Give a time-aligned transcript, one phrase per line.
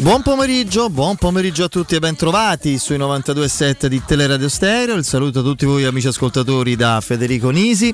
[0.00, 4.94] Buon pomeriggio, buon pomeriggio a tutti e ben trovati sui 92.7 di Teleradio Stereo.
[4.94, 7.92] Il saluto a tutti voi amici ascoltatori da Federico Nisi.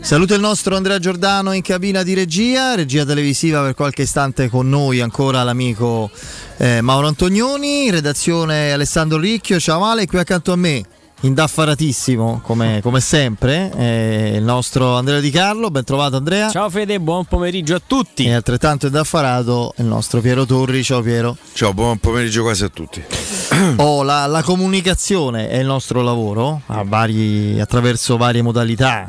[0.00, 4.68] Saluto il nostro Andrea Giordano in cabina di regia, regia televisiva per qualche istante con
[4.68, 6.10] noi ancora l'amico
[6.56, 10.84] eh, Mauro Antonioni, redazione Alessandro Ricchio, ciao Ale, qui accanto a me
[11.22, 15.70] indaffaratissimo come, come sempre eh, il nostro Andrea Di Carlo.
[15.70, 16.50] Ben trovato Andrea.
[16.50, 18.24] Ciao Fede buon pomeriggio a tutti.
[18.24, 20.82] E altrettanto indaffarato il nostro Piero Torri.
[20.82, 21.36] Ciao Piero.
[21.52, 23.02] Ciao buon pomeriggio quasi a tutti.
[23.76, 29.08] Oh, la, la, comunicazione è il nostro lavoro vari, attraverso varie modalità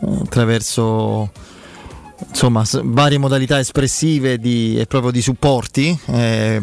[0.00, 1.30] eh, attraverso
[2.28, 6.62] insomma varie modalità espressive di, e proprio di supporti eh,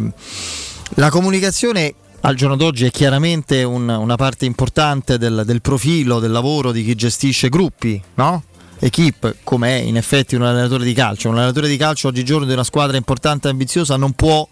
[0.96, 6.32] la comunicazione al giorno d'oggi è chiaramente un, una parte importante del, del, profilo, del
[6.32, 8.44] lavoro di chi gestisce gruppi, no?
[8.80, 11.30] Equip, come è in effetti un allenatore di calcio.
[11.30, 14.48] Un allenatore di calcio oggigiorno di una squadra importante e ambiziosa non può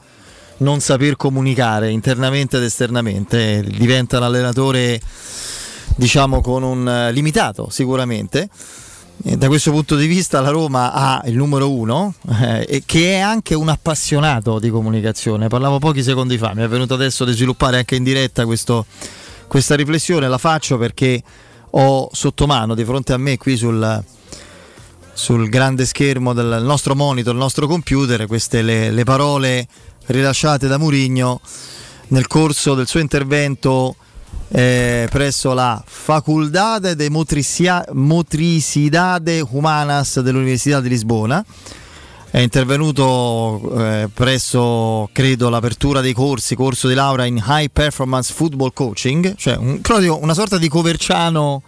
[0.57, 3.63] non saper comunicare internamente ed esternamente.
[3.63, 5.01] Diventa un allenatore,
[5.95, 8.49] diciamo, con un limitato sicuramente
[9.25, 13.55] da questo punto di vista la Roma ha il numero uno, eh, che è anche
[13.55, 15.47] un appassionato di comunicazione.
[15.47, 18.85] Parlavo pochi secondi fa, mi è venuto adesso di sviluppare anche in diretta questo,
[19.47, 21.23] questa riflessione, la faccio perché
[21.69, 24.03] ho sotto mano di fronte a me qui sul,
[25.13, 29.65] sul grande schermo del nostro monitor, il nostro computer, queste le, le parole
[30.07, 31.39] rilasciate da Murigno
[32.09, 33.95] nel corso del suo intervento
[34.55, 41.43] eh, presso la Facultade de Motricidade Humanas dell'Università di Lisbona.
[42.29, 48.73] È intervenuto eh, presso, credo, l'apertura dei corsi, corso di laurea in High Performance Football
[48.73, 49.81] Coaching, cioè un,
[50.21, 51.63] una sorta di coverciano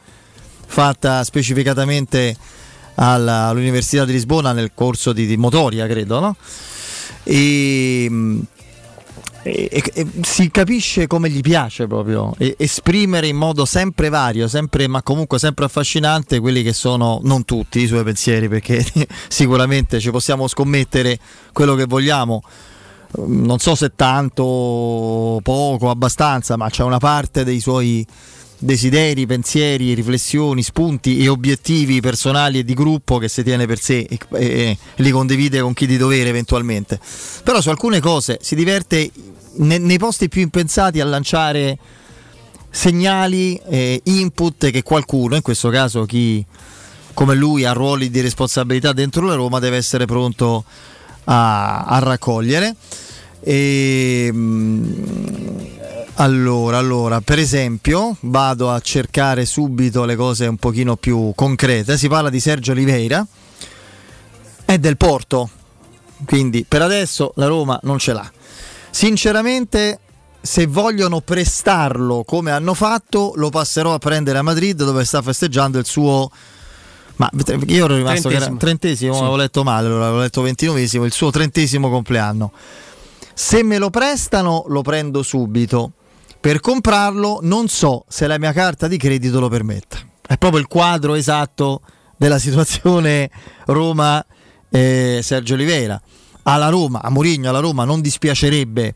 [0.68, 2.38] fatta specificatamente
[2.96, 6.36] alla, all'Università di Lisbona nel corso di, di motoria, credo, no?
[7.24, 8.10] E,
[9.48, 15.04] e, e, si capisce come gli piace proprio esprimere in modo sempre vario, sempre, ma
[15.04, 18.84] comunque sempre affascinante quelli che sono non tutti i suoi pensieri, perché
[19.30, 21.20] sicuramente ci possiamo scommettere
[21.54, 22.42] quello che vogliamo.
[23.18, 28.06] Non so se tanto, poco, abbastanza, ma c'è una parte dei suoi
[28.58, 34.00] desideri, pensieri, riflessioni, spunti e obiettivi personali e di gruppo che si tiene per sé
[34.10, 37.00] e, e, e, li condivide con chi di dovere eventualmente.
[37.44, 39.12] Però su alcune cose si diverte
[39.58, 41.78] ne, nei posti più impensati a lanciare
[42.70, 46.46] segnali, eh, input che qualcuno, in questo caso chi
[47.14, 50.66] come lui ha ruoli di responsabilità dentro la Roma, deve essere pronto
[51.24, 52.76] a, a raccogliere.
[53.40, 55.74] E, ehm,
[56.16, 61.98] allora, allora, per esempio, vado a cercare subito le cose un pochino più concrete.
[61.98, 63.26] Si parla di Sergio Oliveira,
[64.64, 65.50] è del Porto,
[66.26, 68.32] quindi per adesso la Roma non ce l'ha.
[68.96, 70.00] Sinceramente,
[70.40, 75.78] se vogliono prestarlo come hanno fatto, lo passerò a prendere a Madrid dove sta festeggiando
[75.78, 76.32] il suo.
[77.18, 77.30] Ma
[77.68, 79.20] io ero rimasto trentesimo, trentesimo sì.
[79.20, 82.54] avevo letto male, allora avevo letto ventinovesimo, il suo trentesimo compleanno.
[83.34, 85.92] Se me lo prestano, lo prendo subito.
[86.40, 89.98] Per comprarlo, non so se la mia carta di credito lo permetta.
[90.26, 91.82] È proprio il quadro esatto
[92.16, 93.30] della situazione
[93.66, 94.26] Roma
[94.70, 96.02] eh, Sergio Oliveira
[96.48, 98.96] alla Roma, a Mourinho alla Roma non dispiacerebbe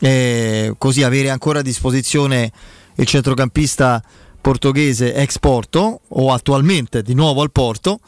[0.00, 2.50] eh, così avere ancora a disposizione
[2.96, 4.02] il centrocampista
[4.40, 8.00] portoghese ex Porto o attualmente di nuovo al Porto,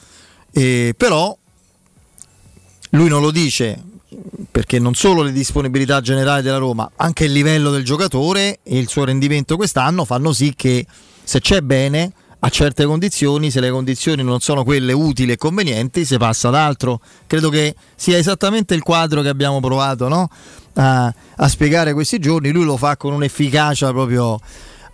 [0.52, 1.36] eh, però
[2.90, 3.82] lui non lo dice
[4.50, 8.88] perché non solo le disponibilità generali della Roma, anche il livello del giocatore e il
[8.88, 10.86] suo rendimento quest'anno fanno sì che
[11.22, 12.12] se c'è bene
[12.44, 16.55] a certe condizioni, se le condizioni non sono quelle utili e convenienti, si passa ad
[16.55, 17.00] altro.
[17.27, 20.28] Credo che sia esattamente il quadro che abbiamo provato no?
[20.75, 22.50] a, a, spiegare questi giorni.
[22.50, 24.38] Lui lo fa con un'efficacia proprio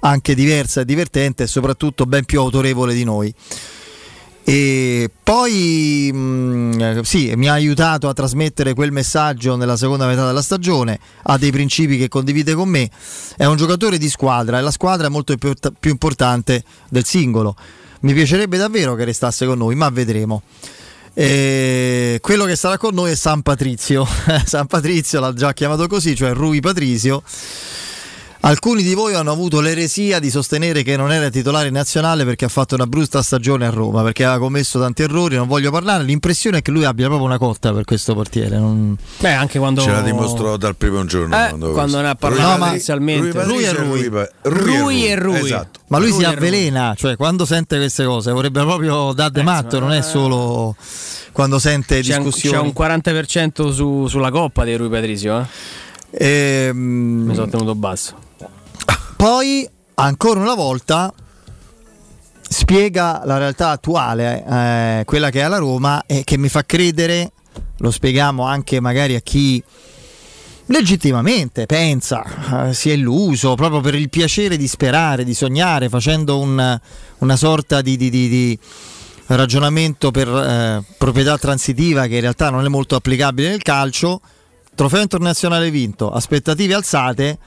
[0.00, 3.34] anche diversa e divertente e soprattutto ben più autorevole di noi.
[4.50, 10.26] E poi mh, mm, sì, mi ha aiutato a trasmettere quel messaggio nella seconda metà
[10.26, 12.90] della stagione, ha dei principi che condivide con me,
[13.36, 17.54] è un giocatore di squadra e la squadra è molto più, più importante del singolo.
[18.00, 20.42] Mi piacerebbe davvero che restasse con noi, ma vedremo.
[21.14, 24.04] E quello che sarà con noi è San Patrizio.
[24.44, 27.22] San Patrizio l'ha già chiamato così, cioè Rui Patrizio
[28.42, 32.48] Alcuni di voi hanno avuto l'eresia di sostenere che non era titolare nazionale perché ha
[32.48, 36.58] fatto una brutta stagione a Roma, perché aveva commesso tanti errori, non voglio parlare, l'impressione
[36.58, 38.58] è che lui abbia proprio una cotta per questo portiere.
[38.58, 38.96] Non...
[39.18, 39.82] Beh, anche quando...
[39.82, 41.34] Ce la dimostrò dal primo giorno.
[41.34, 43.44] Eh, quando, quando ne ha parlato no, inizialmente.
[43.44, 44.08] Lui, è Rui.
[44.08, 45.44] Rui, Rui e Rui.
[45.44, 45.80] Esatto.
[45.88, 49.78] Ma lui Rui si avvelena, cioè quando sente queste cose vorrebbe proprio dar de matto,
[49.78, 50.74] non è solo
[51.32, 52.56] quando sente c'è discussioni.
[52.56, 55.46] Un, c'è un 40% su, sulla coppa di Rui Patrizio, eh?
[56.12, 58.28] Ehm, Mi sono tenuto basso.
[59.20, 61.12] Poi, ancora una volta,
[62.40, 67.32] spiega la realtà attuale, eh, quella che è la Roma, e che mi fa credere,
[67.80, 69.62] lo spieghiamo anche magari a chi
[70.64, 76.38] legittimamente pensa, eh, si è illuso proprio per il piacere di sperare, di sognare, facendo
[76.38, 76.80] un,
[77.18, 78.58] una sorta di, di, di, di
[79.26, 84.22] ragionamento per eh, proprietà transitiva che in realtà non è molto applicabile nel calcio.
[84.74, 87.38] Trofeo internazionale vinto, aspettative alzate,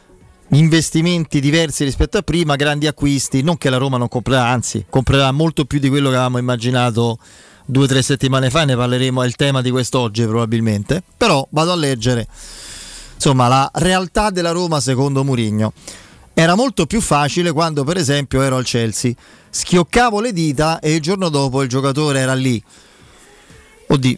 [0.53, 5.31] investimenti diversi rispetto a prima, grandi acquisti, non che la Roma non comprerà, anzi comprerà
[5.31, 7.17] molto più di quello che avevamo immaginato
[7.65, 11.71] due o tre settimane fa, ne parleremo, è il tema di quest'oggi probabilmente, però vado
[11.71, 12.27] a leggere
[13.15, 15.71] insomma la realtà della Roma secondo Murigno.
[16.33, 19.13] Era molto più facile quando per esempio ero al Chelsea,
[19.49, 22.61] schioccavo le dita e il giorno dopo il giocatore era lì.
[23.87, 24.17] Oddio,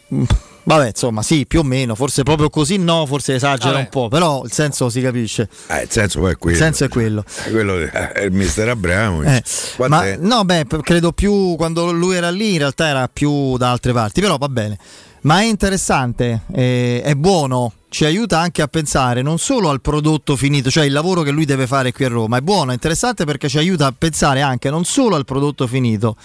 [0.66, 3.84] vabbè, insomma, sì, più o meno, forse proprio così no, forse esagera vabbè.
[3.84, 5.48] un po', però il senso si capisce.
[5.68, 6.58] Eh, il senso poi è quello.
[6.58, 7.24] Il senso è quello.
[7.44, 9.24] È quello è il mister Abramo.
[9.24, 9.44] Eh,
[9.88, 13.94] ma no, beh, credo più quando lui era lì, in realtà era più da altre
[13.94, 14.78] parti, però va bene.
[15.22, 20.36] Ma è interessante, eh, è buono ci aiuta anche a pensare non solo al prodotto
[20.36, 23.24] finito, cioè il lavoro che lui deve fare qui a Roma, è buono, è interessante
[23.24, 26.18] perché ci aiuta a pensare anche non solo al prodotto finito,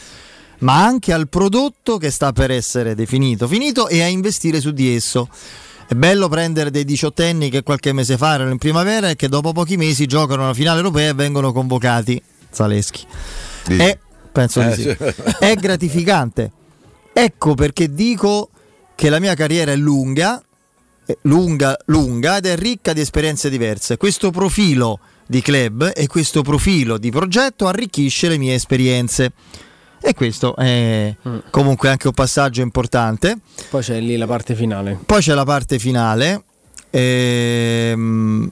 [0.60, 4.94] ma anche al prodotto che sta per essere definito, finito e a investire su di
[4.94, 5.28] esso.
[5.86, 9.52] È bello prendere dei diciottenni che qualche mese fa erano in primavera e che dopo
[9.52, 12.22] pochi mesi giocano alla finale europea e vengono convocati.
[12.50, 13.04] Zaleschi.
[13.66, 13.98] È,
[14.30, 14.88] penso di sì.
[15.38, 16.52] È gratificante.
[17.12, 18.50] Ecco perché dico
[18.94, 20.42] che la mia carriera è lunga
[21.22, 23.96] lunga, lunga ed è ricca di esperienze diverse.
[23.96, 29.32] Questo profilo di club e questo profilo di progetto arricchisce le mie esperienze.
[30.00, 31.38] E questo è mm.
[31.50, 33.38] comunque anche un passaggio importante.
[33.68, 34.98] Poi c'è lì la parte finale.
[35.04, 36.44] Poi c'è la parte finale.
[36.90, 38.50] Ehm,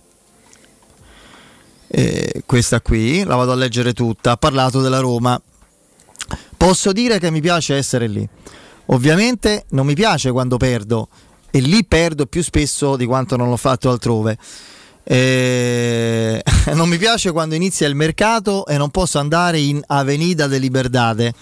[1.89, 4.33] eh, questa qui, la vado a leggere tutta.
[4.33, 5.41] Ha parlato della Roma.
[6.57, 8.29] Posso dire che mi piace essere lì.
[8.87, 11.09] Ovviamente non mi piace quando perdo,
[11.51, 14.37] e lì perdo più spesso di quanto non l'ho fatto altrove.
[15.11, 16.43] Eh,
[16.75, 21.33] non mi piace quando inizia il mercato e non posso andare in Avenida de Liberdade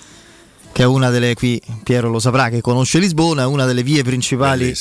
[0.70, 4.04] che è una delle qui Piero lo saprà che conosce Lisbona, è una delle vie
[4.04, 4.72] principali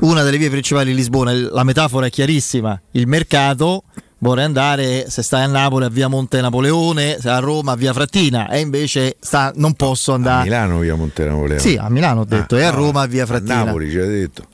[0.00, 3.84] una delle vie principali di Lisbona, la metafora è chiarissima, il mercato
[4.18, 7.94] vorrei andare se stai a Napoli a via Monte Napoleone, se a Roma a via
[7.94, 11.60] Frattina e invece sta, non posso andare a Milano via Monte Napoleone.
[11.60, 13.60] Sì, a Milano ho detto ah, e a Roma a via Frattina.
[13.60, 14.44] A Napoli ci hai detto.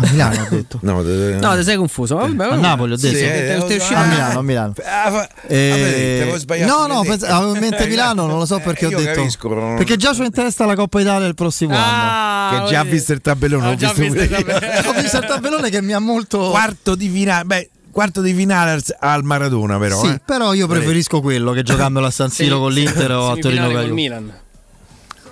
[0.00, 0.78] A Milano ho detto.
[0.82, 2.16] No, te, no, ti sei confuso.
[2.16, 3.16] Vabbè, a Napoli ho detto.
[3.16, 4.74] Sì, eh, a Milano, a Milano.
[4.84, 9.20] Ah, eh, no, no, avevo in mente Milano, non lo so perché ho detto.
[9.20, 9.76] Capisco, non...
[9.76, 12.64] Perché già c'ho in testa la Coppa Italia il prossimo ah, anno.
[12.64, 13.66] Che già ha visto il tabellone.
[13.66, 14.86] Ho, visto, visto il tabellone.
[14.86, 16.50] ho visto il tabellone che mi ha molto.
[16.50, 17.44] Quarto di finale.
[17.44, 20.00] Beh, quarto di finale al Maradona, però.
[20.00, 20.20] Sì, eh.
[20.24, 23.68] però io preferisco quello che giocandolo a San Siro sì, con l'Inter o a Torino
[23.68, 24.32] con Milan.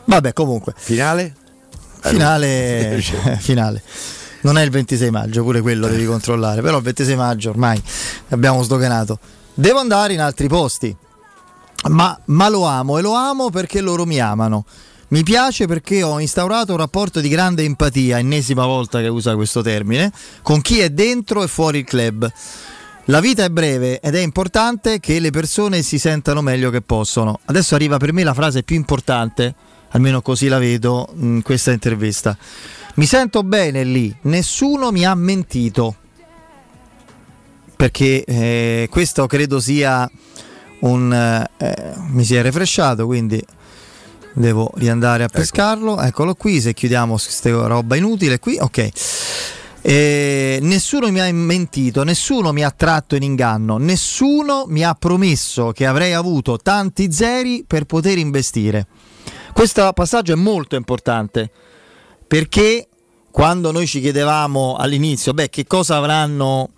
[0.07, 0.73] Vabbè, comunque.
[0.77, 1.35] Finale?
[2.01, 3.01] Finale.
[3.39, 3.83] finale.
[4.47, 7.83] Non è il 26 maggio, pure quello devi controllare, però il 26 maggio ormai
[8.29, 9.19] abbiamo sdoganato.
[9.53, 10.97] Devo andare in altri posti,
[11.89, 14.65] ma, ma lo amo e lo amo perché loro mi amano.
[15.09, 19.63] Mi piace perché ho instaurato un rapporto di grande empatia, ennesima volta che usa questo
[19.63, 20.13] termine,
[20.43, 22.33] con chi è dentro e fuori il club.
[23.07, 27.41] La vita è breve ed è importante che le persone si sentano meglio che possono.
[27.47, 29.57] Adesso arriva per me la frase più importante,
[29.91, 32.39] almeno così la vedo in questa intervista.
[32.97, 35.97] Mi sento bene lì, nessuno mi ha mentito.
[37.77, 40.11] Perché eh, questo credo sia
[40.81, 41.13] un...
[41.59, 43.45] Eh, mi si è refresciato, quindi
[44.33, 45.39] devo riandare a ecco.
[45.41, 46.01] pescarlo.
[46.01, 48.89] Eccolo qui, se chiudiamo questa roba inutile qui, ok.
[49.83, 55.71] Eh, nessuno mi ha mentito, nessuno mi ha tratto in inganno, nessuno mi ha promesso
[55.73, 58.87] che avrei avuto tanti zeri per poter investire.
[59.53, 61.51] Questo passaggio è molto importante
[62.27, 62.89] perché
[63.31, 66.71] quando noi ci chiedevamo all'inizio, beh, che cosa avranno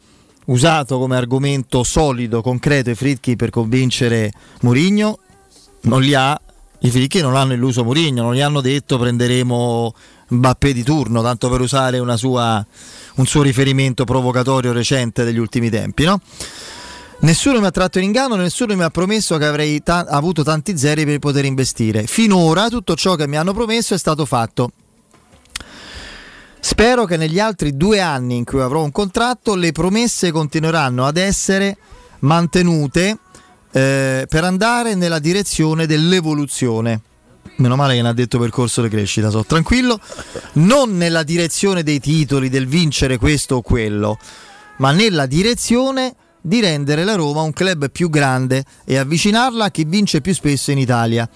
[0.47, 5.19] usato come argomento solido, concreto i Fritchi per convincere Mourinho,
[5.83, 6.39] non li ha,
[6.81, 9.95] i Fritchi non hanno illuso Mourinho, non gli hanno detto prenderemo
[10.31, 12.67] Mbappé di turno, tanto per usare sua,
[13.15, 16.21] un suo riferimento provocatorio recente degli ultimi tempi, no?
[17.21, 20.77] Nessuno mi ha tratto in inganno, nessuno mi ha promesso che avrei ta- avuto tanti
[20.77, 22.07] zeri per poter investire.
[22.07, 24.71] Finora tutto ciò che mi hanno promesso è stato fatto.
[26.61, 31.17] Spero che negli altri due anni in cui avrò un contratto le promesse continueranno ad
[31.17, 31.77] essere
[32.21, 33.19] mantenute
[33.71, 37.01] eh, per andare nella direzione dell'evoluzione.
[37.57, 39.99] Meno male che ne ha detto percorso di crescita, sono tranquillo.
[40.55, 44.19] Non nella direzione dei titoli, del vincere questo o quello,
[44.77, 49.85] ma nella direzione di rendere la Roma un club più grande e avvicinarla a chi
[49.85, 51.29] vince più spesso in Italia.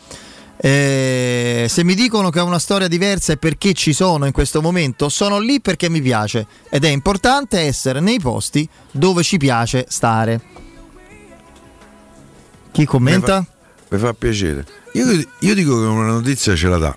[0.64, 4.62] Eh, se mi dicono che è una storia diversa e perché ci sono in questo
[4.62, 9.87] momento, sono lì perché mi piace ed è importante essere nei posti dove ci piace
[9.88, 10.40] stare.
[12.71, 13.38] Chi commenta?
[13.40, 14.64] Mi fa, mi fa piacere.
[14.92, 15.04] Io,
[15.40, 16.97] io, dico che una notizia ce la dà.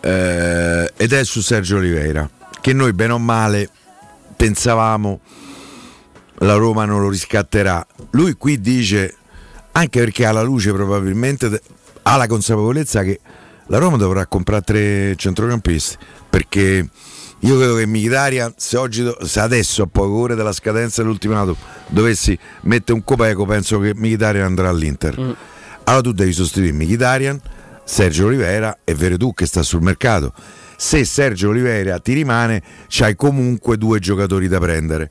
[0.00, 2.28] Eh, ed è su Sergio Oliveira,
[2.60, 3.70] che noi bene o male
[4.34, 5.20] pensavamo
[6.38, 7.86] la Roma non lo riscatterà.
[8.10, 9.14] Lui qui dice,
[9.72, 11.60] anche perché ha la luce probabilmente,
[12.02, 13.20] ha la consapevolezza che
[13.66, 15.96] la Roma dovrà comprare tre centrocampisti,
[16.28, 16.88] perché
[17.38, 22.38] io credo che Mkhitaryan se, oggi, se adesso a poche ore della scadenza dell'ultimato dovessi
[22.62, 25.18] mettere un copeco penso che Mkhitaryan andrà all'Inter.
[25.18, 25.30] Mm.
[25.84, 27.40] allora tu devi sostituire Mkhitaryan
[27.90, 30.32] Sergio Oliveira e Veretù che sta sul mercato.
[30.76, 35.10] Se Sergio Oliveira ti rimane c'hai comunque due giocatori da prendere.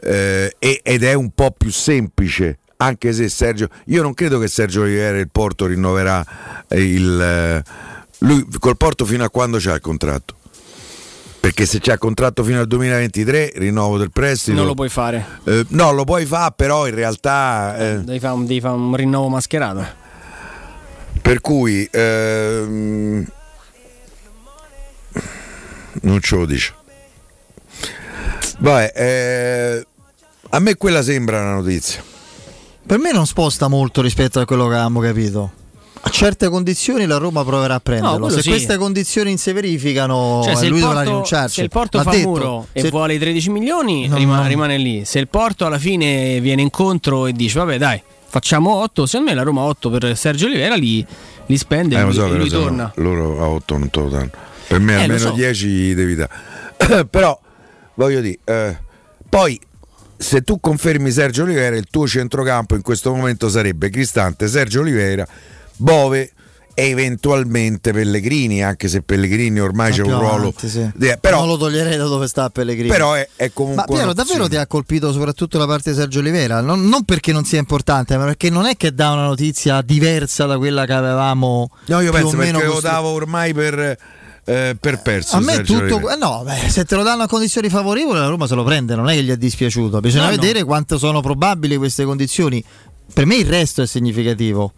[0.00, 4.82] Eh, ed è un po' più semplice anche se Sergio io non credo che Sergio
[4.82, 6.24] Oliveira il Porto rinnoverà
[6.70, 7.62] il eh,
[8.18, 10.34] lui col Porto fino a quando c'ha il contratto
[11.46, 14.56] perché se c'è contratto fino al 2023, rinnovo del prestito.
[14.56, 15.24] Non lo puoi fare.
[15.44, 17.76] Eh, no, lo puoi fare, però in realtà.
[17.78, 19.86] Eh, devi, fare un, fare un, rinnovo mascherato.
[21.22, 21.88] Per cui.
[21.92, 23.24] Ehm,
[26.02, 26.74] non ce lo dice.
[28.58, 29.86] Vabbè, eh,
[30.48, 32.02] a me quella sembra una notizia.
[32.86, 35.64] Per me non sposta molto rispetto a quello che avevamo capito
[36.06, 38.18] a certe condizioni la Roma proverà a prenderlo.
[38.18, 38.50] No, se sì.
[38.50, 41.54] queste condizioni non si verificano, cioè, se lui dovrà rinunciarci.
[41.56, 44.48] Se il Porto Ma fa detto, muro e vuole i 13 milioni, no, rimane, no.
[44.48, 45.04] rimane lì.
[45.04, 49.36] Se il Porto alla fine viene incontro e dice vabbè dai, facciamo 8, secondo me
[49.36, 51.04] la Roma 8 per Sergio Olivera li,
[51.46, 52.92] li spende eh, e so, lui, lui torna.
[52.96, 54.30] Loro a 8 non te lo danno.
[54.68, 55.30] Per me eh, almeno so.
[55.32, 57.04] 10 devi dare.
[57.10, 57.36] Però
[57.94, 58.76] voglio dire, eh,
[59.28, 59.60] poi
[60.16, 65.26] se tu confermi Sergio Oliveira, il tuo centrocampo in questo momento sarebbe Cristante, Sergio Oliveira
[65.76, 66.32] Bove
[66.78, 70.48] e eventualmente Pellegrini, anche se Pellegrini ormai c'è un ruolo.
[70.48, 70.90] Avanti, sì.
[71.18, 72.88] però, non lo toglierei da dove sta Pellegrini.
[72.88, 73.84] Però è, è comunque.
[73.88, 76.60] Ma Piero, davvero ti ha colpito soprattutto la parte di Sergio Oliveira?
[76.60, 80.44] Non, non, perché non sia importante, ma perché non è che dà una notizia diversa
[80.44, 81.70] da quella che avevamo.
[81.86, 83.98] No, io penso perché costru- lo davo ormai per.
[84.48, 87.68] Eh, per perso a me tutto eh no beh, se te lo danno a condizioni
[87.68, 90.60] favorevoli la Roma se lo prende non è che gli è dispiaciuto bisogna no, vedere
[90.60, 90.66] no.
[90.66, 92.62] quanto sono probabili queste condizioni
[93.12, 94.72] per me il resto è significativo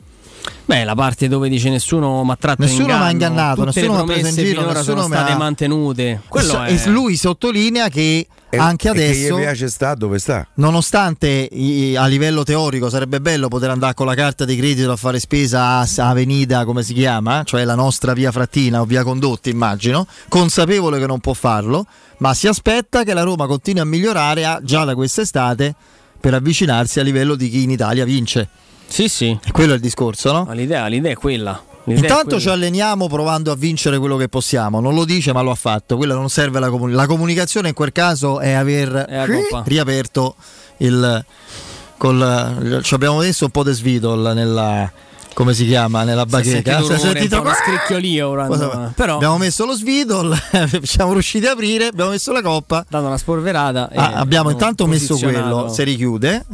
[0.65, 4.01] Beh, la parte dove dice nessuno mi ha tratto nessuno mi ha ingannato, nessuno mi
[4.01, 5.37] ha preso in giro, nessuno sono state ha...
[5.37, 6.23] mantenute.
[6.29, 6.89] Quello e, è...
[6.89, 10.47] lui sottolinea che anche adesso che piace sta dove sta.
[10.55, 14.97] Nonostante i, a livello teorico sarebbe bello poter andare con la carta di credito a
[14.97, 19.51] fare spesa a Avenida, come si chiama, cioè la nostra via Frattina o via Condotti,
[19.51, 21.87] immagino, consapevole che non può farlo,
[22.19, 25.75] ma si aspetta che la Roma continui a migliorare a, già da quest'estate
[26.21, 28.49] per avvicinarsi a livello di chi in Italia vince.
[28.87, 29.39] Sì, sì.
[29.53, 30.53] Quello è il discorso, no?
[30.53, 31.63] L'idea, l'idea è quella.
[31.97, 34.81] Intanto ci alleniamo provando a vincere quello che possiamo.
[34.81, 35.97] Non lo dice, ma lo ha fatto.
[35.97, 37.07] Quella non serve la comunicazione.
[37.07, 39.27] La comunicazione in quel caso è aver è
[39.65, 40.35] riaperto
[40.79, 41.25] il.
[41.97, 44.89] Col, ci abbiamo messo un po' di svidol nella
[45.35, 50.37] come si chiama nella bacheca si è sentito uno scricchiolio però abbiamo messo lo svidol
[50.83, 55.17] siamo riusciti a aprire abbiamo messo la coppa dato una spolverata ah, abbiamo intanto messo
[55.19, 56.45] quello si richiude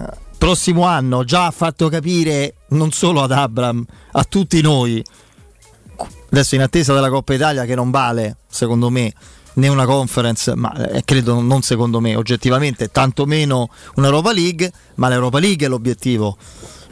[0.44, 5.02] prossimo anno già ha fatto capire non solo ad Abram, a tutti noi,
[6.34, 9.12] adesso in attesa della Coppa Italia che non vale, secondo me,
[9.54, 15.38] né una conference, ma eh, credo non secondo me, oggettivamente, tantomeno un'Europa League, ma l'Europa
[15.38, 16.36] League è l'obiettivo.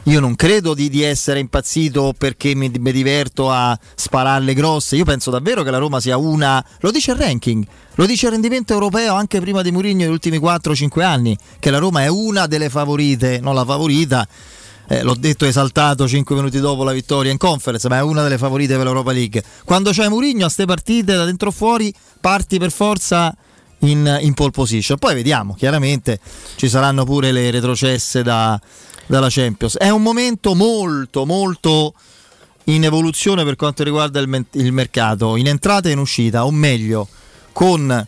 [0.03, 4.97] Io non credo di, di essere impazzito perché mi, mi, diverto a spararle grosse.
[4.97, 6.63] Io penso davvero che la Roma sia una.
[6.79, 10.39] Lo dice il ranking, lo dice il rendimento europeo anche prima di Mourinho negli ultimi
[10.39, 14.27] 4-5 anni, che la Roma è una delle favorite, non la favorita.
[14.87, 18.37] Eh, l'ho detto esaltato 5 minuti dopo la vittoria in conference, ma è una delle
[18.37, 19.43] favorite per l'Europa League.
[19.63, 23.35] Quando c'è Mourinho a queste partite da dentro fuori, parti per forza
[23.79, 24.97] in, in pole position.
[24.97, 26.19] Poi vediamo, chiaramente
[26.55, 28.59] ci saranno pure le retrocesse da,
[29.05, 29.77] dalla Champions.
[29.77, 31.93] È un momento molto, molto
[32.65, 37.07] in evoluzione per quanto riguarda il, il mercato, in entrata e in uscita, o meglio
[37.51, 38.07] con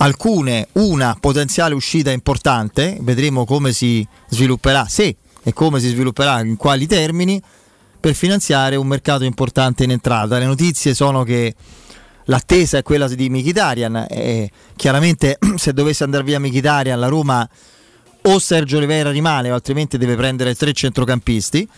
[0.00, 6.56] alcune una potenziale uscita importante, vedremo come si svilupperà, se e come si svilupperà, in
[6.56, 7.40] quali termini,
[8.00, 10.38] per finanziare un mercato importante in entrata.
[10.38, 11.54] Le notizie sono che
[12.24, 17.48] l'attesa è quella di Mkhitaryan e chiaramente se dovesse andare via Mkhitaryan la Roma
[18.22, 21.68] o Sergio Oliveira rimane o altrimenti deve prendere tre centrocampisti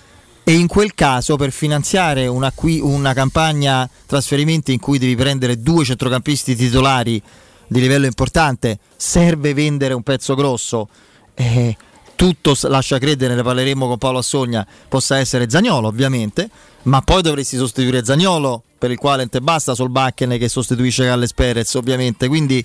[0.43, 5.85] e in quel caso per finanziare una, una campagna trasferimenti in cui devi prendere due
[5.85, 7.23] centrocampisti titolari
[7.69, 10.89] di livello importante, serve vendere un pezzo grosso.
[11.35, 11.77] Eh,
[12.21, 16.51] tutto lascia credere, ne parleremo con Paolo Assogna, possa essere Zagnolo ovviamente,
[16.83, 21.73] ma poi dovresti sostituire Zagnolo per il quale te basta Solbakken che sostituisce Galles Perez
[21.77, 22.63] ovviamente, quindi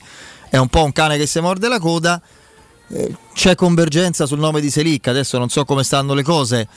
[0.49, 2.21] è un po' un cane che si morde la coda,
[2.89, 6.67] eh, c'è convergenza sul nome di Selic, adesso non so come stanno le cose,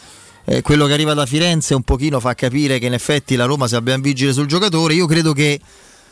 [0.44, 3.66] eh, quello che arriva da Firenze un pochino fa capire che in effetti la Roma
[3.66, 5.58] sia ben vigile sul giocatore, io credo che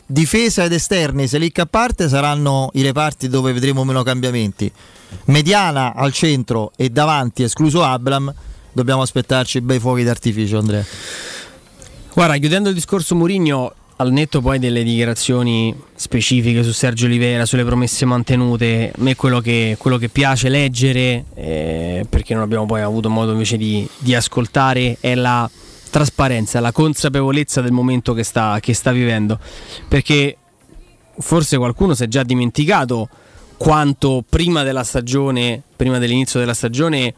[0.07, 4.71] difesa ed esterni, Selic a parte, saranno i reparti dove vedremo meno cambiamenti
[5.25, 8.33] mediana al centro e davanti, escluso Abram,
[8.71, 10.85] dobbiamo aspettarci bei fuochi d'artificio, Andrea.
[12.13, 17.65] Guarda, chiudendo il discorso Murigno, al netto poi delle dichiarazioni specifiche su Sergio Oliveira, sulle
[17.65, 22.81] promesse mantenute, a me quello che, quello che piace leggere, eh, perché non abbiamo poi
[22.81, 25.49] avuto modo invece di, di, ascoltare, è la
[25.89, 29.39] trasparenza, la consapevolezza del momento che sta, che sta vivendo.
[29.87, 30.37] Perché
[31.19, 33.09] forse qualcuno si è già dimenticato
[33.57, 37.13] quanto prima della stagione, prima dell'inizio della stagione,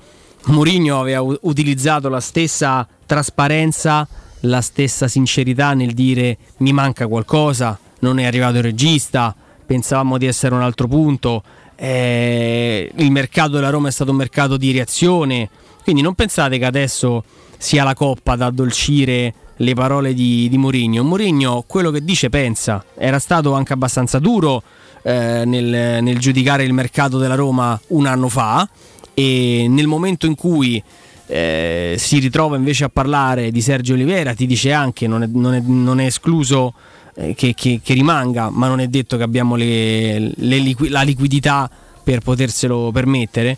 [0.46, 4.08] Mourinho aveva utilizzato la stessa trasparenza,
[4.42, 9.36] la stessa sincerità nel dire mi manca qualcosa, non è arrivato il regista,
[9.66, 11.44] pensavamo di essere a un altro punto,
[11.76, 15.50] eh, il mercato della Roma è stato un mercato di reazione,
[15.84, 17.24] quindi non pensate che adesso
[17.60, 21.04] sia la coppa ad addolcire le parole di, di Mourinho.
[21.04, 24.64] Mourinho quello che dice pensa, era stato anche abbastanza duro
[25.04, 28.68] eh, nel, nel giudicare il mercato della Roma un anno fa
[29.14, 30.82] e nel momento in cui
[31.28, 35.54] eh, si ritrova invece a parlare di Sergio Oliveira, ti dice anche non è, non
[35.54, 36.74] è, non è escluso
[37.16, 41.70] eh, che, che, che, rimanga, ma non è detto che abbiamo le, le la liquidità
[42.02, 43.58] per poterselo permettere.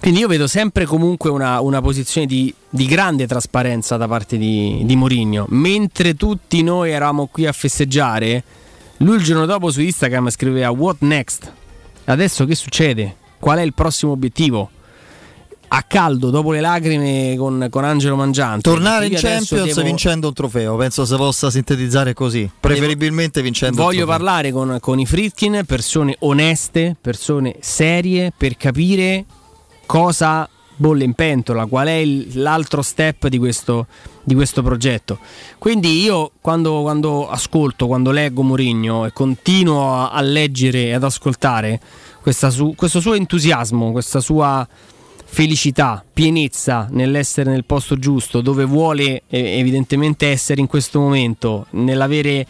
[0.00, 4.82] Quindi io vedo sempre comunque una, una posizione di, di, grande trasparenza da parte di,
[4.84, 5.46] di Mourinho.
[5.48, 8.42] Mentre tutti noi eravamo qui a festeggiare,
[8.98, 11.52] lui il giorno dopo su Instagram scriveva What next?
[12.04, 13.16] Adesso che succede?
[13.40, 14.70] Qual è il prossimo obiettivo?
[15.70, 18.62] A caldo, dopo le lacrime con, con Angelo Mangiante.
[18.62, 19.82] Tornare in Champions devo...
[19.82, 22.50] vincendo un trofeo, penso si possa sintetizzare così.
[22.58, 24.16] Preferibilmente vincendo Voglio un trofeo.
[24.16, 29.26] parlare con, con i Fritkin, persone oneste, persone serie, per capire
[29.88, 30.46] cosa
[30.76, 33.86] bolle in pentola, qual è il, l'altro step di questo,
[34.22, 35.18] di questo, progetto.
[35.56, 41.04] Quindi io quando, quando ascolto, quando leggo Mourinho e continuo a, a leggere e ad
[41.04, 41.80] ascoltare
[42.22, 44.68] su, questo suo entusiasmo, questa sua
[45.24, 52.46] felicità, pienezza nell'essere nel posto giusto, dove vuole evidentemente essere in questo momento, nell'avere...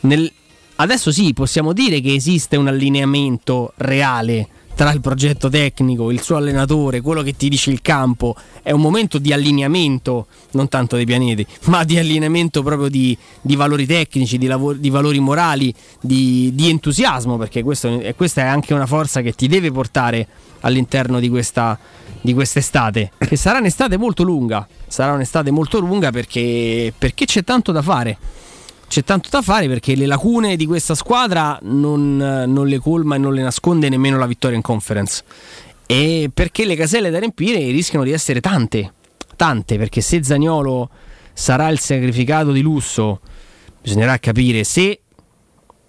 [0.00, 0.32] Nel...
[0.76, 6.36] Adesso sì, possiamo dire che esiste un allineamento reale tra il progetto tecnico, il suo
[6.36, 11.06] allenatore, quello che ti dice il campo, è un momento di allineamento, non tanto dei
[11.06, 16.52] pianeti, ma di allineamento proprio di, di valori tecnici, di, lavori, di valori morali, di,
[16.54, 20.28] di entusiasmo, perché questo, questa è anche una forza che ti deve portare
[20.60, 21.78] all'interno di questa,
[22.20, 27.72] di quest'estate, che sarà un'estate molto lunga, sarà un'estate molto lunga perché, perché c'è tanto
[27.72, 28.18] da fare
[28.88, 33.18] c'è tanto da fare perché le lacune di questa squadra non, non, le colma e
[33.18, 35.24] non le nasconde nemmeno la vittoria in conference.
[35.86, 38.92] E perché le caselle da riempire rischiano di essere tante,
[39.36, 40.88] tante, perché se Zagnolo
[41.32, 43.20] sarà il sacrificato di lusso,
[43.82, 45.00] bisognerà capire se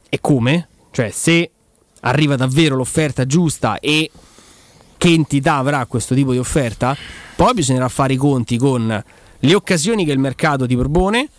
[0.09, 1.51] e come, cioè se
[2.01, 4.09] arriva davvero l'offerta giusta e
[4.97, 6.95] che entità avrà questo tipo di offerta,
[7.35, 9.03] poi bisognerà fare i conti con
[9.39, 11.29] le occasioni che il mercato ti propone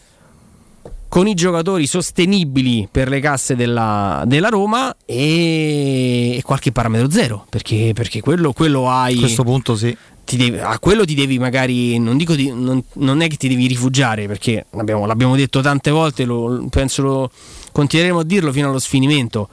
[1.08, 7.46] con i giocatori sostenibili per le casse della, della Roma e, e, qualche parametro zero
[7.48, 9.96] perché, perché quello, quello hai a questo punto sì.
[10.24, 13.66] devi, a quello ti devi magari non dico di, non, non, è che ti devi
[13.66, 17.30] rifugiare perché l'abbiamo, l'abbiamo detto tante volte lo, penso lo
[17.72, 19.48] continueremo a dirlo fino allo sfinimento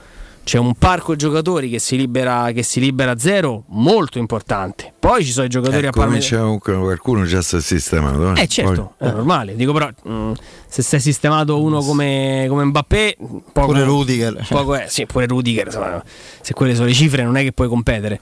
[0.46, 4.92] c'è un parco giocatori che si libera, che si libera a zero molto importante.
[4.96, 6.58] Poi ci sono i giocatori ecco, a Parma.
[6.78, 8.32] qualcuno già si è sistemato.
[8.34, 9.56] Eh, eh certo, Poi, è normale.
[9.56, 10.32] Dico però, mh, mm,
[10.68, 13.16] se è sistemato uno come, come Mbappé,
[13.52, 14.46] poco, pure Rudiger.
[14.48, 15.66] Poco è, sì, pure Rudiger.
[15.66, 16.00] Insomma,
[16.40, 18.20] se quelle sono le cifre, non è che puoi competere.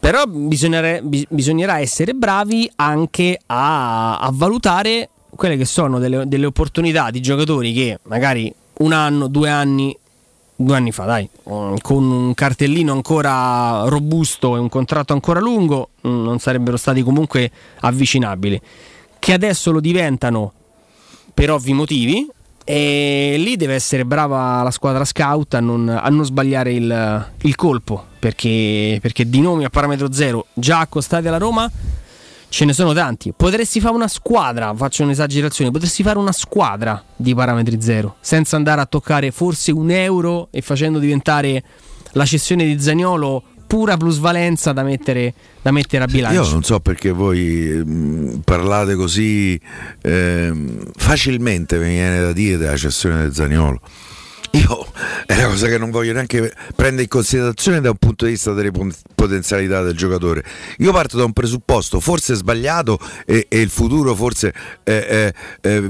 [0.00, 7.20] Però bisognerà essere bravi anche a, a valutare quelle che sono delle, delle opportunità di
[7.20, 9.96] giocatori che magari un anno, due anni
[10.62, 15.90] due anni fa, dai, mm, con un cartellino ancora robusto e un contratto ancora lungo,
[16.06, 18.60] mm, non sarebbero stati comunque avvicinabili.
[19.18, 20.52] Che adesso lo diventano
[21.32, 22.28] per ovvi motivi.
[22.62, 27.56] E lì deve essere brava la squadra scout a non, a non sbagliare il, il
[27.56, 31.68] colpo perché, perché, di nomi a parametro zero già accostati alla Roma
[32.50, 33.32] ce ne sono tanti.
[33.34, 38.82] Potresti fare una squadra, faccio un'esagerazione, potresti fare una squadra di parametri zero, senza andare
[38.82, 41.62] a toccare forse un euro e facendo diventare
[42.12, 45.32] la cessione di Zagnolo pura plusvalenza da mettere,
[45.62, 46.42] da mettere a bilancio.
[46.42, 49.58] Io non so perché voi mh, mm, parlate così
[50.02, 50.52] eh,
[50.96, 53.80] facilmente, mi viene da dire, della cessione del Zagnolo.
[54.52, 54.86] Io
[55.26, 58.52] è una cosa che non voglio neanche prendere in considerazione da un punto di vista
[58.52, 58.72] delle
[59.14, 60.44] potenzialità del giocatore.
[60.78, 65.32] Io parto da un presupposto forse sbagliato e, e il futuro forse eh,
[65.62, 65.80] eh, eh,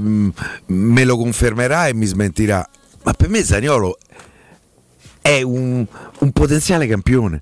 [0.66, 2.68] me lo confermerà e mi smentirà.
[3.02, 3.96] Ma per me Zagnolo
[5.22, 5.86] è un,
[6.18, 7.40] un potenziale campione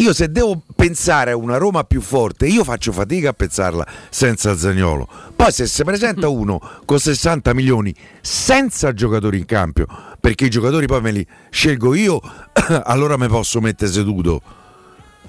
[0.00, 4.56] io se devo pensare a una Roma più forte, io faccio fatica a pensarla senza
[4.56, 5.08] Zagnolo.
[5.34, 9.86] Poi se si presenta uno con 60 milioni senza giocatori in campo,
[10.28, 12.20] perché i giocatori poi me li scelgo io,
[12.84, 14.42] allora mi posso mettere seduto.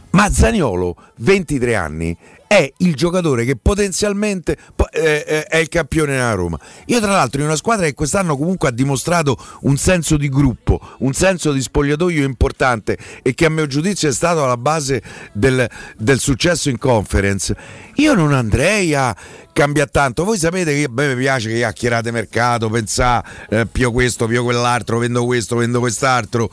[0.09, 2.17] Ma Zagnolo, 23 anni,
[2.51, 4.57] è il giocatore che potenzialmente
[4.89, 6.59] eh, eh, è il campione della Roma.
[6.87, 10.79] Io tra l'altro in una squadra che quest'anno comunque ha dimostrato un senso di gruppo,
[11.01, 15.69] un senso di spogliatoio importante e che a mio giudizio è stato alla base del,
[15.95, 17.55] del successo in conference,
[17.97, 19.15] io non andrei a
[19.53, 20.23] cambiare tanto.
[20.23, 24.97] Voi sapete che a me piace che chiacchierate mercato, pensate eh, pio questo, pio quell'altro,
[24.97, 26.49] vendo questo, vendo quest'altro.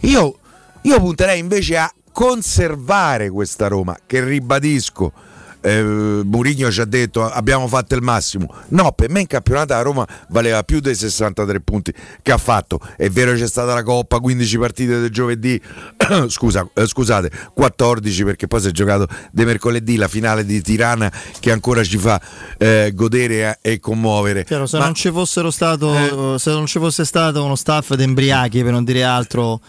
[0.00, 0.38] Io,
[0.82, 5.28] io punterei invece a conservare questa Roma, che ribadisco
[5.60, 8.52] eh, Murigno ci ha detto abbiamo fatto il massimo.
[8.68, 11.92] No, per me in campionato la Roma valeva più dei 63 punti
[12.22, 12.80] che ha fatto.
[12.96, 15.60] È vero c'è stata la Coppa, 15 partite del giovedì,
[16.28, 21.10] Scusa, eh, scusate, 14 perché poi si è giocato di mercoledì la finale di Tirana
[21.38, 22.20] che ancora ci fa
[22.58, 24.44] eh, godere e commuovere.
[24.44, 27.94] Chiaro, se, Ma, non ci fossero stato, eh, se non ci fosse stato uno staff
[27.94, 29.60] di embriachi per non dire altro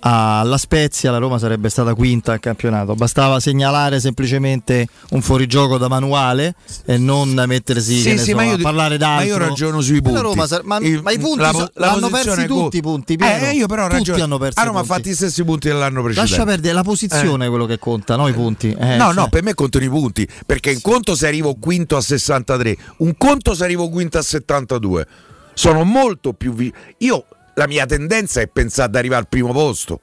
[0.00, 2.94] alla Spezia la Roma sarebbe stata quinta al campionato.
[2.94, 6.54] Bastava segnalare semplicemente un fuorigioco da manuale
[6.86, 9.36] e non mettersi sì, sì, so, a parlare d'altro.
[9.36, 10.20] Ma io ragiono sui punti.
[10.20, 13.16] Roma, ma, il, ma, i punti la, so, la l'hanno persi tutti i punti.
[13.16, 13.46] Piero.
[13.46, 14.22] Eh, io però tutti ragione.
[14.22, 14.60] hanno perso.
[14.60, 16.30] A Roma ha fatto gli stessi punti dell'anno precedente.
[16.30, 17.48] Lascia perdere la posizione, eh.
[17.48, 18.70] quello che conta, no i punti.
[18.70, 19.14] Eh, no, cioè.
[19.14, 20.26] no, per me contano i punti.
[20.46, 25.06] Perché in conto se arrivo quinto a 63, un conto se arrivo quinto a 72.
[25.52, 26.54] Sono molto più.
[26.54, 30.00] Vi- io la mia tendenza è pensare ad arrivare al primo posto.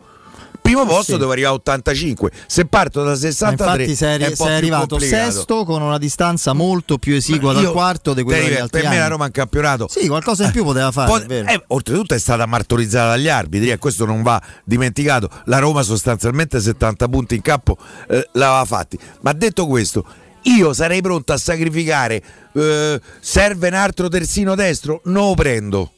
[0.67, 1.17] Primo posto sì.
[1.17, 5.31] devo arrivare a 85 se parto da 63 infatti sei, sei arrivato complicato.
[5.31, 8.97] sesto con una distanza molto più esigua dal quarto di quello degli altri per me
[8.97, 9.87] la Roma in campionato.
[9.87, 13.77] Sì qualcosa in più poteva fare Pot- eh, oltretutto è stata martorizzata dagli arbitri e
[13.77, 15.29] questo non va dimenticato.
[15.45, 17.77] La Roma sostanzialmente 70 punti in campo
[18.09, 18.99] eh, l'aveva fatti.
[19.21, 20.05] Ma detto questo
[20.43, 22.21] io sarei pronto a sacrificare
[22.53, 25.01] eh, serve un altro terzino destro?
[25.05, 25.91] Non lo prendo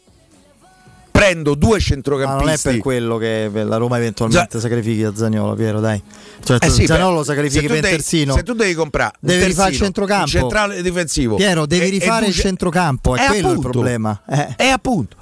[1.19, 2.45] prendo due centrocampisti.
[2.45, 4.60] Ma non è per quello che la Roma eventualmente Già.
[4.60, 6.01] sacrifichi a Zagnolo, Piero, dai.
[6.43, 8.34] Cioè, eh sì, Zagnolo lo sacrifichi per devi, terzino.
[8.34, 10.23] Se tu devi comprare devi rifare il centrocampo.
[10.23, 11.36] Un centrale difensivo.
[11.36, 14.21] Piero, devi e, rifare e il centrocampo, è, è quello appunto, il problema.
[14.27, 14.55] Eh.
[14.55, 15.17] È appunto.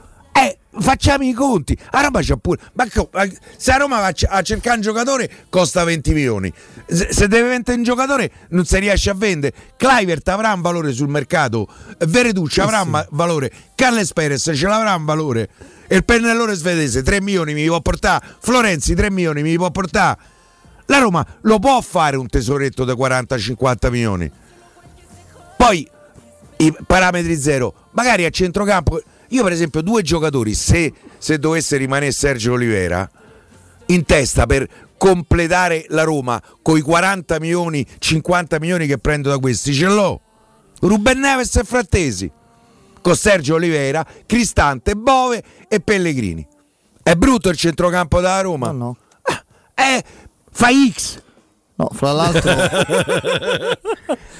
[0.77, 1.77] Eh, facciamo i conti.
[1.91, 2.59] A Roma c'ha pure.
[2.73, 2.85] Ma
[3.57, 6.53] se a Roma va a cercare un giocatore costa 20 milioni.
[6.87, 9.53] Se, deve vendere un giocatore non si riesce a vendere.
[9.75, 11.67] Clivert avrà un valore sul mercato.
[11.99, 13.51] Veretucci avrà un valore.
[13.75, 15.49] Carles Perez ce l'avrà un valore
[15.87, 20.19] e il pennellone svedese 3 milioni mi può portare, Florenzi 3 milioni mi può portare.
[20.87, 24.31] La Roma lo può fare un tesoretto da 40-50 milioni.
[25.55, 25.89] Poi
[26.57, 29.01] i parametri zero, magari a centrocampo.
[29.29, 33.09] Io, per esempio, due giocatori, se, se dovesse rimanere Sergio Olivera
[33.87, 39.37] in testa per completare la Roma con i 40 milioni, 50 milioni che prendo da
[39.37, 40.21] questi, ce l'ho.
[40.79, 42.31] Ruben Neves e Frattesi
[43.01, 46.45] con Sergio Oliveira, Cristante, Bove e Pellegrini.
[47.01, 48.71] È brutto il centrocampo della Roma?
[48.71, 48.97] No, no.
[49.21, 49.43] Ah,
[49.75, 50.03] eh,
[50.51, 51.21] fa X.
[51.79, 52.49] No, fra l'altro,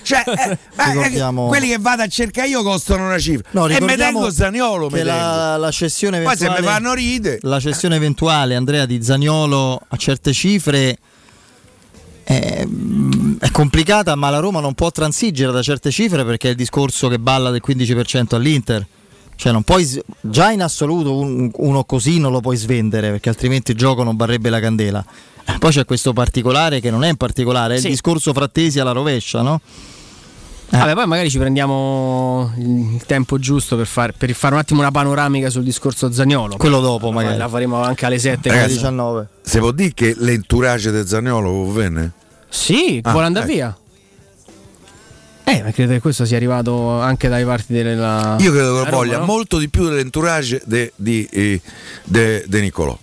[0.01, 1.45] cioè, eh, ricordiamo...
[1.45, 3.47] eh, quelli che vado a cercare io costano una cifra.
[3.51, 4.87] No, e me tengo Zaniolo.
[4.87, 7.37] Che la, la, cessione eventuale, Poi se mi fanno ride.
[7.43, 10.97] La cessione eventuale, Andrea, di Zaniolo a certe cifre
[12.23, 12.65] è,
[13.39, 17.07] è, complicata, ma la Roma non può transigere da certe cifre perché è il discorso
[17.07, 18.87] che balla del 15% all'Inter.
[19.37, 19.87] Cioè non puoi,
[20.19, 24.15] già in assoluto un, uno così non lo puoi svendere perché altrimenti il gioco non
[24.15, 25.05] barrebbe la candela.
[25.59, 27.85] Poi c'è questo particolare che non è in particolare, è sì.
[27.85, 29.61] il discorso frattesi alla rovescia, no?
[30.69, 30.77] Eh.
[30.77, 34.91] Vabbè, poi magari ci prendiamo il tempo giusto per, far, per, fare un attimo una
[34.91, 36.57] panoramica sul discorso Zagnolo.
[36.57, 37.37] Quello dopo, magari.
[37.37, 39.27] La faremo anche alle 7 alle 19.
[39.41, 42.11] Se può dire che l'entourage del Zagnolo venne?
[42.49, 43.53] Sì, ah, vuole andare ecco.
[43.53, 43.77] via.
[45.49, 48.35] Eh, ma credo che questo sia arrivato anche dai parti della.
[48.39, 49.25] Io credo che lo voglia no?
[49.25, 51.61] molto di più dell'entourage di eh, de,
[52.03, 52.97] de, de Niccolò.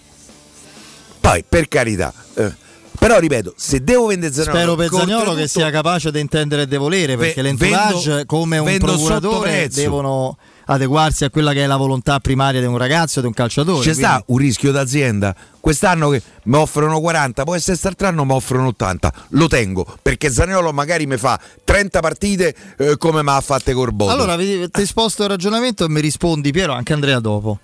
[1.20, 2.52] Poi, per carità, eh,
[2.98, 6.66] Però ripeto, se devo vendere Zaniolo, spero per Zagnolo che sia capace di intendere e
[6.66, 11.66] di volere perché v- l'entourage vendo, come un procuratore devono adeguarsi a quella che è
[11.66, 13.78] la volontà primaria di un ragazzo, di un calciatore.
[13.78, 14.02] C'è quindi...
[14.02, 15.34] sta un rischio d'azienda.
[15.60, 19.12] Quest'anno che mi offrono 40, può essere anno mi offrono 80.
[19.30, 24.12] Lo tengo perché Zaniolo magari mi fa 30 partite eh, come mi ha fatte Corboto.
[24.12, 27.58] Allora ti sposto il ragionamento e mi rispondi Piero, anche Andrea dopo.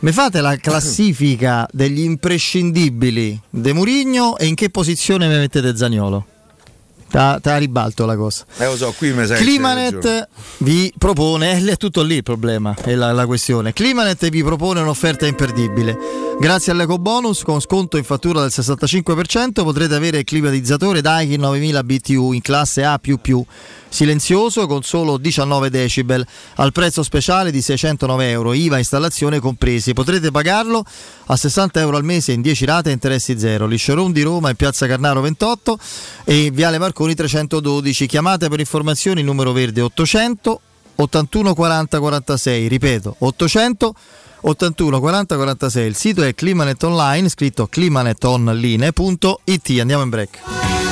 [0.00, 6.26] Mi fate la classifica degli imprescindibili De Murigno e in che posizione mi mettete Zaniolo?
[7.12, 8.46] Te la ribalto la cosa.
[8.56, 12.94] Eh, lo so, qui mi sai Climanet vi propone, è tutto lì il problema, è
[12.94, 13.74] la, la, questione.
[13.74, 15.94] Climanet vi propone un'offerta imperdibile.
[16.40, 21.84] Grazie all'eco bonus con sconto in fattura del 65% potrete avere il climatizzatore Daikin 9000
[21.84, 22.98] BTU in classe A++
[23.92, 26.26] silenzioso con solo 19 decibel
[26.56, 29.92] al prezzo speciale di 609 euro, IVA installazione compresi.
[29.92, 30.82] Potrete pagarlo
[31.26, 33.66] a 60 euro al mese in 10 rate e interessi zero.
[33.66, 35.78] Lisceron di Roma in piazza Carnaro 28
[36.24, 38.06] e Viale Marconi 312.
[38.06, 40.60] Chiamate per informazioni numero verde 800
[40.94, 43.94] 81 40 46, ripeto 800
[44.42, 45.86] 81 40 46.
[45.86, 49.78] Il sito è Climanet Online, scritto climanetonline.it.
[49.78, 50.91] Andiamo in break.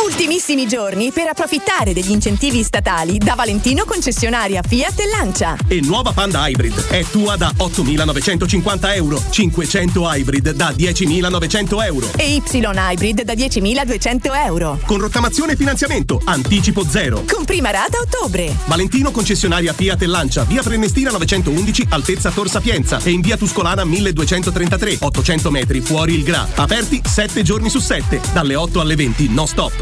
[0.00, 5.56] Ultimissimi giorni per approfittare degli incentivi statali da Valentino concessionaria Fiat e Lancia.
[5.68, 12.34] E nuova Panda Hybrid è tua da 8.950 euro, 500 Hybrid da 10.900 euro e
[12.34, 14.78] Y Hybrid da 10.200 euro.
[14.84, 17.24] Con rottamazione e finanziamento, anticipo zero.
[17.30, 18.54] Con prima rata ottobre.
[18.66, 23.84] Valentino concessionaria Fiat e Lancia, via Prenestina 911, altezza Tor Sapienza e in via Tuscolana
[23.84, 26.48] 1233, 800 metri fuori il Gra.
[26.54, 29.81] Aperti 7 giorni su 7, dalle 8 alle 20, no stop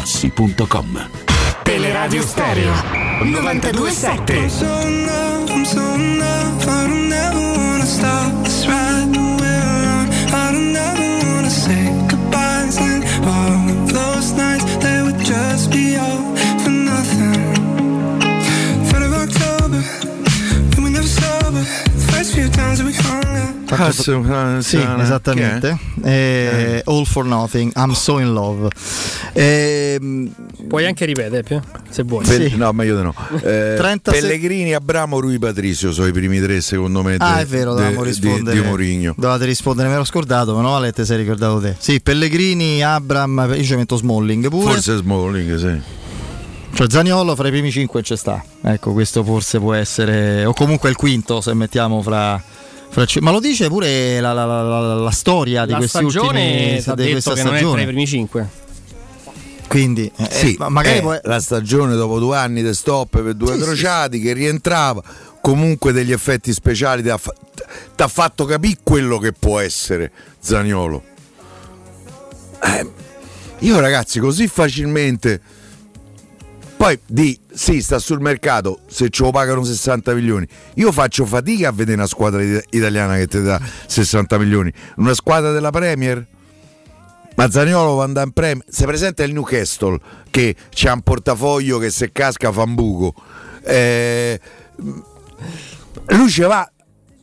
[0.01, 1.09] materassi.com
[1.63, 2.73] Teleradio Stereo
[3.23, 4.49] 927
[15.23, 17.61] Just be all for nothing.
[23.67, 25.77] Fatto- sì, esattamente.
[26.03, 28.67] Eh, All for Nothing, I'm so in love.
[29.33, 30.29] Ehm,
[30.67, 32.25] Puoi anche ripetere, Pio, se vuoi.
[32.25, 33.13] Pe- No, meglio di no.
[33.43, 37.15] Eh, 36 Pellegrini, Abramo, Rui Patricio sono i primi tre, secondo me.
[37.17, 38.59] Ah, de- è vero, de- dovevamo di- rispondere.
[38.61, 39.13] Di, Mourinho.
[39.17, 41.75] Dovevate rispondere, me l'ero scordato, ma no, Ale, te sei ricordato te.
[41.77, 44.71] Sì, Pellegrini, Abram, io ci metto Smalling pure.
[44.73, 45.99] Forse Smalling, sì.
[46.73, 48.41] Cioè Zaniolo fra i primi cinque ci sta.
[48.61, 50.45] Ecco, questo forse può essere.
[50.45, 52.41] O comunque il quinto, se mettiamo fra.
[53.19, 56.27] ma lo dice pure la, la- la- la- la storia di La questi stagione
[56.71, 57.85] ultimi ti ha di detto questa che non è tra i stagione.
[57.85, 58.49] primi cinque.
[59.71, 63.33] Quindi, eh, Sì, ma magari eh, può- la stagione dopo due anni di stop per
[63.35, 65.01] due Sì, sì, crociati che rientrava
[65.39, 71.01] comunque degli effetti speciali ti ha fatto capire quello che può essere Zaniolo.
[72.63, 72.89] Eh,
[73.59, 75.39] io ragazzi così facilmente
[76.75, 80.45] poi di sì sta sul mercato se ce lo pagano 60 milioni.
[80.75, 83.57] Io faccio fatica a vedere una squadra it- italiana che ti dà
[83.87, 84.73] 60 milioni.
[84.97, 86.25] Una squadra della Premier
[87.35, 88.65] ma Zaniolo va andare in Premier.
[88.67, 93.13] Se presenta il Newcastle che c'ha un portafoglio che se casca fa un buco.
[93.63, 94.39] Eh,
[96.07, 96.69] lui ci va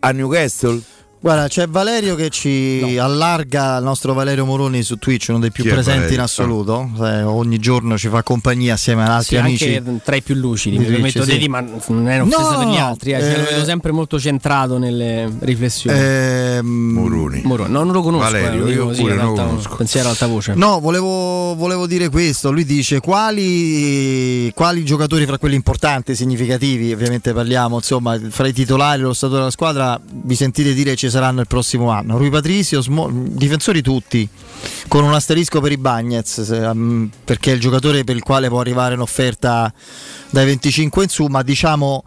[0.01, 0.81] a Newcastle.
[1.21, 5.65] Guarda, c'è Valerio che ci allarga il nostro Valerio Moroni su Twitch, uno dei più
[5.65, 6.89] Chi presenti in assoluto.
[7.01, 9.75] Eh, ogni giorno ci fa compagnia assieme ad altri Sì, amici.
[9.77, 11.39] anche tra i più lucidi, Di mi permetto Twitch, di sì.
[11.39, 13.91] dire, ma non è un'offesa No, per gli altri, eh, cioè, lo eh, vedo sempre
[13.91, 15.99] molto centrato nelle riflessioni.
[15.99, 17.41] Ehm, Moroni.
[17.45, 19.75] Moro- no, non lo conosco, Valerio, eh, lo io così, pure non lo conosco.
[19.75, 20.55] pensiero ad alta voce.
[20.55, 22.53] No, volevo, volevo dire questo.
[22.53, 29.03] Lui dice quali, quali giocatori fra quelli importanti, significativi, ovviamente parliamo, insomma, fra i titolari,
[29.03, 32.17] lo stato della squadra, vi sentite dire ci saranno il prossimo anno.
[32.17, 34.29] Rui Patricio, Smo- difensori tutti,
[34.87, 38.49] con un asterisco per i Bagnets, se- um, perché è il giocatore per il quale
[38.49, 39.73] può arrivare un'offerta
[40.31, 42.05] dai 25 in su, ma diciamo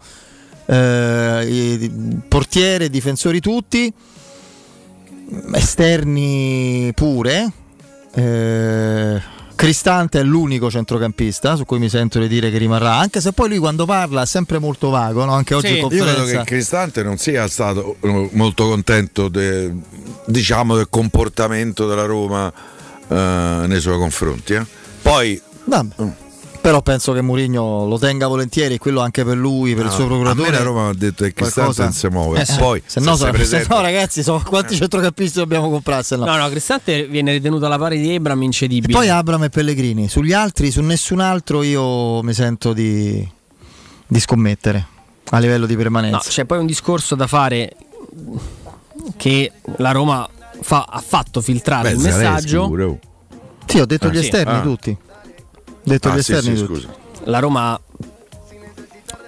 [0.66, 1.90] eh,
[2.28, 3.92] portiere, difensori tutti,
[5.52, 7.52] esterni pure
[8.14, 9.20] eh,
[9.54, 13.48] Cristante è l'unico centrocampista su cui mi sento di dire che rimarrà, anche se poi
[13.48, 15.32] lui quando parla è sempre molto vago, no?
[15.32, 15.74] anche oggi sì.
[15.74, 16.10] in conferenza.
[16.10, 19.72] Io credo che Cristante non sia stato eh, molto contento de,
[20.26, 22.52] diciamo, del comportamento della Roma
[23.08, 24.54] eh, nei suoi confronti.
[24.54, 24.66] Eh.
[25.02, 25.40] Poi...
[25.64, 26.20] Vabbè
[26.62, 30.06] però penso che Mourinho lo tenga volentieri, quello anche per lui, per no, il suo
[30.06, 30.48] procuratore.
[30.48, 32.40] A me la Roma ha detto che Cristante non si muove.
[32.40, 34.76] Eh, Poi, se, no, se, se no, ragazzi, so, quanti eh.
[34.76, 36.04] centrocampisti dobbiamo comprare?
[36.10, 36.24] No.
[36.24, 38.92] no, no, Cristante viene ritenuto alla pari di Ebram incedibile.
[38.92, 40.08] E poi Abram e Pellegrini.
[40.08, 43.28] Sugli altri, su nessun altro, io mi sento di,
[44.06, 44.86] di scommettere
[45.30, 46.16] a livello di permanenza.
[46.18, 47.72] No, c'è poi un discorso da fare
[49.16, 50.28] che la Roma
[50.60, 52.68] fa, ha fatto filtrare Beh, il messaggio.
[52.68, 52.98] Pure.
[53.66, 54.24] Sì, ho detto ah, gli sì.
[54.26, 54.60] esterni ah.
[54.60, 54.96] tutti.
[55.84, 56.86] Detto ah, gli esterni, sì, sì,
[57.24, 57.80] la Roma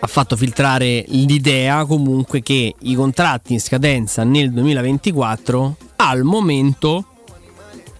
[0.00, 7.06] ha fatto filtrare l'idea comunque che i contratti in scadenza nel 2024 al momento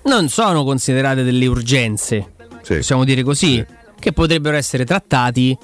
[0.04, 2.32] non sono considerate delle urgenze,
[2.62, 2.74] sì.
[2.74, 3.66] possiamo dire così, sì.
[3.98, 5.56] che potrebbero essere trattati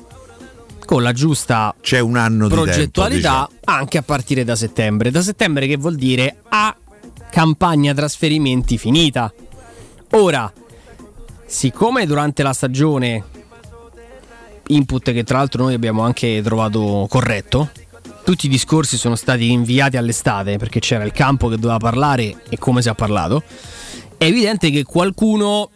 [0.86, 3.78] con la giusta C'è un anno progettualità tempo, diciamo.
[3.78, 5.10] anche a partire da settembre.
[5.10, 6.74] Da settembre che vuol dire a
[7.30, 9.32] campagna trasferimenti finita.
[10.12, 10.52] Ora,
[11.50, 13.24] siccome durante la stagione
[14.68, 17.70] input che tra l'altro noi abbiamo anche trovato corretto
[18.22, 22.56] tutti i discorsi sono stati rinviati all'estate perché c'era il campo che doveva parlare e
[22.56, 23.42] come si è parlato
[24.16, 25.70] è evidente che qualcuno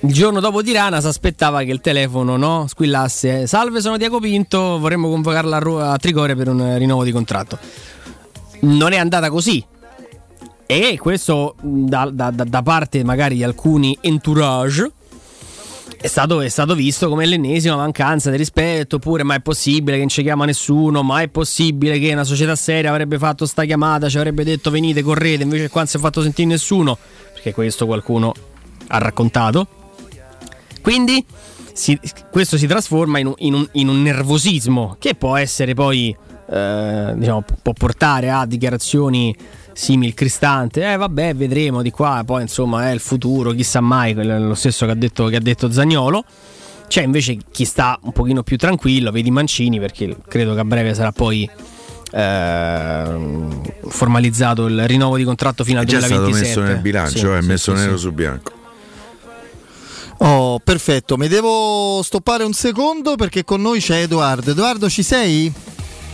[0.00, 4.78] il giorno dopo Tirana si aspettava che il telefono no, squillasse salve sono Diaco Pinto
[4.78, 7.58] vorremmo convocarla a Tricore per un rinnovo di contratto.
[8.60, 9.64] Non è andata così
[10.66, 14.90] e questo da, da, da parte magari di alcuni entourage
[16.04, 20.00] è stato, è stato, visto come l'ennesima mancanza di rispetto, oppure ma è possibile che
[20.00, 24.10] non ci chiama nessuno, ma è possibile che una società seria avrebbe fatto sta chiamata,
[24.10, 26.98] ci avrebbe detto venite, correte, invece qua non si è fatto sentire nessuno,
[27.32, 28.34] perché questo qualcuno
[28.88, 29.66] ha raccontato.
[30.82, 31.24] Quindi
[31.72, 31.98] si,
[32.30, 36.14] questo si trasforma in un, in, un, in un, nervosismo che può essere poi,
[36.50, 39.34] eh, diciamo, può portare a dichiarazioni
[39.74, 44.54] simil Cristante, eh vabbè vedremo di qua, poi insomma è il futuro, chissà mai, lo
[44.54, 46.24] stesso che ha detto, che ha detto Zagnolo.
[46.86, 50.94] C'è invece chi sta un pochino più tranquillo, vedi Mancini, perché credo che a breve
[50.94, 51.48] sarà poi
[52.12, 53.04] eh,
[53.88, 56.38] formalizzato il rinnovo di contratto fino al 2027.
[56.38, 58.52] È messo nel bilancio, sì, è sì, messo sì, nero su bianco.
[60.18, 64.52] Oh, perfetto, mi devo stoppare un secondo perché con noi c'è Edoardo.
[64.52, 65.52] Edoardo, ci sei?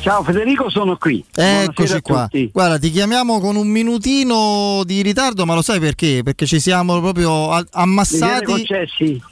[0.00, 1.22] Ciao Federico, sono qui.
[1.34, 2.26] Eccoci qua.
[2.52, 6.22] Guarda, ti chiamiamo con un minutino di ritardo, ma lo sai perché?
[6.24, 8.66] Perché ci siamo proprio ammassati.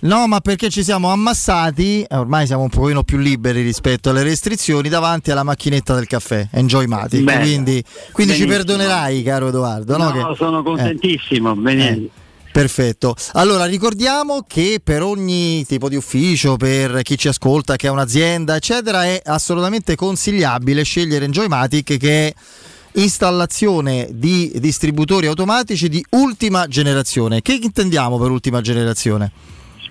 [0.01, 4.23] No, ma perché ci siamo ammassati, eh, ormai siamo un pochino più liberi rispetto alle
[4.23, 7.25] restrizioni, davanti alla macchinetta del caffè, Enjoy Matic.
[7.25, 9.97] Quindi, quindi ci perdonerai, caro Edoardo.
[9.97, 11.57] No, no che, sono contentissimo.
[11.67, 12.11] Eh, eh.
[12.53, 13.15] Perfetto.
[13.35, 18.57] Allora ricordiamo che per ogni tipo di ufficio, per chi ci ascolta, che ha un'azienda,
[18.57, 22.35] eccetera, è assolutamente consigliabile scegliere Enjoymatic che è
[22.93, 27.43] installazione di distributori automatici di ultima generazione.
[27.43, 29.31] Che intendiamo per ultima generazione?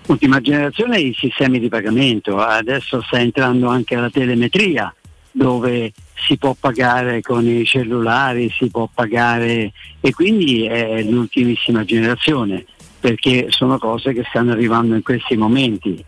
[0.06, 4.92] Ultima generazione i sistemi di pagamento, adesso sta entrando anche la telemetria
[5.30, 5.92] dove
[6.26, 12.64] si può pagare con i cellulari, si può pagare e quindi è l'ultimissima generazione
[13.00, 16.04] perché sono cose che stanno arrivando in questi momenti.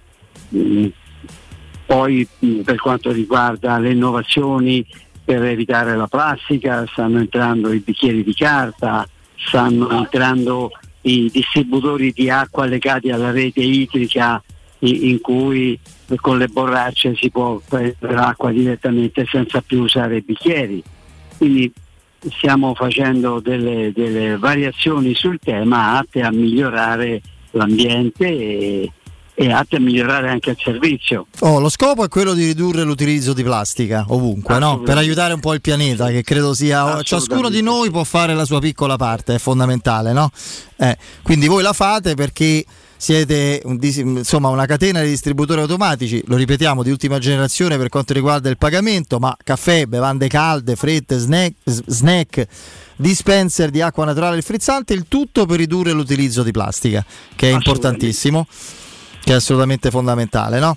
[0.55, 0.87] Mm.
[1.87, 4.85] Poi mm, per quanto riguarda le innovazioni
[5.25, 10.71] per evitare la plastica, stanno entrando i bicchieri di carta, stanno entrando
[11.03, 14.43] i distributori di acqua legati alla rete idrica
[14.81, 15.79] in cui
[16.17, 20.83] con le borracce si può prendere l'acqua direttamente senza più usare bicchieri.
[21.37, 21.73] Quindi
[22.29, 27.21] stiamo facendo delle, delle variazioni sul tema atte a migliorare
[27.53, 28.93] l'ambiente e,
[29.35, 31.27] e atte a migliorare anche il servizio.
[31.41, 34.81] Oh, lo scopo è quello di ridurre l'utilizzo di plastica ovunque, no?
[34.81, 38.45] per aiutare un po' il pianeta, che credo sia ciascuno di noi può fare la
[38.45, 40.31] sua piccola parte, è fondamentale, no?
[40.77, 42.65] Eh, quindi voi la fate perché
[43.01, 48.13] siete un, insomma, una catena di distributori automatici, lo ripetiamo, di ultima generazione per quanto
[48.13, 52.47] riguarda il pagamento, ma caffè, bevande calde, frette, snack, snack
[52.97, 57.03] dispenser di acqua naturale e frizzante, il tutto per ridurre l'utilizzo di plastica,
[57.35, 58.47] che è importantissimo,
[59.25, 60.77] che è assolutamente fondamentale, no?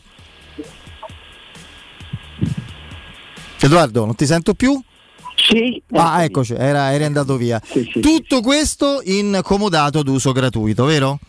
[3.59, 4.82] Edoardo, non ti sento più?
[5.36, 5.84] Sì.
[5.91, 7.61] Ah, eccoci, era, eri andato via.
[7.65, 11.19] Sì, sì, Tutto questo in comodato d'uso gratuito, vero?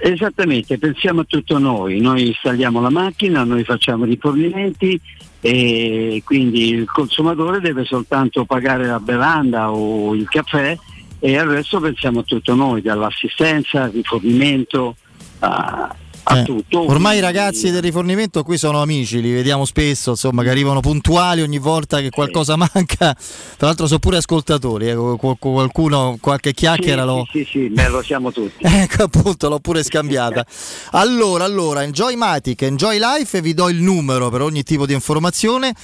[0.00, 5.00] Esattamente, pensiamo a tutto noi, noi installiamo la macchina, noi facciamo i rifornimenti
[5.40, 10.78] e quindi il consumatore deve soltanto pagare la bevanda o il caffè
[11.18, 14.94] e al resto pensiamo a tutto noi, dall'assistenza al rifornimento
[15.40, 15.94] a,
[16.30, 16.88] a Eh, tutto.
[16.90, 21.40] Ormai i ragazzi del rifornimento qui sono amici, li vediamo spesso, insomma, che arrivano puntuali
[21.40, 23.14] ogni volta che qualcosa manca.
[23.14, 27.26] Tra l'altro sono pure ascoltatori, eh, qual- qualcuno, qualche chiacchiera lo...
[27.32, 28.62] Sì, sì, sì, beh, lo siamo tutti.
[28.88, 30.44] Ecco appunto, l'ho pure scambiata.
[30.92, 35.74] Allora, allora, Enjoy Matic, Enjoy Life, vi do il numero per ogni tipo di informazione.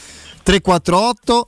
[0.42, 1.46] 348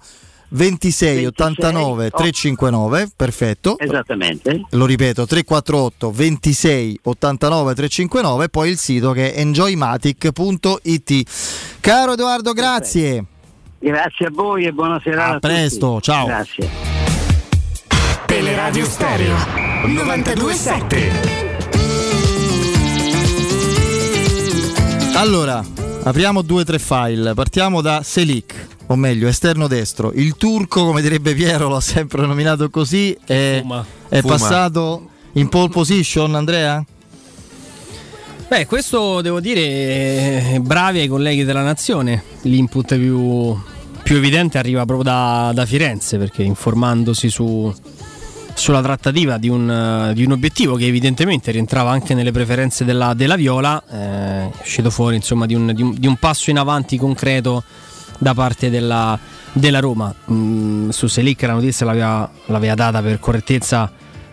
[0.48, 3.78] 26 89 359, perfetto.
[3.78, 4.62] Esattamente.
[4.70, 11.22] Lo ripeto, 348 26 89 359, poi il sito che è enjoymatic.it.
[11.80, 13.24] Caro Edoardo, grazie.
[13.78, 15.36] Grazie a voi e buona serata.
[15.36, 16.26] A presto, ciao.
[16.26, 16.68] Grazie.
[18.26, 19.36] Teleradio Stereo
[19.86, 21.44] 927.
[25.14, 25.64] Allora,
[26.02, 27.32] apriamo due o tre file.
[27.34, 30.12] Partiamo da Selic, o meglio, esterno destro.
[30.12, 33.84] Il turco, come direbbe Piero, l'ho sempre nominato così, è, è Fuma.
[34.22, 36.84] passato in pole position, Andrea?
[38.48, 42.22] Beh, questo devo dire, eh, bravi ai colleghi della nazione.
[42.42, 43.58] L'input più,
[44.04, 47.74] più evidente arriva proprio da, da Firenze, perché informandosi su,
[48.54, 53.34] sulla trattativa di un, di un obiettivo che evidentemente rientrava anche nelle preferenze della, della
[53.34, 56.96] Viola, eh, è uscito fuori insomma, di, un, di un- di un passo in avanti
[56.98, 57.64] concreto
[58.18, 59.18] da parte della,
[59.52, 60.14] della Roma.
[60.30, 63.90] Mm, su Selic la notizia l'aveva, l'aveva data per correttezza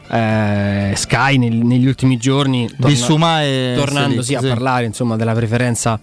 [0.10, 2.70] eh, Sky nel- negli ultimi giorni,
[3.42, 4.48] e tornando Selic, sì, a sì.
[4.48, 6.00] parlare insomma, della preferenza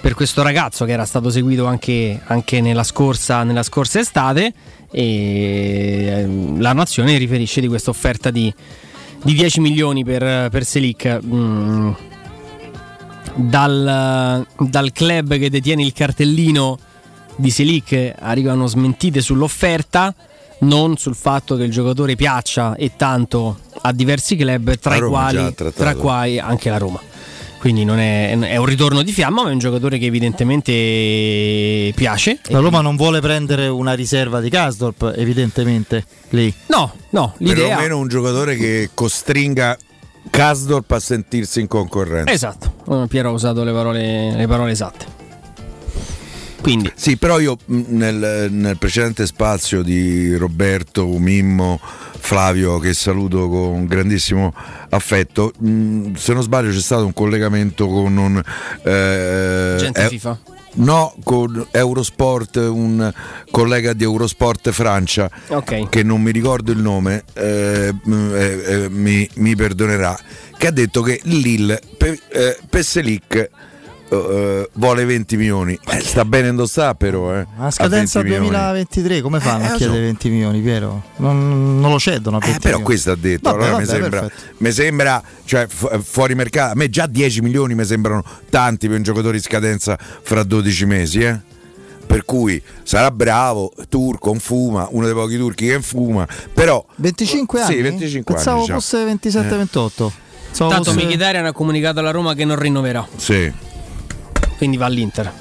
[0.00, 4.52] per questo ragazzo che era stato seguito anche, anche nella, scorsa, nella scorsa estate
[4.90, 8.52] e ehm, la nazione riferisce di questa offerta di,
[9.22, 11.90] di 10 milioni per, per Selic Mm,
[13.34, 16.78] dal, dal club che detiene il cartellino
[17.38, 20.12] di Selic arrivano smentite sull'offerta
[20.60, 25.54] non sul fatto che il giocatore piaccia e tanto a diversi club tra i quali
[25.54, 27.00] tra quali anche la Roma
[27.58, 32.40] quindi non è, è un ritorno di fiamma ma è un giocatore che evidentemente piace
[32.48, 36.52] La Roma non vuole prendere una riserva di Kasdorp, evidentemente, lì.
[36.66, 39.76] No, no, l'idea Perlomeno un giocatore che costringa
[40.30, 42.32] Kasdorp a sentirsi in concorrenza.
[42.32, 45.17] Esatto, Piero ha usato le parole, le parole esatte.
[46.60, 46.90] Quindi.
[46.94, 53.86] Sì, però io mh, nel, nel precedente spazio di Roberto, Mimmo, Flavio, che saluto con
[53.86, 54.52] grandissimo
[54.90, 58.42] affetto, mh, se non sbaglio c'è stato un collegamento con un...
[58.82, 60.38] eh, Gente eh, FIFA.
[60.70, 63.10] No, con Eurosport, un
[63.50, 65.88] collega di Eurosport Francia, Ok.
[65.88, 70.16] che non mi ricordo il nome, eh, mh, eh, eh, mi, mi perdonerà,
[70.56, 72.58] che ha detto che Lille per, eh,
[74.10, 75.78] eh, vuole 20 milioni.
[75.88, 77.34] Eh, sta bene indossare però.
[77.36, 78.56] Eh, A scadenza 20 milioni.
[78.56, 80.04] 2023, come fanno Eh, a chiedere so.
[80.04, 81.02] 20 milioni, Piero?
[81.16, 82.84] Non, non lo cedono a 20 Eh, però milioni.
[82.84, 84.54] questo ha detto, Vabbè, allora mi vabbè, sembra, perfetto.
[84.58, 86.72] mi sembra cioè, fu- fuori mercato.
[86.72, 90.86] A me già 10 milioni mi sembrano tanti per un giocatore in scadenza fra 12
[90.86, 91.20] mesi.
[91.20, 91.38] Eh?
[92.06, 97.60] Per cui sarà bravo, turco, un fuma, uno dei pochi turchi che fuma, però 25
[97.60, 97.74] anni?
[97.74, 98.78] Sì, 25 Pensavo anni.
[98.78, 98.80] diciamo.
[98.80, 100.12] fosse 27-28.
[100.46, 103.52] Pensavo Tanto fosse- Mkhitaryan ha comunicato alla Roma che non rinnoverà, Sì.
[104.58, 105.32] Quindi va all'Inter.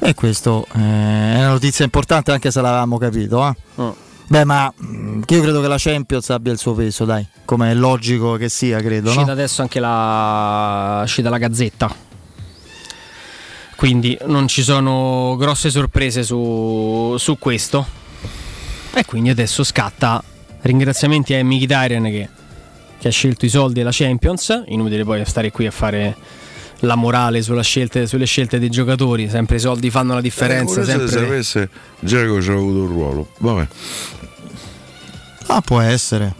[0.00, 3.46] E questo eh, è una notizia importante anche se l'avevamo capito.
[3.46, 3.54] eh.
[3.76, 3.96] Oh.
[4.26, 7.24] Beh, ma mh, io credo che la Champions abbia il suo peso, dai.
[7.44, 9.08] Come è logico che sia, credo.
[9.10, 9.32] uscita No?
[9.32, 11.94] adesso anche la, uscita la Gazzetta.
[13.76, 17.84] Quindi non ci sono grosse sorprese su, su questo.
[18.94, 20.22] E quindi adesso scatta
[20.62, 22.28] ringraziamenti a Mkhitaryan che,
[22.98, 24.62] che ha scelto i soldi della Champions.
[24.66, 26.16] Inutile poi stare qui a fare
[26.84, 29.28] la morale sulla scelte- sulle scelte dei giocatori.
[29.28, 30.80] Sempre i soldi fanno la differenza.
[30.80, 31.68] Eh, sempre se sapesse
[32.00, 33.28] Giacomo ci ha avuto un ruolo.
[33.38, 33.66] Vabbè.
[35.46, 36.34] Ah, può essere.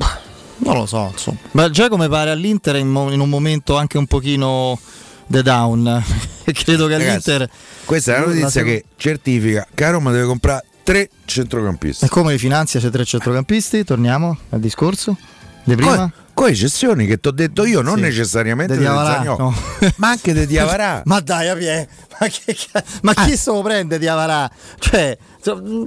[0.59, 1.38] Non lo so, insomma.
[1.53, 4.78] Ma già come pare all'Inter in, mo- in un momento anche un pochino
[5.26, 6.03] the down.
[6.45, 7.51] credo che Ragazzi, all'Inter...
[7.84, 12.05] Questa è una notizia seconda- che certifica che Roma deve comprare tre centrocampisti.
[12.05, 12.80] E come li finanzia?
[12.80, 13.84] C'è tre centrocampisti?
[13.84, 15.16] Torniamo al discorso?
[15.64, 15.96] Di prima?
[15.96, 18.02] Con, con eccezioni che ti ho detto io, non Sì.
[18.02, 19.54] necessariamente di Zagnolo, no.
[19.96, 21.02] ma anche di Diavarà.
[21.04, 21.88] Ma dai, Apie,
[22.18, 22.56] ma, che,
[23.02, 24.50] ma chi se lo prende di Avarà?
[24.78, 25.16] Cioè,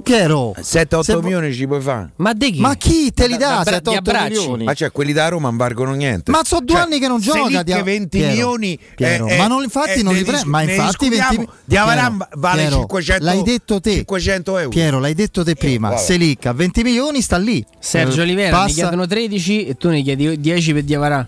[0.02, 2.10] Piero 7-8 se- milioni ci puoi fare.
[2.16, 2.60] Ma di chi?
[2.60, 4.28] Ma chi te li dà Da- da- di 7-8 abbracci?
[4.38, 4.64] milioni?
[4.64, 6.30] Ma cioè quelli da Roma non valgono niente.
[6.30, 8.78] Ma so due Cioè, anni che non gioca Dia- 20 Piero, milioni.
[8.94, 10.46] Piero, eh, ma eh, non, infatti eh, non ne li prende.
[10.46, 11.58] Ma ne infatti 20 discutiamo.
[11.64, 13.90] Diavarà Piero, vale Piero, 500 L'hai detto te.
[13.94, 14.68] 500 euro.
[14.70, 15.88] Piero, l'hai detto te prima.
[15.88, 16.00] vabbè.
[16.00, 17.64] Selic a 20 milioni sta lì.
[17.78, 21.26] Sergio Eh, Olivera mi passa- chiedono 13 e tu ne chiedi 10 per Diavarà.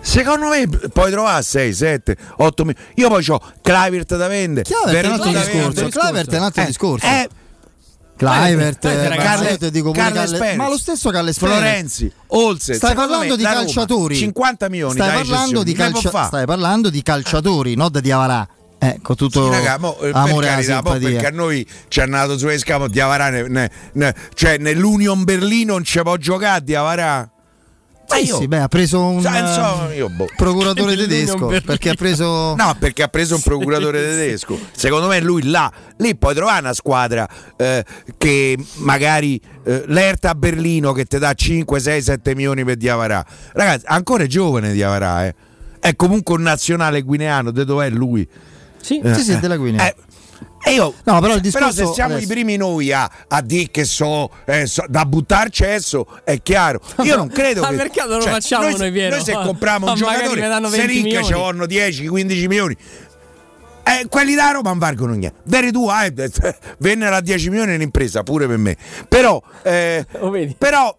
[0.00, 2.86] Secondo me puoi trovare 6, 7, 8 milioni.
[2.96, 4.64] Io poi ho Clivert da vendere.
[4.64, 5.88] Chiavert è un altro discorso.
[5.88, 7.06] Clivert è un altro Eh, discorso.
[7.06, 7.28] eh,
[8.16, 12.74] Clivert, dico Carles ma lo stesso Calle Florenzi, Olsen.
[12.74, 14.16] Stai parlando di calciatori.
[14.16, 18.46] 50 milioni stai parlando, di calcia- stai parlando di calciatori, non di Avarà.
[18.82, 22.38] Ecco, tutto sì, raga, mo, amore per carità, mo perché a noi ci hanno dato
[22.38, 27.39] su scamo Diavarà ne, ne, ne, cioè nell'Union Berlino non ci può giocare Diavarà ma
[28.18, 30.28] io, sì, beh, ha preso un senso, io, boh.
[30.36, 34.58] procuratore tedesco perché ha preso No, perché ha preso un procuratore tedesco.
[34.72, 37.84] Secondo me lui là lì puoi trovare una squadra eh,
[38.16, 43.24] che magari eh, l'Erta a Berlino che ti dà 5, 6, 7 milioni per Diavarà.
[43.52, 45.34] Ragazzi, ancora è giovane Diavarà, eh.
[45.78, 48.28] È comunque un nazionale guineano, de dov'è lui?
[48.80, 49.86] Sì, eh, sì, sì, della Guinea.
[49.86, 49.94] Eh,
[50.68, 52.26] io, no, però, discorso, però, se siamo adesso.
[52.26, 56.80] i primi noi a, a dire che so, eh, so, da buttarci adesso è chiaro.
[57.02, 57.70] Io non credo che.
[57.70, 59.16] Ma perché non lo cioè, facciamo noi, noi, Piero?
[59.16, 62.76] Noi se compriamo un giocatore, se ricca ci vanno 10-15 milioni.
[63.82, 65.40] Eh, quelli da Roma non valgono niente.
[65.44, 66.12] Veri tu, eh,
[66.78, 68.76] vennero a 10 milioni un'impresa, pure per me.
[69.08, 70.06] Però, eh,
[70.58, 70.96] però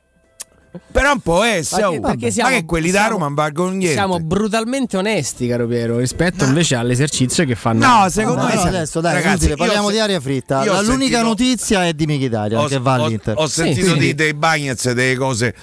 [0.92, 3.70] però un po' essere, perché, perché siamo, ma che quelli siamo, da Roma non valgono
[3.72, 3.94] niente.
[3.94, 6.50] Siamo brutalmente onesti, caro Piero, rispetto no.
[6.50, 7.86] invece all'esercizio che fanno.
[7.86, 10.64] No, secondo me no, adesso dai, ragazzi, utile, parliamo se, di aria fritta.
[10.64, 13.38] L'unica sentito, notizia è di Mkhitaryan che va all'Inter.
[13.38, 15.54] Ho, ho sentito sì, di, dei Bagnets delle cose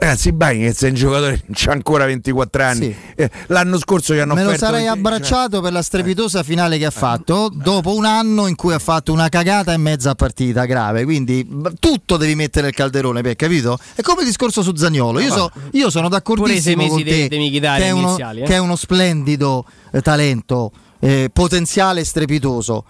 [0.00, 2.86] Ragazzi, Bagnez è un giocatore che ha ancora 24 anni.
[2.86, 2.96] Sì.
[3.16, 4.64] Eh, l'anno scorso gli hanno Me offerto.
[4.64, 4.98] Me lo sarei 20...
[4.98, 9.12] abbracciato per la strepitosa finale che ha fatto dopo un anno in cui ha fatto
[9.12, 11.04] una cagata e mezza partita grave.
[11.04, 11.46] Quindi
[11.78, 13.78] tutto devi mettere nel calderone, per capito?
[13.94, 15.20] È come il discorso su Zagnolo.
[15.20, 18.44] Io, so, io sono d'accordissimo con te de, de che, è uno, iniziali, eh?
[18.44, 22.84] che è uno splendido eh, talento, eh, potenziale strepitoso.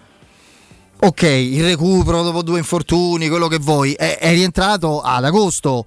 [1.02, 5.86] Ok, il recupero dopo due infortuni, quello che vuoi, è, è rientrato ad agosto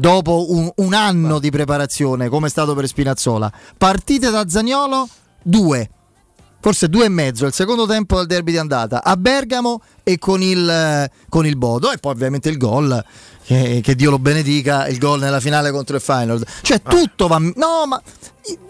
[0.00, 3.52] dopo un, un anno di preparazione, come è stato per Spinazzola.
[3.76, 5.08] Partite da Zagnolo,
[5.42, 5.90] due.
[6.60, 10.42] Forse due e mezzo, il secondo tempo del derby di andata a Bergamo e con
[10.42, 13.04] il, con il Bodo e poi ovviamente il gol
[13.44, 16.44] che, che, Dio lo benedica, il gol nella finale contro il Final.
[16.62, 18.02] Cioè tutto va, no, ma,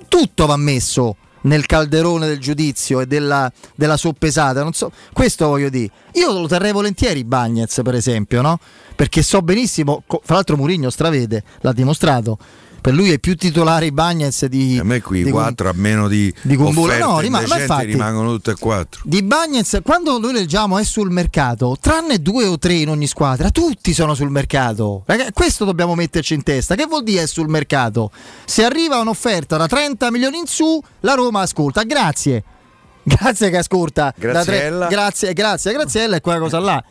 [0.06, 1.16] tutto va messo
[1.48, 4.68] nel calderone del giudizio e della, della soppesata.
[4.72, 5.90] So, questo voglio dire.
[6.12, 8.60] Io lo terrei volentieri Bagnez, per esempio, no?
[8.94, 12.38] Perché so benissimo, fra l'altro Murigno stravede, l'ha dimostrato.
[12.88, 14.78] Per lui è più titolare Bagnez di.
[14.78, 16.32] A me qui di 4 a meno di.
[16.40, 16.96] Di Kumbula.
[16.96, 19.02] No, rima, ma infatti, rimangono tutte e quattro.
[19.04, 23.50] Di Bagnez, quando noi leggiamo è sul mercato, tranne due o tre in ogni squadra,
[23.50, 25.02] tutti sono sul mercato.
[25.04, 26.76] Ragazzi, questo dobbiamo metterci in testa.
[26.76, 28.10] Che vuol dire è sul mercato?
[28.46, 31.82] Se arriva un'offerta da 30 milioni in su, la Roma ascolta.
[31.82, 32.42] Grazie.
[33.04, 34.14] Grazie che ascolta.
[34.16, 34.86] Graziella.
[34.86, 36.82] Tre, grazie, grazie, Graziella e quella cosa là.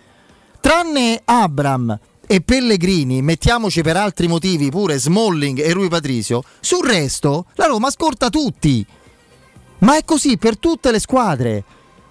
[0.61, 7.45] Tranne Abram e Pellegrini, mettiamoci per altri motivi pure Smalling e Rui Patrisio, sul resto
[7.55, 8.85] la Roma ascolta tutti.
[9.79, 11.63] Ma è così per tutte le squadre.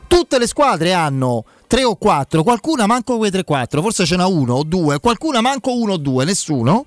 [0.07, 4.55] Tutte le squadre hanno 3 o 4, qualcuna manco quei 3-4, forse ce n'ha uno
[4.55, 6.87] o due, qualcuna manco uno o due, nessuno.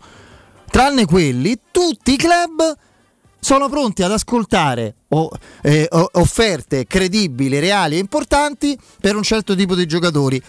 [0.69, 2.75] Tranne quelli, tutti i club
[3.39, 5.29] sono pronti ad ascoltare o,
[5.61, 10.41] eh, offerte credibili, reali e importanti per un certo tipo di giocatori.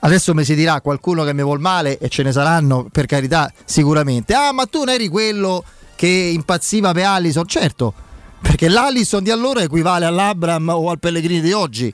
[0.00, 3.52] Adesso mi si dirà qualcuno che mi vuol male e ce ne saranno per carità
[3.64, 4.34] sicuramente.
[4.34, 5.62] Ah, ma tu non eri quello
[5.94, 7.46] che impazziva per Allison?
[7.46, 7.92] Certo,
[8.40, 11.92] perché l'Allison di allora equivale all'Abram o al Pellegrini di oggi.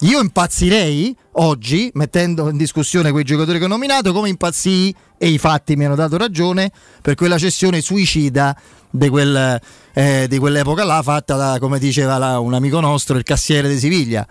[0.00, 5.38] Io impazzirei oggi, mettendo in discussione quei giocatori che ho nominato, come impazzii, e i
[5.38, 8.56] fatti mi hanno dato ragione, per quella cessione suicida
[8.90, 9.60] di, quel,
[9.92, 13.78] eh, di quell'epoca là, fatta da, come diceva là, un amico nostro, il cassiere di
[13.78, 14.26] Siviglia.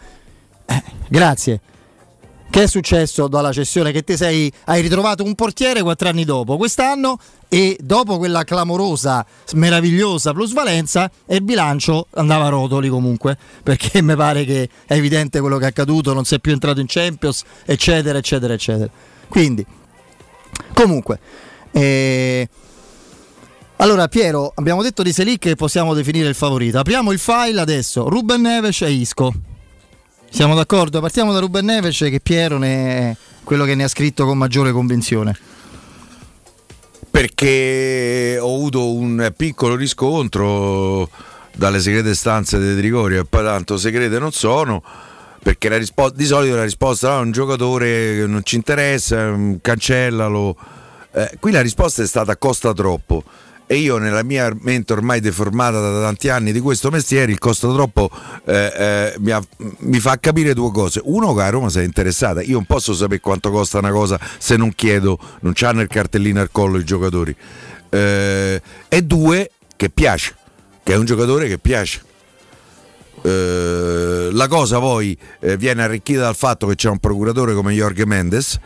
[0.66, 1.62] Eh, grazie.
[2.52, 3.93] Che è successo dalla cessione?
[3.93, 9.26] Che ti sei, hai ritrovato un portiere quattro anni dopo, quest'anno, e dopo quella clamorosa,
[9.54, 15.39] meravigliosa plusvalenza, e il bilancio andava a rotoli comunque, perché mi pare che è evidente
[15.39, 18.91] quello che è accaduto, non sei più entrato in Champions, eccetera, eccetera, eccetera.
[19.30, 19.66] Quindi,
[20.74, 21.20] comunque,
[21.72, 22.49] eh,
[23.78, 26.80] allora Piero, abbiamo detto di Selic che possiamo definire il favorito.
[26.80, 29.34] Apriamo il file adesso, Ruben Neves e Isco.
[30.34, 31.02] Siamo d'accordo?
[31.02, 33.14] Partiamo da Ruben Neves che Piero è
[33.44, 35.38] quello che ne ha scritto con maggiore convinzione.
[37.12, 41.10] Perché ho avuto un piccolo riscontro
[41.54, 44.82] dalle segrete stanze di Trigoria poi tanto segrete non sono
[45.44, 50.56] perché risposta, di solito la risposta è no, un giocatore che non ci interessa, cancellalo.
[51.12, 53.24] Eh, qui la risposta è stata costa troppo
[53.72, 57.74] e io nella mia mente ormai deformata da tanti anni di questo mestiere il costo
[57.74, 58.10] troppo
[58.44, 59.42] eh, eh, mi, ha,
[59.78, 61.00] mi, fa capire due cose.
[61.06, 62.42] Uno che a Roma sei interessata.
[62.42, 66.42] Io non posso sapere quanto costa una cosa se non chiedo non c'hanno il cartellino
[66.42, 67.34] al collo i giocatori.
[67.90, 70.36] Eh, e due che piace
[70.84, 72.02] che è un giocatore che piace.
[73.22, 78.06] Eh, la cosa poi eh, viene arricchita dal fatto che c'è un procuratore come Jorge
[78.06, 78.60] Mendes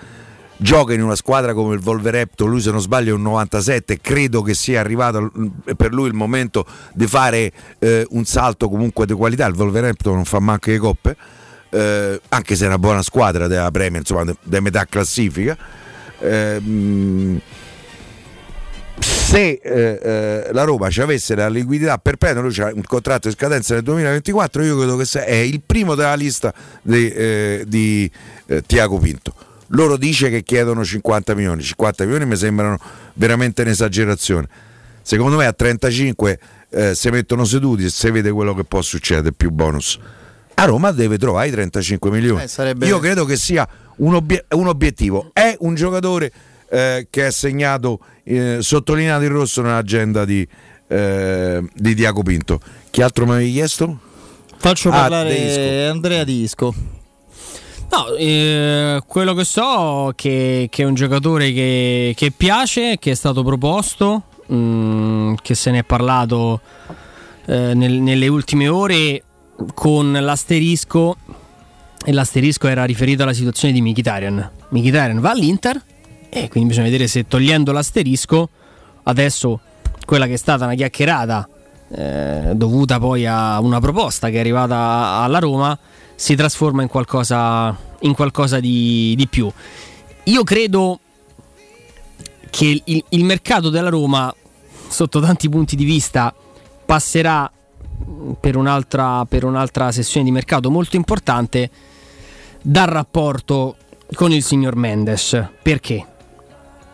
[0.58, 4.41] gioca in una squadra come il Wolverhampton, lui se non sbaglio è un 97, credo
[4.41, 5.32] che sia arrivato
[5.76, 10.26] per lui il momento di fare eh, un salto comunque di qualità, il Wolverhampton non
[10.26, 11.16] fa manco le coppe,
[11.70, 15.58] eh, anche se è una buona squadra della Premier, insomma, da metà classifica.
[16.20, 16.62] Eh,
[18.99, 23.34] se eh, eh, la Roma ci avesse la liquidità perpetua, lui c'ha un contratto in
[23.34, 28.10] scadenza nel 2024, io credo che è il primo della lista di, eh, di
[28.45, 29.34] eh, Tiago Pinto.
[29.70, 32.78] Loro dice che chiedono 50 milioni, 50 milioni mi sembrano
[33.13, 34.47] veramente un'esagerazione.
[35.01, 36.39] Secondo me a 35
[36.70, 39.99] eh, si mettono seduti e si vede quello che può succedere, più bonus.
[40.55, 42.43] A Roma deve trovare i 35 milioni.
[42.43, 42.88] Eh, sarebbe...
[42.88, 45.32] Io credo che sia un, obiet- un obiettivo.
[45.34, 46.32] È un giocatore
[46.70, 50.47] eh, che è segnato, eh, sottolineato in rosso nell'agenda di,
[50.88, 52.59] eh, di Diaco Pinto.
[52.89, 53.99] Chi altro mi avevi chiesto?
[54.57, 55.88] Faccio Ah, parlare.
[55.88, 56.74] Andrea Disco.
[57.95, 63.11] No, eh, quello che so è che, che è un giocatore che, che piace, che
[63.11, 66.59] è stato proposto, mh, che se ne è parlato
[67.45, 69.23] eh, nel- nelle ultime ore
[69.73, 71.15] con l'asterisco
[72.03, 74.51] e l'asterisco era riferito alla situazione di Mkhitaryan.
[74.71, 75.81] Mkhitaryan va all'Inter
[76.27, 78.49] e quindi bisogna vedere se togliendo l'asterisco
[79.03, 79.61] adesso
[80.05, 81.47] quella che è stata una chiacchierata
[81.95, 85.79] eh, dovuta poi a una proposta che è arrivata alla Roma
[86.16, 89.51] si trasforma in qualcosa, in qualcosa di, di più.
[90.24, 90.99] Io credo
[92.49, 94.34] che il, il mercato della Roma,
[94.88, 96.34] sotto tanti punti di vista,
[96.86, 97.51] passerà
[98.39, 101.70] per un'altra, per un'altra sessione di mercato molto importante
[102.61, 103.76] dal rapporto
[104.13, 105.49] con il signor Mendes.
[105.61, 106.05] Perché?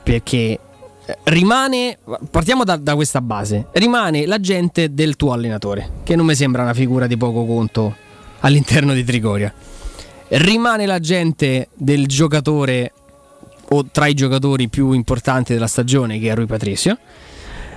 [0.04, 0.60] Perché
[1.06, 1.98] eh, rimane,
[2.30, 6.74] partiamo da, da questa base, rimane l'agente del tuo allenatore, che non mi sembra una
[6.74, 7.96] figura di poco conto
[8.42, 9.54] all'interno di Trigoria.
[10.28, 12.94] Rimane l'agente del giocatore
[13.70, 16.98] o tra i giocatori più importanti della stagione, che è Rui Patricio.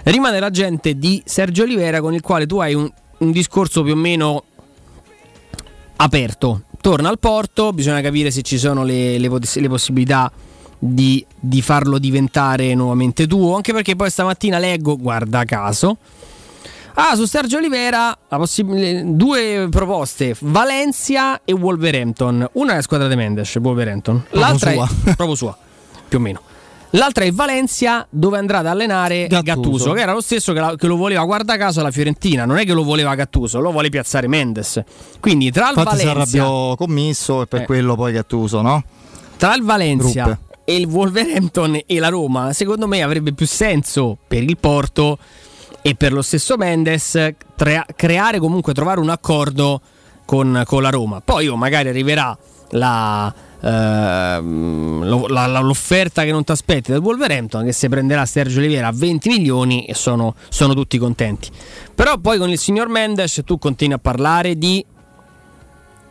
[0.05, 3.97] Rimane l'agente di Sergio Oliveira con il quale tu hai un, un discorso più o
[3.97, 4.45] meno
[5.97, 6.63] aperto.
[6.81, 10.31] Torna al porto, bisogna capire se ci sono le, le le possibilità
[10.79, 13.55] di, di farlo diventare nuovamente tuo.
[13.55, 15.97] Anche perché poi stamattina leggo, guarda caso,
[16.97, 17.59] Ah, su Sergio
[18.39, 22.49] possib- due proposte, Valencia e Wolverhampton.
[22.53, 24.25] Una è la squadra di Mendes, Wolverhampton.
[24.31, 24.89] L'altra sua.
[25.05, 25.57] è proprio sua,
[26.09, 26.41] più o meno.
[26.91, 29.93] L'altra è Valencia dove andrà ad allenare Gattuso, Gattuso.
[29.93, 32.45] che era lo stesso che, la- che lo voleva, guarda caso, la Fiorentina.
[32.45, 34.81] Non è che lo voleva Gattuso, lo vuole piazzare Mendes.
[35.19, 37.65] Quindi tra il Infatti si Valencia arrabbiò commisso e per Eh.
[37.67, 38.85] quello poi Gattuso, no?
[39.37, 40.39] tra il Valencia Ruppe.
[40.65, 45.19] e il Wolverhampton e la Roma, secondo me avrebbe più senso per il Porto
[45.87, 49.83] e per lo stesso Mendes crea- creare comunque trovare un accordo
[50.25, 51.21] con, con la Roma.
[51.21, 52.35] Poi oh, magari arriverà
[52.71, 53.33] la,
[54.41, 58.87] lo- la- la- l'offerta che non ti aspetti del Wolverhampton che se prenderà Sergio Oliveira
[58.89, 61.51] a 20 milioni e sono, sono tutti contenti.
[61.95, 64.83] Però poi con il signor Mendes tu continui a parlare di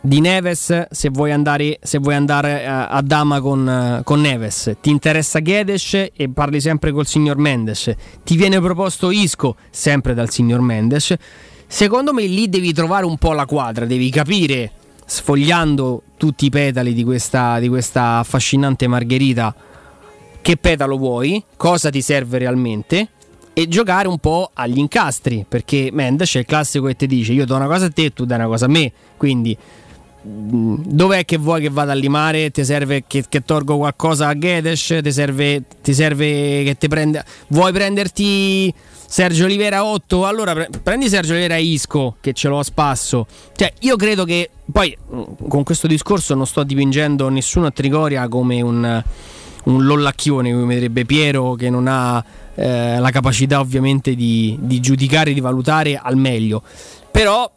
[0.05, 4.75] di Neves se vuoi andare, se vuoi andare eh, a dama con, eh, con Neves.
[4.81, 7.89] Ti interessa Gedes e parli sempre col signor Mendes.
[8.21, 11.15] Ti viene proposto Isco sempre dal signor Mendes.
[11.65, 14.71] Secondo me lì devi trovare un po' la quadra, devi capire,
[15.05, 19.55] sfogliando tutti i petali di questa, di questa affascinante margherita,
[20.41, 23.07] che petalo vuoi, cosa ti serve realmente
[23.53, 27.45] e giocare un po' agli incastri perché Mendes è il classico che ti dice io
[27.45, 29.55] do una cosa a te e tu dai una cosa a me quindi
[30.23, 34.99] dov'è che vuoi che vada a limare ti serve che, che tolgo qualcosa a Gedes
[35.01, 38.73] ti serve, ti serve che ti prenda vuoi prenderti
[39.05, 43.27] Sergio Olivera 8 allora pre- prendi Sergio Olivera Isco che ce l'ho a spasso.
[43.55, 48.27] Cioè io credo che poi mh, con questo discorso non sto dipingendo nessuno a Trigoria
[48.27, 49.03] come un
[49.63, 52.23] un lollacchione come direbbe Piero che non ha
[52.55, 56.61] eh, la capacità ovviamente di, di giudicare di valutare al meglio.
[57.11, 57.49] Però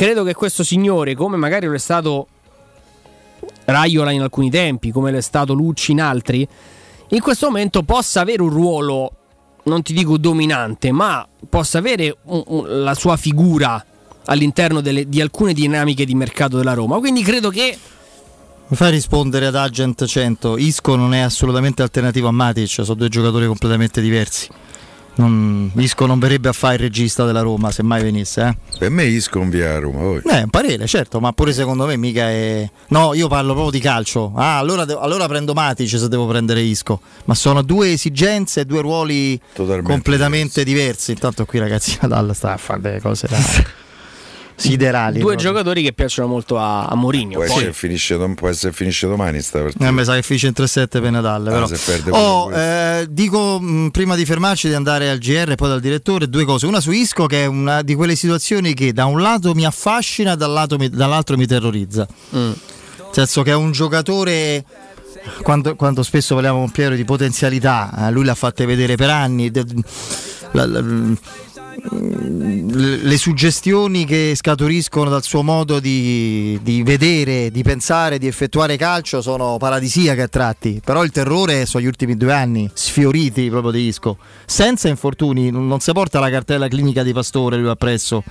[0.00, 2.26] credo che questo signore come magari lo è stato
[3.66, 6.48] Raiola in alcuni tempi come lo è stato Lucci in altri
[7.08, 9.12] in questo momento possa avere un ruolo
[9.64, 13.84] non ti dico dominante ma possa avere un- un- la sua figura
[14.24, 17.76] all'interno delle- di alcune dinamiche di mercato della Roma quindi credo che
[18.68, 20.56] Mi fai rispondere ad Agent 100.
[20.56, 24.48] Isco non è assolutamente alternativo a Matic, sono due giocatori completamente diversi.
[25.16, 28.42] Non- Isco non verrebbe a fare il regista della Roma se mai venisse.
[28.42, 28.78] Eh?
[28.78, 29.98] Per me Isco non via a Roma.
[29.98, 30.22] poi.
[30.24, 32.68] Eh, un parere, certo, ma pure secondo me mica è.
[32.88, 34.32] No, io parlo proprio di calcio.
[34.34, 37.00] Ah, allora, allora prendo Matic se devo prendere Isco.
[37.24, 41.10] Ma sono due esigenze, due ruoli Totalmente completamente diversi.
[41.12, 43.36] Intanto qui ragazzi Nadal sta a fare delle cose da,
[44.60, 45.18] siderali.
[45.18, 45.50] Due proprio.
[45.50, 47.40] giocatori che piacciono molto a, a Mourinho.
[47.40, 47.72] Può, Poi...
[47.72, 49.86] finisce, può essere finisce domani sta partita.
[49.86, 51.54] Eh, mi sa che finisce in 3-7 per Natale.
[51.54, 52.16] Ah, però.
[52.16, 56.28] Oh, eh, dico mh, prima di fermarci di andare al GR e poi dal direttore
[56.28, 56.66] due cose.
[56.66, 60.34] Una su Isco che è una di quelle situazioni che da un lato mi affascina,
[60.34, 62.06] dall'altro mi, dall'altro mi terrorizza.
[62.36, 62.40] Mm.
[62.40, 64.64] Nel senso che è un giocatore
[65.42, 69.50] quando, quando, spesso parliamo con Piero di potenzialità, eh, lui l'ha fatta vedere per anni.
[69.50, 69.64] De,
[70.52, 70.80] la, la,
[71.82, 79.22] le suggestioni che scaturiscono dal suo modo di, di, vedere, di pensare, di effettuare calcio
[79.22, 83.86] sono paradisiache a tratti, però il terrore sono gli ultimi due anni, sfioriti proprio di
[83.86, 88.22] Isco, senza infortuni, non si porta la cartella clinica di Pastore lui appresso.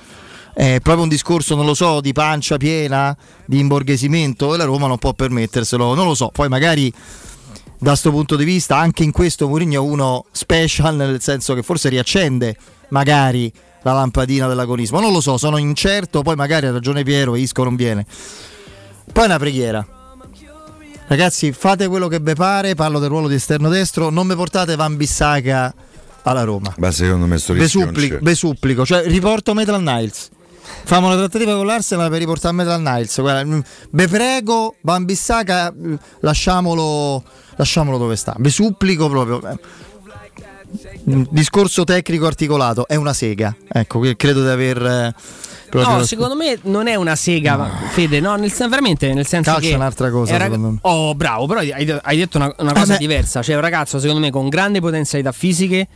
[0.53, 4.87] È proprio un discorso, non lo so, di pancia piena, di imborghesimento e la Roma
[4.87, 6.91] non può permetterselo, non lo so, poi magari
[7.81, 11.87] da questo punto di vista anche in questo Mourinho uno special nel senso che forse
[11.87, 12.57] riaccende
[12.89, 14.99] magari la lampadina dell'agonismo.
[14.99, 18.05] Non lo so, sono incerto, poi magari ha ragione Piero, Isco non viene.
[19.11, 19.85] Poi una preghiera.
[21.07, 24.75] Ragazzi, fate quello che vi pare, parlo del ruolo di esterno destro, non mi portate
[24.75, 25.73] Van Bissaka
[26.21, 26.71] alla Roma.
[26.77, 30.29] Ma secondo me sto supplico, ve supplico, cioè riporto Metal Niles.
[30.83, 33.19] Famo una trattativa con l'Arsenal per riportare Metal Niles.
[33.19, 35.73] Guarda, ve prego, Van Bissaka,
[36.19, 37.23] lasciamolo,
[37.55, 38.35] lasciamolo dove sta.
[38.37, 39.59] Vi supplico proprio
[41.29, 43.55] discorso tecnico articolato, è una sega.
[43.67, 44.81] Ecco, credo di aver.
[44.81, 45.13] Eh,
[45.71, 47.69] no, secondo me non è una sega, no.
[47.91, 49.73] Fede, no, nel, veramente nel senso Calcio che...
[49.73, 50.49] è un'altra cosa, era...
[50.81, 54.21] Oh, bravo, però hai, hai detto una, una cosa eh diversa, cioè un ragazzo secondo
[54.21, 55.87] me con grandi potenzialità fisiche,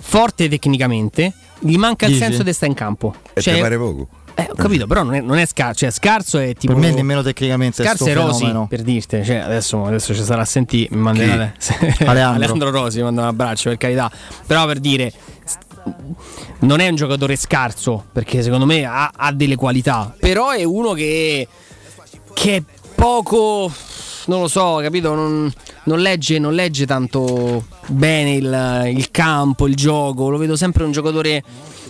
[0.00, 2.18] forte tecnicamente, gli manca Dici?
[2.18, 3.14] il senso di stare in campo.
[3.32, 4.08] E cioè, te pare poco.
[4.34, 6.72] Eh, ho capito, però non è, non è scarso, cioè scarso è tipo...
[6.72, 10.46] Per me nemmeno tecnicamente scarso è Rosi, per dirti, cioè, adesso, adesso ci sarà a
[10.46, 11.52] sentire, manderà
[12.06, 12.44] Aleandro.
[12.44, 14.10] Aleandro Rosi, mi manda un abbraccio per carità,
[14.46, 15.12] però per dire
[16.60, 20.92] non è un giocatore scarso perché secondo me ha, ha delle qualità però è uno
[20.92, 21.48] che,
[22.34, 22.62] che è
[22.94, 23.72] poco
[24.26, 25.14] non lo so capito?
[25.14, 25.50] Non,
[25.84, 30.92] non, legge, non legge tanto bene il, il campo il gioco lo vedo sempre un
[30.92, 31.42] giocatore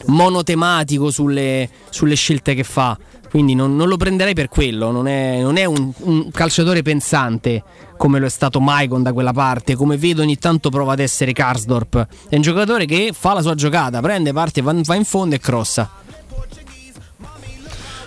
[0.07, 2.97] monotematico sulle, sulle scelte che fa.
[3.31, 7.63] Quindi non, non, lo prenderei per quello, non è, non è un, un, calciatore pensante
[7.97, 11.33] come lo è stato Maicon da quella parte, come vedo ogni tanto prova ad essere
[11.33, 12.07] Karsdorp.
[12.29, 15.39] È un giocatore che fa la sua giocata, prende, parte, va, va in fondo e
[15.39, 15.89] crossa.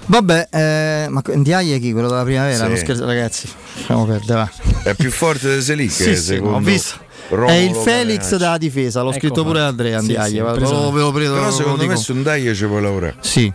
[0.06, 1.94] Vabbè, eh, ma Ndiaye è chi?
[1.94, 2.64] Quello della primavera?
[2.64, 2.68] Sì.
[2.68, 3.50] Non scherzo, ragazzi.
[3.76, 4.52] Lasciamo perdere.
[4.84, 7.03] È più forte di Selic, sì, sì, ho visto.
[7.30, 8.38] Romolo è il Felix Manacci.
[8.38, 10.26] della difesa, l'ho ecco scritto pure Andrea Andiaglia.
[10.54, 13.16] Sì, sì, lo, lo, preso, però secondo me su Ndaia ci puoi lavorare.
[13.22, 13.52] Sì.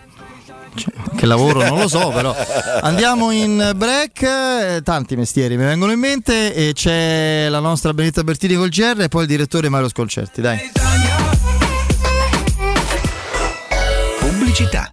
[0.74, 2.34] Cioè, che lavoro non lo so, però
[2.82, 4.22] andiamo in break.
[4.22, 6.54] Eh, tanti mestieri mi vengono in mente.
[6.54, 10.40] E c'è la nostra Benetta Bertini col GR e poi il direttore Mario Scolcerti.
[10.40, 10.58] Dai.
[14.20, 14.92] Pubblicità.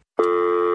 [0.23, 0.50] you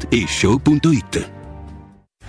[0.00, 1.39] whatishow.it.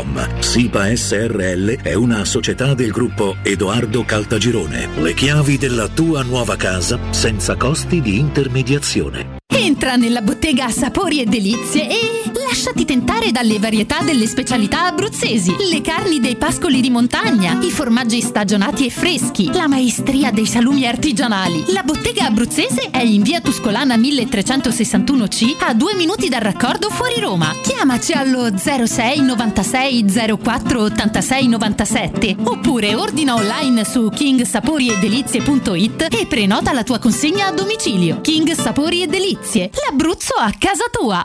[0.00, 0.40] www.keicalt.com.
[0.40, 4.88] SIPA SRL è una società del gruppo Edoardo Caltagirone.
[4.96, 9.38] Le chiavi della tua nuova casa senza costi di intermediazione.
[9.46, 12.20] Entra nella bottega Sapori e Delizie e
[12.50, 18.20] lasciati tentare dalle varietà delle specialità abruzzesi, le carni dei pascoli di montagna, i formaggi
[18.20, 21.66] stagionati e freschi, la maestria dei salumi artigianali.
[21.68, 27.54] La bottega abruzzese è in via Tuscolana 1361C a due minuti dal raccordo fuori Roma.
[27.62, 36.84] Chiamaci allo 06 96 04 86 97 oppure ordina online su kingsaporiedelizie.it e prenota la
[36.84, 38.20] tua consegna a domicilio.
[38.20, 41.24] King Sapori e Delizie l'Abruzzo a casa tua.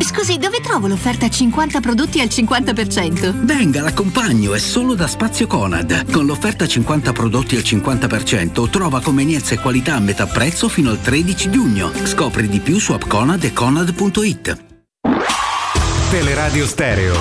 [0.00, 3.44] Scusi, dove trovo l'offerta 50 prodotti al 50%?
[3.44, 6.10] Venga, l'accompagno, è solo da Spazio Conad.
[6.10, 11.00] Con l'offerta 50 prodotti al 50% trova convenienza e qualità a metà prezzo fino al
[11.00, 11.92] 13 giugno.
[12.04, 14.64] Scopri di più su appconad e conad.it.
[16.10, 17.14] Teleradio Stereo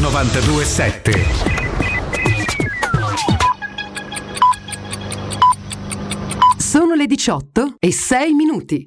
[0.00, 1.62] 927.
[6.58, 8.86] Sono le 18 e 6 minuti.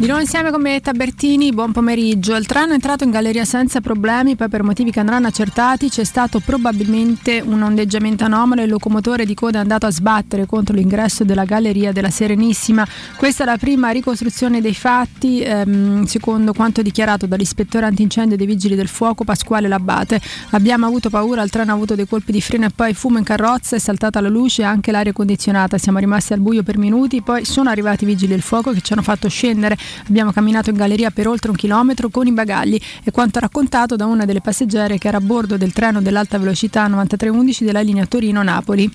[0.00, 2.34] Di nuovo insieme con me Tabertini, buon pomeriggio.
[2.34, 6.04] Il treno è entrato in galleria senza problemi, poi per motivi che andranno accertati c'è
[6.04, 10.74] stato probabilmente un ondeggiamento anomalo e il locomotore di coda è andato a sbattere contro
[10.74, 12.82] l'ingresso della galleria della Serenissima.
[13.14, 18.76] Questa è la prima ricostruzione dei fatti, ehm, secondo quanto dichiarato dall'ispettore antincendio dei Vigili
[18.76, 20.18] del Fuoco Pasquale Labate.
[20.52, 23.24] Abbiamo avuto paura, il treno ha avuto dei colpi di freno e poi fumo in
[23.24, 25.76] carrozza, è saltata la luce e anche l'aria condizionata.
[25.76, 28.94] Siamo rimasti al buio per minuti, poi sono arrivati i Vigili del Fuoco che ci
[28.94, 29.76] hanno fatto scendere
[30.08, 34.06] Abbiamo camminato in galleria per oltre un chilometro con i bagagli e quanto raccontato da
[34.06, 38.90] una delle passeggere che era a bordo del treno dell'alta velocità 9311 della linea Torino-Napoli.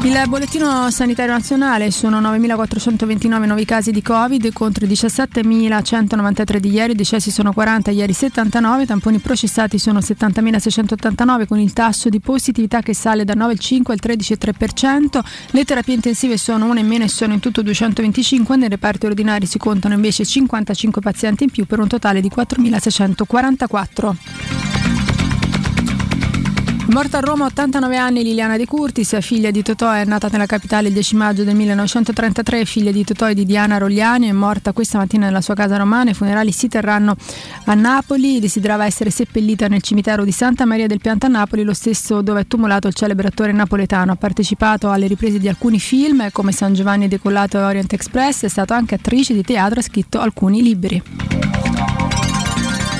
[0.00, 6.94] Il bollettino sanitario nazionale sono 9.429 nuovi casi di Covid contro i 17.193 di ieri,
[6.94, 12.94] decessi sono 40, ieri 79, tamponi processati sono 70.689 con il tasso di positività che
[12.94, 15.20] sale da 9,5 al 13,3%,
[15.50, 19.46] le terapie intensive sono una in meno e sono in tutto 225, nei reparti ordinari
[19.46, 24.16] si contano invece 55 pazienti in più per un totale di 4.644.
[26.88, 30.88] Morta a Roma 89 anni Liliana De Curtis, figlia di Totò, è nata nella capitale
[30.88, 34.96] il 10 maggio del 1933, figlia di Totò e di Diana Rogliani, è morta questa
[34.96, 37.14] mattina nella sua casa romana, i funerali si terranno
[37.66, 41.74] a Napoli, desiderava essere seppellita nel cimitero di Santa Maria del Pianta a Napoli, lo
[41.74, 46.30] stesso dove è tumulato il celebre attore napoletano, ha partecipato alle riprese di alcuni film
[46.32, 49.84] come San Giovanni Decollato e Orient Express, è stata anche attrice di teatro e ha
[49.84, 51.02] scritto alcuni libri.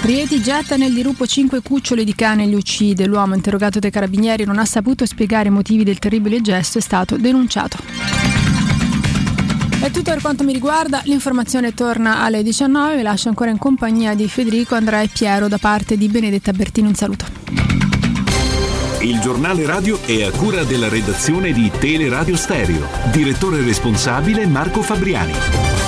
[0.02, 3.06] Rieti getta nel dirupo 5 cuccioli di cane e li uccide.
[3.06, 6.84] L'uomo interrogato dai carabinieri non ha saputo spiegare i motivi del terribile gesto e è
[6.84, 7.78] stato denunciato.
[9.80, 14.14] È tutto per quanto mi riguarda, l'informazione torna alle 19, vi lascio ancora in compagnia
[14.14, 17.26] di Federico, Andrea e Piero da parte di Benedetta Bertini, un saluto.
[19.00, 25.87] Il giornale radio è a cura della redazione di Teleradio Stereo, direttore responsabile Marco Fabriani.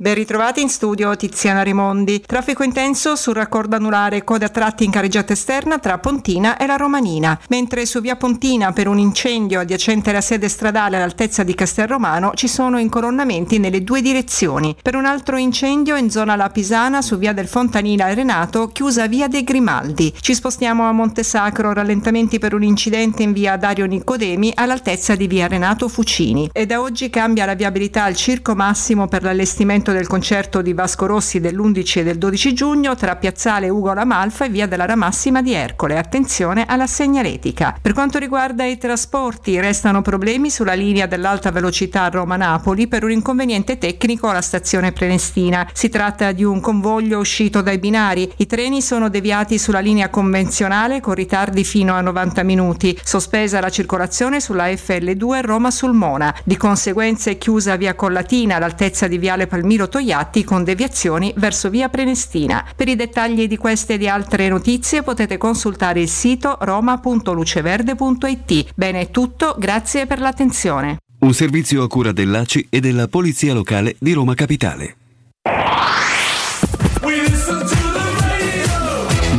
[0.00, 2.22] Ben ritrovati in studio Tiziana Rimondi.
[2.24, 7.38] Traffico intenso sul raccordo anulare coda tratti in carreggiata esterna tra Pontina e la Romanina,
[7.50, 12.48] mentre su via Pontina per un incendio adiacente alla sede stradale all'altezza di Castelromano ci
[12.48, 14.74] sono incolonnamenti nelle due direzioni.
[14.80, 19.06] Per un altro incendio in zona La Pisana su via del Fontanile a Renato chiusa
[19.06, 20.14] via dei Grimaldi.
[20.18, 25.46] Ci spostiamo a Montesacro, rallentamenti per un incidente in via Dario Nicodemi all'altezza di via
[25.46, 26.48] Renato Fucini.
[26.54, 31.06] E da oggi cambia la viabilità al Circo Massimo per l'allestimento del concerto di Vasco
[31.06, 35.52] Rossi dell'11 e del 12 giugno tra Piazzale Ugo Lamalfa e Via della Ramassima di
[35.52, 35.98] Ercole.
[35.98, 37.76] Attenzione alla segnaletica.
[37.80, 43.78] Per quanto riguarda i trasporti, restano problemi sulla linea dell'alta velocità Roma-Napoli per un inconveniente
[43.78, 45.68] tecnico alla stazione Prenestina.
[45.72, 48.32] Si tratta di un convoglio uscito dai binari.
[48.36, 52.98] I treni sono deviati sulla linea convenzionale con ritardi fino a 90 minuti.
[53.02, 56.34] Sospesa la circolazione sulla FL2 Roma-Sulmona.
[56.44, 61.70] Di conseguenza è chiusa via Collatina all'altezza di Viale Palmiro Palmiro Togliatti con deviazioni verso
[61.70, 62.66] via Prenestina.
[62.76, 68.72] Per i dettagli di queste e di altre notizie potete consultare il sito roma.luceverde.it.
[68.74, 70.98] Bene è tutto, grazie per l'attenzione.
[71.20, 74.96] Un servizio a cura dell'ACI e della Polizia Locale di Roma Capitale.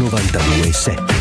[0.02, 1.21] 92.7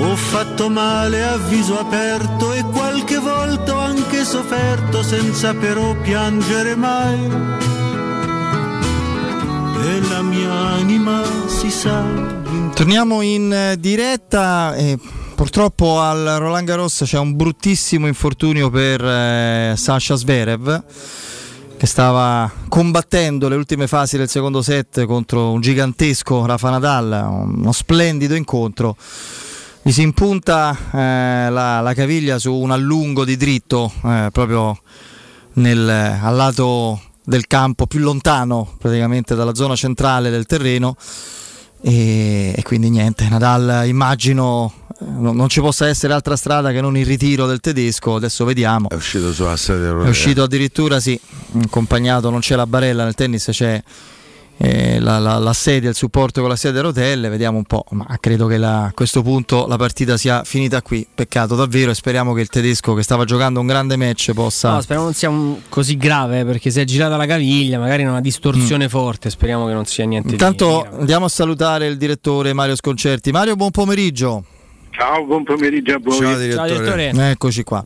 [0.00, 6.76] Ho fatto male a viso aperto e qualche volta ho anche sofferto senza però piangere
[6.76, 7.18] mai.
[9.82, 12.04] E la mia anima si sa.
[12.74, 14.76] Torniamo in eh, diretta.
[14.76, 14.96] E
[15.34, 20.84] purtroppo al Roland Garros c'è un bruttissimo infortunio per eh, Sasha Sverev
[21.76, 27.72] che stava combattendo le ultime fasi del secondo set contro un gigantesco Rafa Nadal, uno
[27.72, 28.96] splendido incontro
[29.82, 34.78] gli si impunta eh, la, la, caviglia su un allungo di dritto eh, proprio
[35.54, 40.96] nel, al lato del campo più lontano praticamente dalla zona centrale del terreno.
[41.80, 46.80] E, e quindi niente Nadal immagino eh, no, non ci possa essere altra strada che
[46.80, 48.16] non il ritiro del tedesco.
[48.16, 48.88] Adesso vediamo.
[48.88, 51.18] È uscito sulla strada è uscito addirittura sì.
[51.62, 53.82] Accompagnato non c'è la barella nel tennis c'è
[54.60, 57.84] eh, la, la, la, sedia, il supporto con la sedia a rotelle, vediamo un po',
[57.90, 61.94] ma credo che la, a questo punto la partita sia finita qui, peccato davvero e
[61.94, 64.72] speriamo che il tedesco che stava giocando un grande match possa...
[64.72, 68.08] No, speriamo non sia un, così grave perché si è girata la caviglia, magari in
[68.08, 68.88] una distorsione mm.
[68.88, 73.30] forte, speriamo che non sia niente Intanto di andiamo a salutare il direttore Mario Sconcerti.
[73.30, 74.44] Mario, buon pomeriggio.
[74.90, 76.18] Ciao, buon pomeriggio a voi.
[76.18, 76.68] Ciao direttore.
[76.68, 77.30] Ciao, direttore.
[77.30, 77.84] Eccoci qua.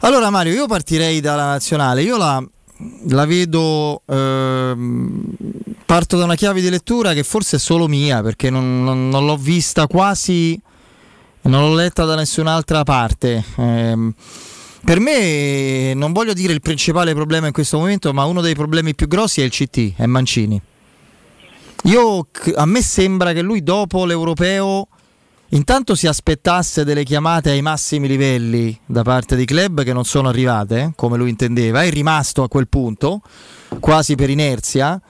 [0.00, 2.44] Allora Mario, io partirei dalla nazionale, io la,
[3.08, 5.34] la vedo, ehm,
[5.86, 9.24] parto da una chiave di lettura che forse è solo mia perché non, non, non
[9.24, 10.60] l'ho vista quasi,
[11.42, 13.44] non l'ho letta da nessun'altra parte.
[13.56, 14.12] Eh,
[14.84, 18.94] per me non voglio dire il principale problema in questo momento, ma uno dei problemi
[18.94, 20.60] più grossi è il CT, è Mancini.
[21.84, 24.88] Io, a me sembra che lui dopo l'europeo
[25.56, 30.28] intanto si aspettasse delle chiamate ai massimi livelli da parte di club che non sono
[30.28, 33.22] arrivate, come lui intendeva, è rimasto a quel punto,
[33.80, 35.00] quasi per inerzia,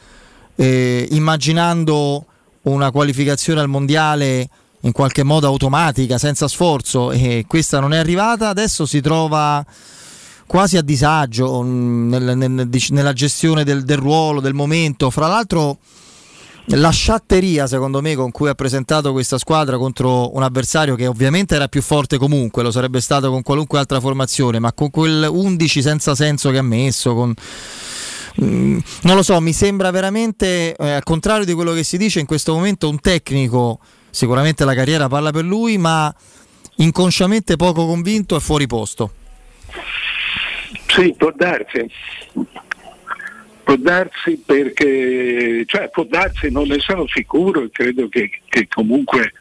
[0.55, 2.25] eh, immaginando
[2.63, 4.49] una qualificazione al mondiale
[4.81, 9.65] in qualche modo automatica, senza sforzo, e questa non è arrivata, adesso si trova
[10.47, 15.11] quasi a disagio mm, nel, nel, nella gestione del, del ruolo, del momento.
[15.11, 15.79] Fra l'altro
[16.71, 21.55] la sciatteria secondo me con cui ha presentato questa squadra contro un avversario che ovviamente
[21.55, 25.83] era più forte comunque, lo sarebbe stato con qualunque altra formazione, ma con quel 11
[25.83, 27.33] senza senso che ha messo, con...
[28.43, 32.21] Mm, non lo so, mi sembra veramente, eh, al contrario di quello che si dice
[32.21, 33.79] in questo momento, un tecnico,
[34.11, 36.15] sicuramente la carriera parla per lui, ma
[36.77, 39.13] inconsciamente poco convinto e fuori posto.
[40.89, 41.91] Sì, può darsi
[43.67, 49.33] Può darsi perché, cioè può darsi, non ne sono sicuro e credo che, che comunque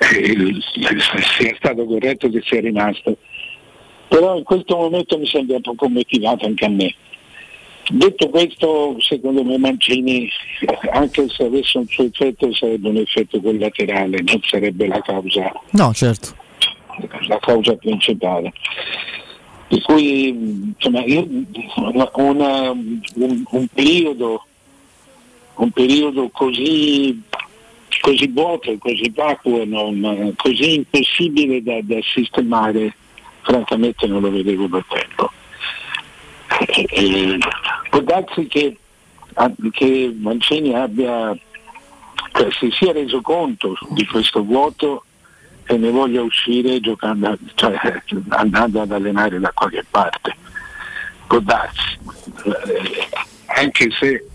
[0.00, 0.56] eh,
[1.38, 3.16] sia stato corretto che sia rimasto.
[4.08, 6.92] Però in questo momento mi sembra un po' motivato anche a me.
[7.90, 10.28] Detto questo, secondo me Mancini,
[10.90, 15.52] anche se avesse un suo effetto, sarebbe un effetto collaterale, non sarebbe la causa.
[15.70, 16.34] No, certo.
[17.28, 18.52] La causa principale.
[19.72, 21.26] Per cui insomma, io,
[22.16, 24.44] una, un, un, periodo,
[25.54, 27.22] un, periodo, così,
[28.02, 32.94] così vuoto, così vacuo, non, così impossibile da, da, sistemare,
[33.40, 35.30] francamente non lo vedevo da tempo.
[36.68, 37.38] E, e,
[37.88, 38.76] può darsi che,
[39.70, 41.34] che Mancini abbia,
[42.32, 45.04] cioè, si sia reso conto di questo vuoto
[45.64, 47.76] e ne voglia uscire giocando, cioè,
[48.28, 50.36] andando ad allenare da qualche parte.
[51.26, 51.98] Può darsi,
[52.44, 53.08] eh,
[53.46, 54.26] anche se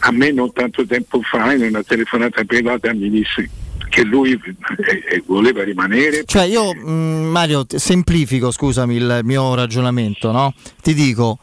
[0.00, 3.48] a me non tanto tempo fa in una telefonata privata mi disse
[3.88, 6.24] che lui eh, eh, voleva rimanere.
[6.24, 10.52] Cioè io mm, Mario semplifico scusami il mio ragionamento, no?
[10.82, 11.38] Ti dico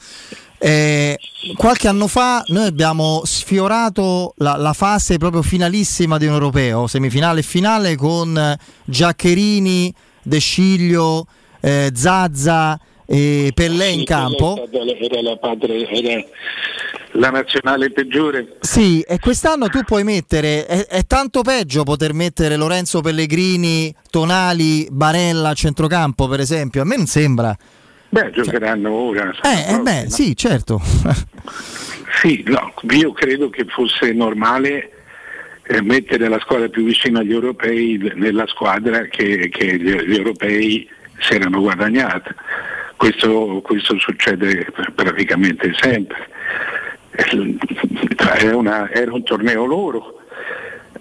[0.63, 1.17] eh,
[1.55, 7.39] qualche anno fa noi abbiamo sfiorato la, la, fase proprio finalissima di un europeo, semifinale
[7.39, 8.55] e finale con
[8.85, 11.25] Giaccherini, De Sciglio,
[11.61, 14.67] eh, Zazza e Pellè in campo.
[14.71, 16.23] Era la, padre, era
[17.13, 18.57] la nazionale peggiore.
[18.59, 24.87] Sì, e quest'anno tu puoi mettere, è, è, tanto peggio poter mettere Lorenzo Pellegrini, Tonali,
[24.91, 27.57] Barella a centrocampo per esempio, a me non sembra.
[28.11, 29.33] Beh, giocheranno ora.
[29.41, 30.81] Eh, eh beh, sì, certo.
[32.21, 34.91] sì, no, io credo che fosse normale
[35.63, 40.85] eh, mettere la squadra più vicina agli europei nella squadra che, che gli, gli, europei
[41.19, 42.33] si erano guadagnati.
[42.97, 46.27] Questo, questo succede praticamente sempre.
[48.53, 50.19] Una, era un torneo loro,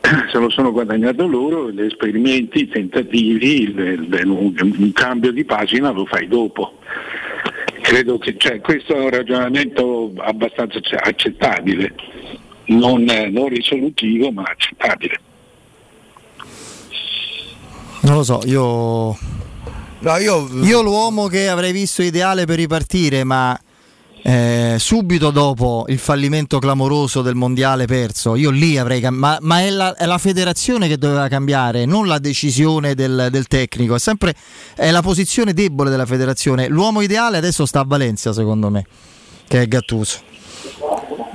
[0.00, 5.44] se lo sono guadagnato loro, gli esperimenti, i tentativi, il, il, un, un, cambio di
[5.44, 6.78] pagina lo fai dopo.
[7.80, 11.94] Credo che cioè, questo è un ragionamento abbastanza accettabile,
[12.66, 15.20] non, non risolutivo ma accettabile.
[18.02, 19.18] Non lo so, io...
[20.02, 20.48] No, io...
[20.62, 23.58] io l'uomo che avrei visto ideale per ripartire, ma
[24.22, 29.60] eh, subito dopo il fallimento clamoroso del mondiale perso, io lì avrei cambiato, ma, ma
[29.62, 33.98] è, la, è, la, federazione che doveva cambiare, non la decisione del, del, tecnico, è
[33.98, 34.34] sempre
[34.74, 36.68] è la posizione debole della federazione.
[36.68, 38.84] L'uomo ideale adesso sta a Valencia, secondo me,
[39.48, 40.28] che è Gattuso.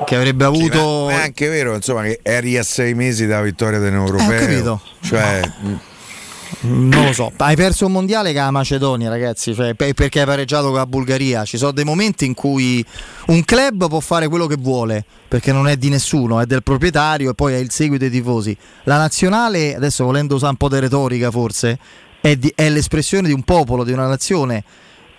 [0.06, 1.08] Che avrebbe avuto.
[1.10, 4.32] Sì, è anche vero, insomma, che eri a sei mesi dalla vittoria dell'Europeo.
[4.32, 4.82] Eh, capito.
[5.02, 5.42] Cioè.
[6.66, 10.26] No non lo so, hai perso un mondiale è la Macedonia, ragazzi, cioè, perché hai
[10.26, 11.46] pareggiato con la Bulgaria.
[11.46, 12.84] Ci sono dei momenti in cui
[13.28, 17.30] un club può fare quello che vuole, perché non è di nessuno, è del proprietario
[17.30, 18.58] e poi è il seguito dei tifosi.
[18.86, 21.78] La nazionale, adesso volendo usare un po' di retorica forse,
[22.22, 24.64] è, di, è l'espressione di un popolo, di una nazione.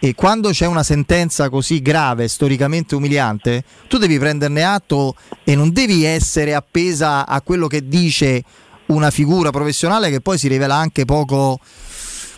[0.01, 5.15] e quando c'è una sentenza così grave, storicamente umiliante, tu devi prenderne atto
[5.45, 8.43] e non devi essere appesa a quello che dice
[8.87, 11.59] una figura professionale che poi si rivela anche poco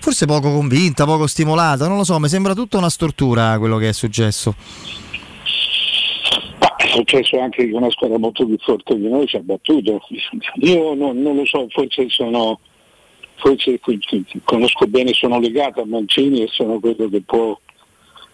[0.00, 3.88] forse poco convinta, poco stimolata, non lo so, mi sembra tutta una stortura quello che
[3.88, 4.54] è successo.
[6.60, 10.00] Ma è successo anche che una squadra molto più forte di noi ci ha battuto.
[10.60, 12.60] Io non, non lo so, forse sono
[13.36, 13.78] forse
[14.44, 17.58] conosco bene, sono legato a Mancini e sono quello che può,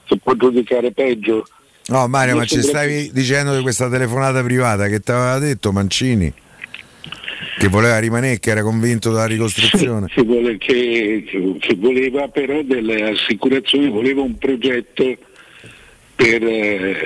[0.05, 1.47] che può giudicare peggio.
[1.87, 3.11] No Mario, ma ci stavi che...
[3.13, 6.33] dicendo di questa telefonata privata che ti aveva detto Mancini?
[7.59, 10.09] Che voleva rimanere, che era convinto della ricostruzione.
[10.09, 11.25] Che, vole, che,
[11.61, 15.17] che voleva però delle assicurazioni, voleva un progetto
[16.15, 16.43] per...
[16.43, 16.97] Eh,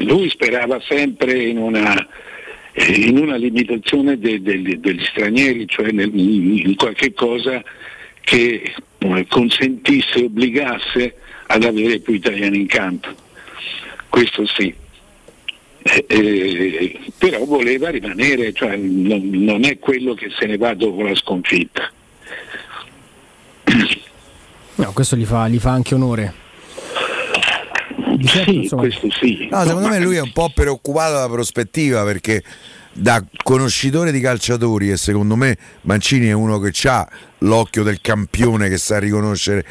[0.00, 2.06] lui sperava sempre in una
[2.74, 7.62] in una limitazione de, de, degli stranieri, cioè nel, in qualche cosa
[8.20, 11.14] che eh, consentisse, obbligasse
[11.48, 13.08] ad avere più italiani in campo.
[14.08, 14.72] Questo sì.
[15.82, 21.02] Eh, eh, però voleva rimanere, cioè non, non, è quello che se ne va dopo
[21.02, 21.90] la sconfitta.
[24.74, 26.40] No, questo gli fa, gli fa anche onore.
[28.24, 29.48] Certo, sì, questo sì.
[29.50, 32.42] No, secondo me lui è un po' preoccupato dalla prospettiva perché
[32.92, 38.68] da conoscitore di calciatori e secondo me Mancini è uno che ha l'occhio del campione
[38.68, 39.64] che sa riconoscere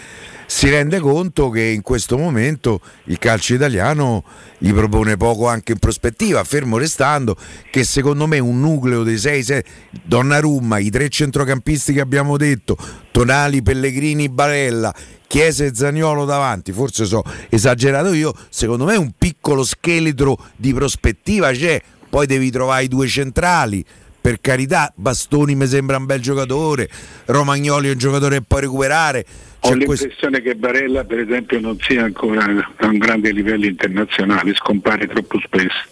[0.53, 4.25] si rende conto che in questo momento il calcio italiano
[4.57, 7.37] gli propone poco anche in prospettiva, fermo restando
[7.71, 9.63] che secondo me un nucleo dei 6
[10.03, 12.75] Donnarumma, i tre centrocampisti che abbiamo detto,
[13.11, 14.93] Tonali, Pellegrini, Barella,
[15.25, 21.51] Chiesa e Zagnolo davanti, forse so esagerato io, secondo me un piccolo scheletro di prospettiva
[21.53, 23.83] c'è, poi devi trovare i due centrali.
[24.21, 26.87] Per carità, Bastoni mi sembra un bel giocatore,
[27.25, 29.25] Romagnoli è un giocatore che può recuperare.
[29.61, 30.41] Ho l'impressione questo...
[30.41, 32.45] che Barella, per esempio, non sia ancora
[32.75, 35.89] a un grande livello internazionale, scompare troppo spesso.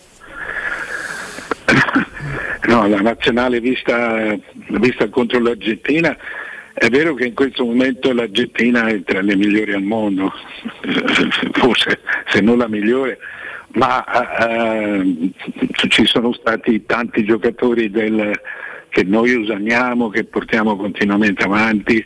[2.61, 4.37] No, la nazionale vista,
[4.67, 6.15] vista contro l'Argentina
[6.79, 10.31] è vero che in questo momento l'Argentina è tra le migliori al mondo,
[11.51, 13.17] forse se non la migliore,
[13.73, 14.03] ma
[14.47, 15.31] eh,
[15.89, 18.39] ci sono stati tanti giocatori del,
[18.89, 22.03] che noi usiamo, che portiamo continuamente avanti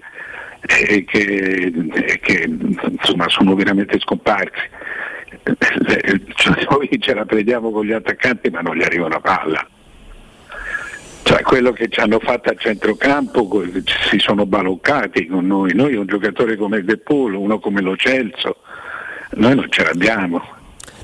[0.61, 4.81] e che, e che insomma, sono veramente scomparsi.
[6.35, 9.67] Cioè, noi ce la prendiamo con gli attaccanti ma non gli arriva una palla
[11.23, 13.49] cioè quello che ci hanno fatto a centrocampo
[14.09, 18.57] si sono baloccati con noi, noi un giocatore come De Polo, uno come Lo Celso,
[19.35, 20.61] noi non ce l'abbiamo.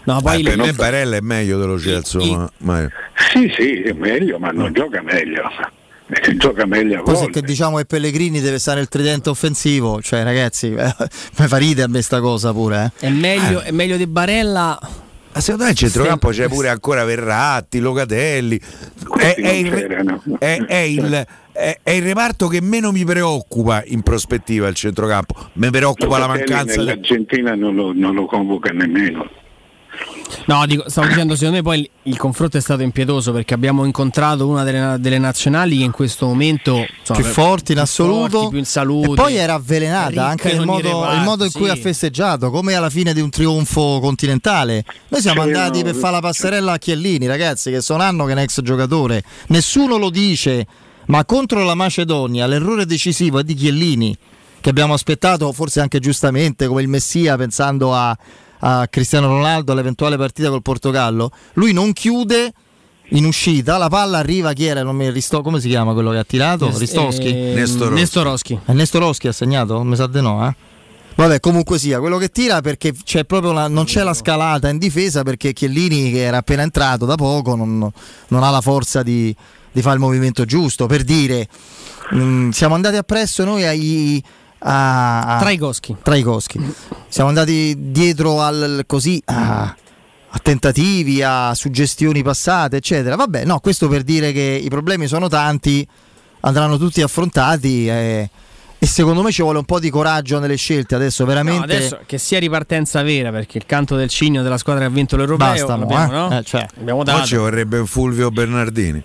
[0.10, 2.20] No, poi per me Barella è meglio dello Celso.
[2.20, 2.88] I, ma,
[3.32, 5.44] Sì, sì, è meglio, ma non gioca meglio.
[6.38, 10.74] Gioca meglio a Poi che diciamo che Pellegrini deve stare il tridente offensivo, cioè ragazzi,
[10.74, 10.96] eh,
[11.38, 12.92] mi fa ridere a me sta cosa pure.
[12.98, 13.06] Eh.
[13.06, 14.80] È, meglio, è meglio di Barella
[15.32, 18.60] ma secondo me in centrocampo c'è pure ancora Verratti, Locatelli.
[19.16, 19.72] È, è, il,
[20.40, 25.36] è, è, il, è, il, reparto che meno mi preoccupa in prospettiva il centrocampo.
[25.54, 26.82] Mi preoccupa Locatelli la mancanza.
[26.82, 29.30] L'Argentina non lo, non lo convoca nemmeno.
[30.46, 33.86] No, dico, stavo dicendo, secondo me poi il, il, confronto è stato impietoso perché abbiamo
[33.86, 38.50] incontrato una delle, delle nazionali che in questo momento insomma, più forti in assoluto, forti,
[38.50, 41.66] più in salute, e poi era avvelenata anche il modo, reparti, il modo, in cui
[41.66, 41.72] sì.
[41.72, 44.84] ha festeggiato, come alla fine di un trionfo continentale.
[45.10, 48.34] Noi siamo andati per fare la passerella a Chiellini, ragazzi, che sono anno che è
[48.34, 50.66] un ex giocatore, nessuno lo dice,
[51.08, 54.18] ma contro la Macedonia l'errore decisivo è di Chiellini,
[54.62, 58.18] che abbiamo aspettato forse anche giustamente come il Messia pensando a
[58.60, 62.54] a Cristiano Ronaldo all'eventuale partita col Portogallo, lui non chiude
[63.10, 64.84] in uscita, la palla arriva chi era?
[64.84, 66.68] Non mi risto, come si chiama quello che ha tirato?
[66.68, 67.28] Nes- Ristoschi?
[67.28, 68.60] Eh, Nestoroschi.
[68.66, 69.84] È Nestoroschi ha segnato?
[69.84, 70.56] Mi sa di no, eh?
[71.16, 74.78] Vabbè, comunque sia, quello che tira perché c'è proprio la, non c'è la scalata in
[74.78, 77.92] difesa perché Chiellini che era appena entrato da poco non,
[78.28, 79.36] non ha la forza di,
[79.70, 80.86] di, fare il movimento giusto.
[80.86, 81.46] Per dire,
[82.12, 84.24] mh, mm, siamo andati appresso noi ai,
[84.60, 85.96] a, a Traigoschi.
[86.02, 86.76] Traigoschi.
[87.08, 89.76] Siamo andati dietro al, così, a,
[90.30, 93.16] a, tentativi, a suggestioni passate, eccetera.
[93.16, 95.88] Vabbè, no, questo per dire che i problemi sono tanti,
[96.42, 97.88] andranno tutti affrontati.
[97.88, 98.30] E,
[98.82, 102.00] e secondo me ci vuole un po' di coraggio nelle scelte adesso veramente no, adesso
[102.06, 105.48] che sia ripartenza vera perché il canto del cigno della squadra che ha vinto l'Europeo
[105.50, 106.08] Basta, abbiamo, eh?
[106.08, 106.38] no?
[106.38, 106.66] eh, cioè.
[106.80, 107.18] abbiamo dato.
[107.18, 109.04] Poi ci vorrebbe Fulvio Bernardini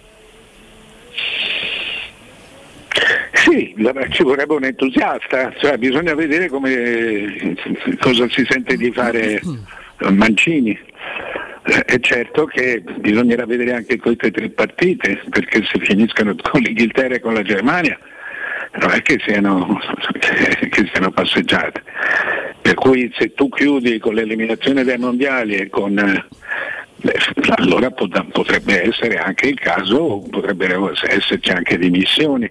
[3.45, 3.75] Sì,
[4.09, 7.55] ci vorrebbe un entusiasta, cioè, bisogna vedere come,
[8.01, 9.39] cosa si sente di fare
[10.11, 10.79] Mancini.
[11.63, 17.21] È certo che bisognerà vedere anche queste tre partite, perché se finiscono con l'Inghilterra e
[17.21, 17.99] con la Germania
[18.81, 19.79] non è che siano,
[20.71, 21.83] che siano passeggiate.
[22.63, 25.99] Per cui se tu chiudi con l'eliminazione dei mondiali e con...
[25.99, 26.25] Eh,
[27.57, 32.51] allora potrebbe essere anche il caso, potrebbero esserci anche dimissioni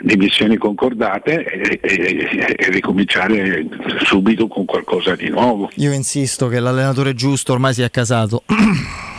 [0.00, 3.66] dimissioni concordate e, e, e, ricominciare
[4.04, 5.70] subito con qualcosa di nuovo.
[5.76, 8.42] Io insisto che l'allenatore giusto ormai si è casato.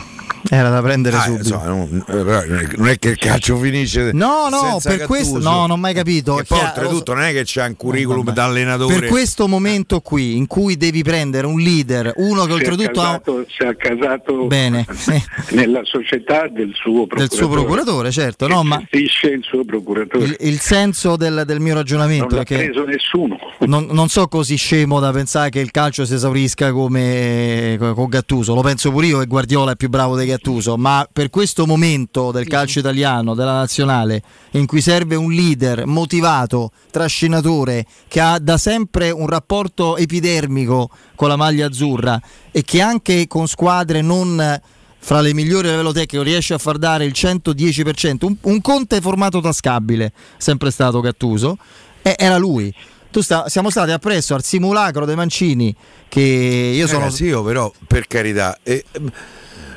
[0.50, 1.44] Era da prendere ah, subito.
[1.44, 4.10] So, non, non, è che il calcio finisce.
[4.12, 5.06] No, no, per Gattuso.
[5.06, 6.38] questo no, non ho mai capito.
[6.38, 9.00] E poi oltretutto non è che c'è un curriculum eh, da allenatore.
[9.00, 13.38] Per questo momento qui in cui devi prendere un leader, uno che si oltretutto casato,
[13.38, 14.84] ha si è casato Bene.
[15.50, 17.28] nella società del suo procuratore.
[17.28, 19.10] Del suo procuratore, certo, no, ma il
[19.42, 20.24] suo procuratore.
[20.24, 23.38] Il, il senso del, del, mio ragionamento non è che preso nessuno.
[23.60, 28.54] Non, non, so così scemo da pensare che il calcio si esaurisca come con Gattuso,
[28.54, 32.30] lo penso pure io che Guardiola è più bravo di Gattuso, ma per questo momento
[32.30, 34.22] del calcio italiano, della nazionale,
[34.52, 41.28] in cui serve un leader motivato, trascinatore, che ha da sempre un rapporto epidermico con
[41.28, 44.60] la maglia azzurra e che anche con squadre non
[45.04, 49.00] fra le migliori a livello tecnico riesce a far dare il 110%, un, un Conte
[49.00, 51.58] formato tascabile, sempre stato Gattuso,
[52.02, 52.72] e era lui.
[53.10, 55.74] Sta, siamo stati appresso al simulacro dei Mancini
[56.08, 57.06] che io sono...
[57.06, 58.58] Eh, sì, io però per carità...
[58.62, 58.84] Eh,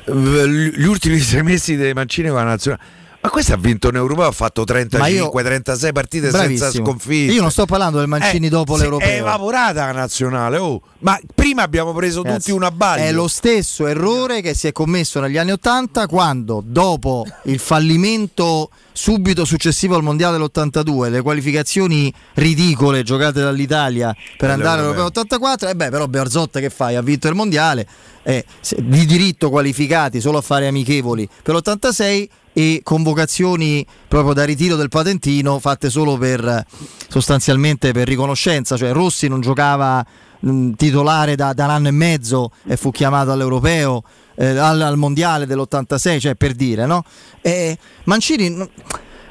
[0.06, 4.24] gli ultimi sei mesi dei Mancini con la nazionale ma questo ha vinto un europeo,
[4.26, 6.70] ha fatto 35-36 partite bravissimo.
[6.70, 7.32] senza sconfitte.
[7.32, 9.08] Io non sto parlando del Mancini eh, dopo l'europeo.
[9.08, 10.80] È evaporata la nazionale, oh.
[11.00, 13.06] ma prima abbiamo preso Ragazzi, tutti una baglia.
[13.06, 18.70] È lo stesso errore che si è commesso negli anni 80 quando dopo il fallimento
[18.92, 25.70] subito successivo al mondiale dell'82, le qualificazioni ridicole giocate dall'Italia per andare all'Europeo 84, e
[25.72, 26.94] eh beh, però Bearzot che fai?
[26.94, 27.88] Ha vinto il mondiale,
[28.22, 28.44] eh,
[28.76, 32.28] di diritto qualificati solo a fare amichevoli per l'86
[32.58, 36.64] e convocazioni proprio da ritiro del patentino fatte solo per
[37.06, 40.02] sostanzialmente per riconoscenza, cioè Rossi non giocava
[40.40, 44.02] mh, titolare da, da, un anno e mezzo e fu chiamato all'europeo,
[44.36, 47.04] eh, al, al, mondiale dell'86, cioè per dire, no?
[47.42, 48.66] E Mancini,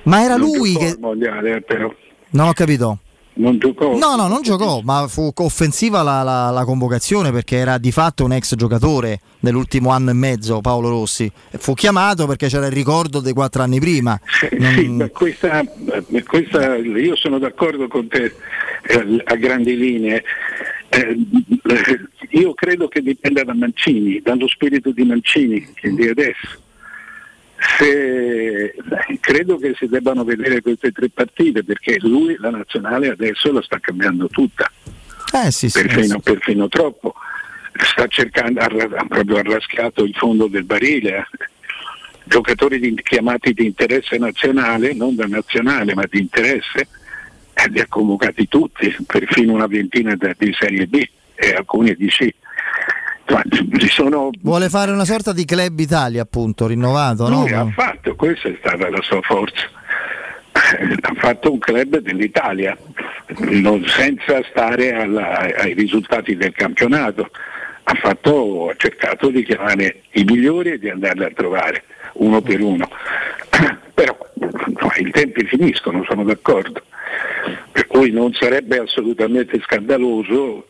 [0.04, 0.96] ma era non lui che...
[1.00, 1.92] Mondiale, però.
[2.30, 3.00] Non ho capito.
[3.38, 3.98] Non giocò.
[3.98, 8.24] No, no, non giocò, ma fu offensiva la, la, la, convocazione perché era di fatto
[8.24, 11.30] un ex giocatore nell'ultimo anno e mezzo, Paolo Rossi.
[11.58, 14.18] Fu chiamato perché c'era il ricordo dei quattro anni prima.
[14.58, 14.74] Non...
[14.74, 15.64] Sì, ma questa,
[16.26, 18.34] questa, io sono d'accordo con te
[18.84, 20.24] eh, a grandi linee.
[20.90, 21.18] Eh,
[22.30, 26.64] io credo che dipenda da Mancini, dallo spirito di Mancini di adesso
[27.78, 28.76] se,
[29.20, 33.80] credo che si debbano vedere queste tre partite perché lui la nazionale adesso la sta
[33.80, 34.72] cambiando tutta.
[35.34, 36.22] Eh, sì, sì, perfino, sì.
[36.22, 37.14] perfino, troppo.
[37.78, 41.18] Sta cercando, ha proprio arrascato il fondo del barile.
[41.18, 41.26] Eh.
[42.24, 46.88] Giocatori di, chiamati di interesse nazionale, non da nazionale ma di interesse,
[47.54, 51.06] eh, li ha convocati tutti, perfino una ventina di Serie B
[51.36, 52.34] e alcuni di C.
[53.90, 54.30] Sono...
[54.42, 57.28] Vuole fare una sorta di club Italia, appunto, rinnovato.
[57.28, 57.62] Lui no?
[57.62, 59.64] ha fatto, questa è stata la sua forza.
[60.52, 62.78] Ha fatto un club dell'Italia,
[63.40, 67.30] non, senza stare alla, ai risultati del campionato.
[67.84, 71.84] Ha, fatto, ha cercato di chiamare i migliori e di andarli a trovare
[72.14, 72.88] uno per uno.
[73.94, 76.82] Però no, i tempi finiscono, sono d'accordo.
[77.72, 80.68] Per cui non sarebbe assolutamente scandaloso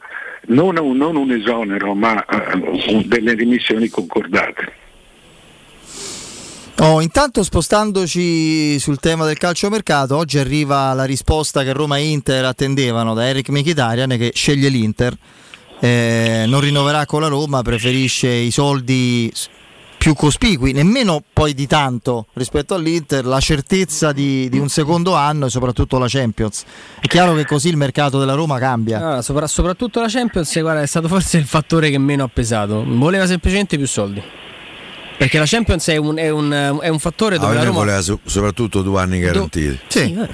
[0.47, 4.73] non un, non un esonero ma uh, delle dimissioni concordate.
[6.79, 12.43] Oh, intanto spostandoci sul tema del calciomercato, oggi arriva la risposta che Roma e Inter
[12.43, 15.15] attendevano da Eric Mkhitaryan che sceglie l'Inter,
[15.79, 19.31] eh, non rinnoverà con la Roma, preferisce i soldi
[20.05, 25.47] più cospicui, nemmeno poi di tanto rispetto all'Inter, la certezza di, di, un secondo anno
[25.47, 26.63] e soprattutto la Champions.
[26.99, 28.99] È chiaro che così il mercato della Roma cambia.
[28.99, 32.85] Allora, sopra, soprattutto la Champions guarda, è stato forse il fattore che meno ha pesato.
[32.85, 34.21] Voleva semplicemente più soldi.
[35.17, 37.79] Perché la Champions è un, è un, è un fattore dove ah, la Roma...
[37.79, 39.69] voleva so, soprattutto due anni garantiti.
[39.69, 39.77] Do...
[39.87, 39.99] Sì.
[39.99, 40.27] sì.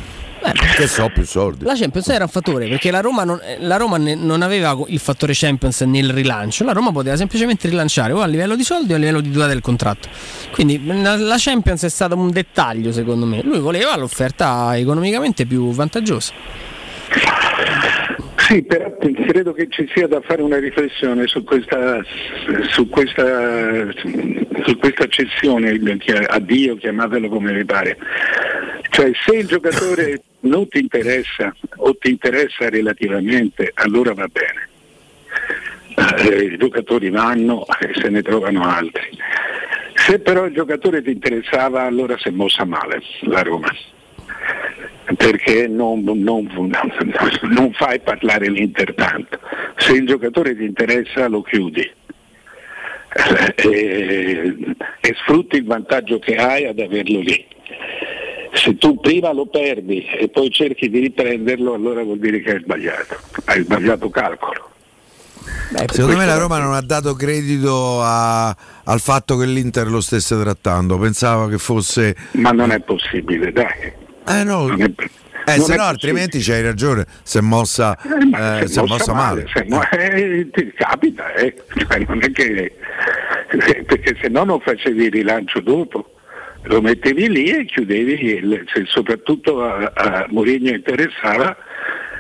[0.44, 1.66] Eh, che so più soldi.
[1.66, 5.34] La Champions era un fattore perché la Roma, non, la Roma non, aveva il fattore
[5.36, 9.00] Champions nel rilancio, la Roma poteva semplicemente rilanciare o a livello di soldi o a
[9.00, 10.10] livello di durata del contratto.
[10.52, 13.42] Quindi la Champions è stato un dettaglio secondo me.
[13.44, 16.34] Lui voleva l'offerta economicamente più vantaggiosa.
[18.52, 22.02] Sì, però credo che ci sia da fare una riflessione su questa,
[22.68, 25.80] su questa, su questa cessione,
[26.28, 27.98] addio, chiamatelo come vi pare.
[28.90, 34.68] Cioè se il giocatore non ti interessa o ti interessa relativamente, allora va bene.
[36.18, 39.18] Eh, I giocatori vanno e se ne trovano altri.
[39.96, 43.74] Se però il giocatore ti interessava, allora si è mossa male la Roma
[45.16, 49.40] perché non, non, non, fai parlare l'Inter tanto.
[49.78, 51.90] Se il giocatore ti interessa lo chiudi
[53.56, 54.56] e,
[55.00, 57.46] e sfrutti il vantaggio che hai ad averlo lì.
[58.54, 62.62] Se tu prima lo perdi e poi cerchi di riprenderlo, allora vuol dire che hai
[62.62, 64.70] sbagliato, hai sbagliato calcolo.
[65.72, 68.50] Beh, Secondo me la Roma non ha dato credito a,
[68.84, 72.16] al fatto che l'Inter lo stesse trattando, pensava che fosse...
[72.32, 74.00] Ma non è possibile, dai.
[74.28, 78.84] Eh no, eh, se no altrimenti c'hai ragione, si è mossa, eh, eh, si è
[78.84, 79.48] mossa male.
[79.68, 80.14] male.
[80.14, 81.56] Eh, ti capita, eh.
[81.76, 82.76] cioè, non è che...
[83.48, 86.16] perché se no non facevi il rilancio dopo
[86.64, 91.58] lo mettevi lì e chiudevi, il, se soprattutto a, a Mourinho interessava,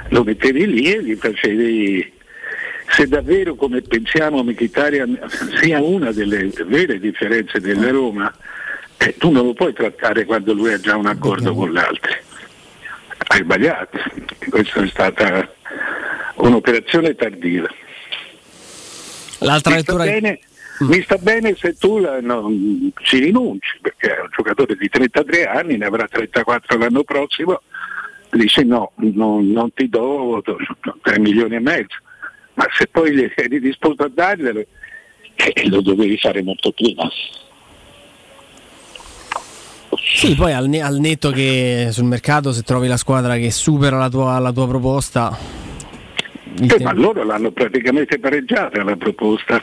[0.10, 2.20] lo mettevi lì e gli facevi
[2.90, 5.20] se davvero come pensiamo Mkhitaryan
[5.62, 8.34] sia una delle vere differenze della Roma,
[9.02, 12.12] eh, tu non lo puoi trattare quando lui ha già un accordo con l'altro.
[13.28, 13.98] Hai sbagliato,
[14.50, 15.54] questa è stata
[16.36, 17.68] un'operazione tardiva.
[19.40, 20.40] L'altra mi, sta bene,
[20.84, 20.88] mm.
[20.88, 25.46] mi sta bene se tu la, non, ci rinunci, perché è un giocatore di 33
[25.46, 27.62] anni, ne avrà 34 l'anno prossimo,
[28.30, 30.44] dice no, non, non ti do
[31.02, 31.98] 3 milioni e mezzo
[32.54, 34.60] ma se poi eri disposto a darglielo
[35.36, 37.10] eh, lo dovevi fare molto prima.
[40.04, 44.10] Sì, poi al, al, netto che sul mercato se trovi la squadra che supera la
[44.10, 45.38] tua, la tua proposta...
[46.60, 49.62] Eh, ma loro l'hanno praticamente pareggiata la proposta.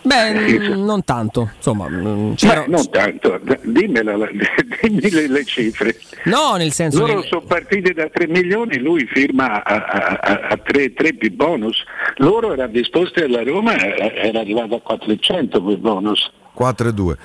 [0.00, 4.16] Beh, non tanto, insomma, Beh, non tanto, dimmela,
[4.80, 5.96] dimmi le, le, cifre.
[6.24, 7.26] No, nel senso Loro che...
[7.28, 11.84] sono partiti da 3 milioni, lui firma a, a, a 3, 3 più bonus.
[12.16, 16.30] Loro erano disposti alla Roma, era arrivato a 400 quel bonus.
[16.54, 17.18] 4 e 2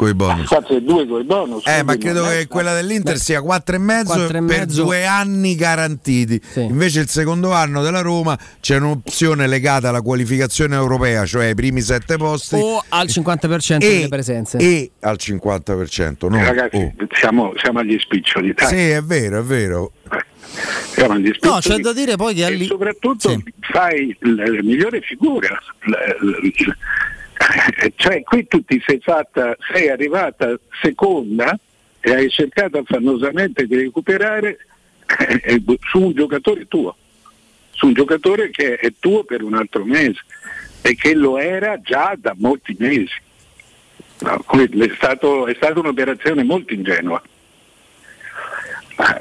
[0.00, 0.48] coi bonus.
[0.48, 1.66] 4 e 2 coi bonus.
[1.66, 6.40] Eh, ma credo che quella dell'Inter Beh, sia 4,5 per due anni garantiti.
[6.42, 6.62] Sì.
[6.62, 11.82] Invece il secondo anno della Roma c'è un'opzione legata alla qualificazione europea, cioè ai primi
[11.82, 12.54] 7 posti.
[12.54, 14.56] O al 50% e, delle presenze.
[14.56, 16.30] E al 50%.
[16.30, 17.06] No, ragazzi, oh.
[17.12, 18.54] siamo, siamo, agli spiccioli.
[18.54, 18.68] Dai.
[18.68, 19.92] Sì, è vero, è vero.
[20.92, 21.52] Siamo agli spiccioli.
[21.52, 22.46] No, c'è da dire poi che...
[22.46, 23.44] E soprattutto sì.
[23.70, 25.48] fai la, la migliore figura.
[25.84, 26.38] La, la,
[27.96, 31.58] cioè qui tu ti sei fatta, sei arrivata seconda
[32.00, 34.58] e hai cercato affannosamente di recuperare
[35.42, 36.96] eh, su un giocatore tuo,
[37.70, 40.20] su un giocatore che è tuo per un altro mese
[40.82, 43.28] e che lo era già da molti mesi.
[44.20, 47.22] No, è, stato, è, stata un'operazione molto ingenua.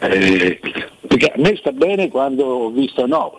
[0.01, 3.37] Eh, a me sta bene quando ho visto no,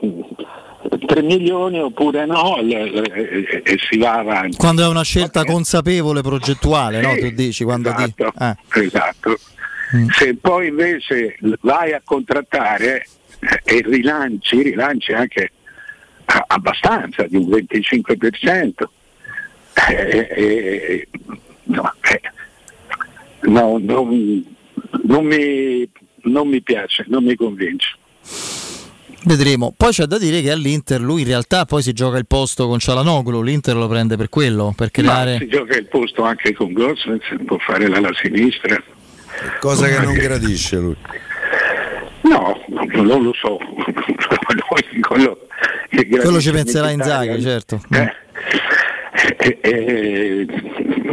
[0.98, 4.56] 3 milioni oppure no e, e, si va avanti.
[4.56, 5.52] Quando è una scelta okay.
[5.52, 7.14] consapevole, progettuale, sì, no?
[7.16, 8.44] Tu dici quando esatto, ti...
[8.44, 8.84] eh.
[8.84, 9.38] esatto.
[9.96, 10.08] Mm.
[10.08, 13.06] Se poi invece vai a contrattare
[13.64, 15.52] e rilanci, rilanci anche
[16.46, 18.72] abbastanza di un 25%,
[19.88, 21.08] eh, eh,
[21.64, 22.20] no, eh,
[23.42, 24.44] no, non,
[25.02, 25.90] non, mi,
[26.24, 27.98] non mi piace, non mi convince.
[29.24, 29.74] Vedremo.
[29.76, 32.78] Poi c'è da dire che all'Inter lui in realtà poi si gioca il posto con
[32.78, 35.32] Cialanoglu, l'Inter lo prende per quello, per creare...
[35.32, 38.82] Ma si gioca il posto anche con Gosens, può fare l'ala sinistra.
[39.60, 40.96] Cosa che non gradisce lui.
[42.22, 43.58] No, non lo so.
[45.00, 45.38] quello,
[45.90, 47.80] quello ci penserà Inzaghi, certo.
[47.90, 48.12] Eh,
[49.38, 50.46] eh, eh,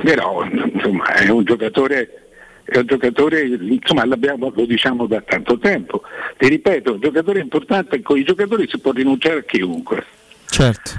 [0.04, 2.27] però insomma è un giocatore
[2.70, 6.02] è un giocatore, insomma lo diciamo da tanto tempo.
[6.38, 10.06] Ti ripeto, un giocatore importante, con i giocatori si può rinunciare a chiunque.
[10.48, 10.92] Certo.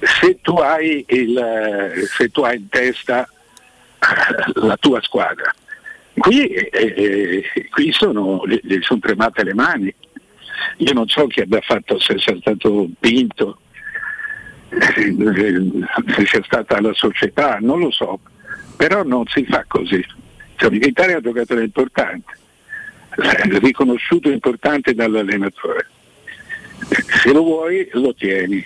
[0.00, 3.28] Se tu hai, il, se tu hai in testa
[4.54, 5.54] la tua squadra,
[6.14, 9.94] qui, eh, eh, qui sono, gli sono tremate le mani.
[10.78, 13.60] Io non so chi abbia fatto, se sia stato Pinto,
[14.70, 18.18] se sia stata la società, non lo so,
[18.76, 20.04] però non si fa così.
[20.62, 22.36] Cioè, è un giocatore importante,
[23.60, 25.88] riconosciuto importante dall'allenatore.
[27.22, 28.64] Se lo vuoi lo tieni,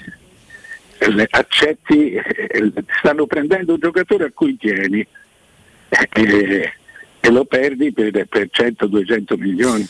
[1.30, 2.14] accetti,
[2.98, 5.06] stanno prendendo un giocatore a cui tieni
[5.88, 6.72] e,
[7.20, 9.88] e lo perdi per, per 100-200 milioni.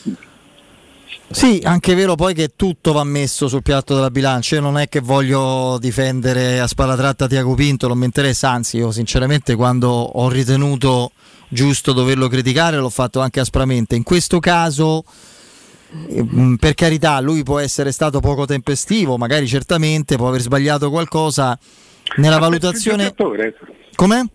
[1.29, 4.55] Sì, anche è vero poi che tutto va messo sul piatto della bilancia.
[4.55, 8.77] Io non è che voglio difendere a spalla tratta Tiago Pinto, non mi interessa, anzi,
[8.77, 11.11] io sinceramente quando ho ritenuto
[11.49, 13.95] giusto doverlo criticare, l'ho fatto anche aspramente.
[13.95, 15.03] In questo caso,
[15.95, 21.57] mm, per carità, lui può essere stato poco tempestivo, magari certamente può aver sbagliato qualcosa
[22.17, 23.13] nella valutazione.
[23.95, 24.29] Come?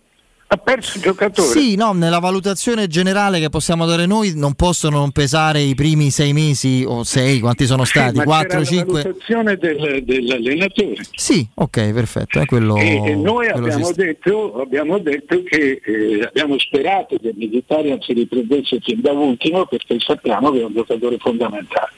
[0.53, 1.49] Ha perso il giocatore.
[1.49, 6.11] Sì, no, nella valutazione generale che possiamo dare noi non possono non pesare i primi
[6.11, 8.19] sei mesi o sei, quanti sono stati?
[8.19, 8.93] Sì, 4, 5.
[8.93, 11.03] La valutazione del, dell'allenatore.
[11.15, 12.39] Sì, ok, perfetto.
[12.39, 17.35] È quello, e, e noi abbiamo detto, abbiamo detto che eh, abbiamo sperato che il
[17.37, 21.93] Militarian si riprendesse fin da ultimo perché sappiamo che è un giocatore fondamentale.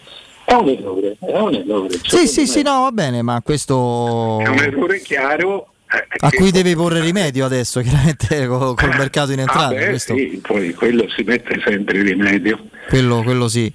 [0.45, 1.99] È un errore, è un errore.
[2.03, 5.71] Sì, sì, sì, no, va bene, ma questo È un errore chiaro.
[5.95, 9.75] Eh, a cui devi porre rimedio adesso, chiaramente co- col mercato in Ah, entrata.
[9.75, 12.59] questo- sì, poi quello si mette sempre rimedio.
[12.89, 13.73] Quello, quello sì.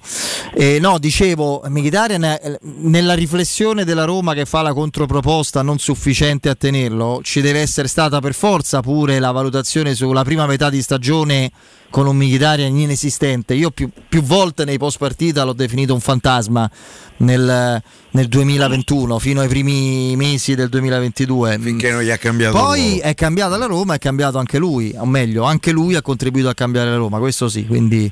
[0.54, 6.48] Eh, no, dicevo, Mkhitaryan eh, nella riflessione della Roma che fa la controproposta non sufficiente
[6.48, 10.80] a tenerlo, ci deve essere stata per forza pure la valutazione sulla prima metà di
[10.80, 11.50] stagione
[11.90, 13.54] con un Mkhitaryan inesistente.
[13.54, 16.70] Io più, più volte nei post partita l'ho definito un fantasma
[17.18, 21.58] nel, nel 2021 fino ai primi mesi del 2022.
[21.60, 25.04] Finché non gli ha cambiato Poi è cambiata la Roma, è cambiato anche lui, o
[25.04, 28.10] meglio, anche lui ha contribuito a cambiare la Roma, questo sì, quindi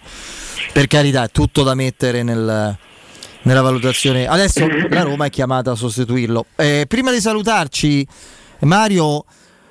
[0.72, 2.76] per carità è tutto da mettere nel-
[3.42, 4.26] nella valutazione.
[4.26, 6.46] Adesso la Roma è chiamata a sostituirlo.
[6.56, 8.06] Eh, prima di salutarci,
[8.60, 9.24] Mario,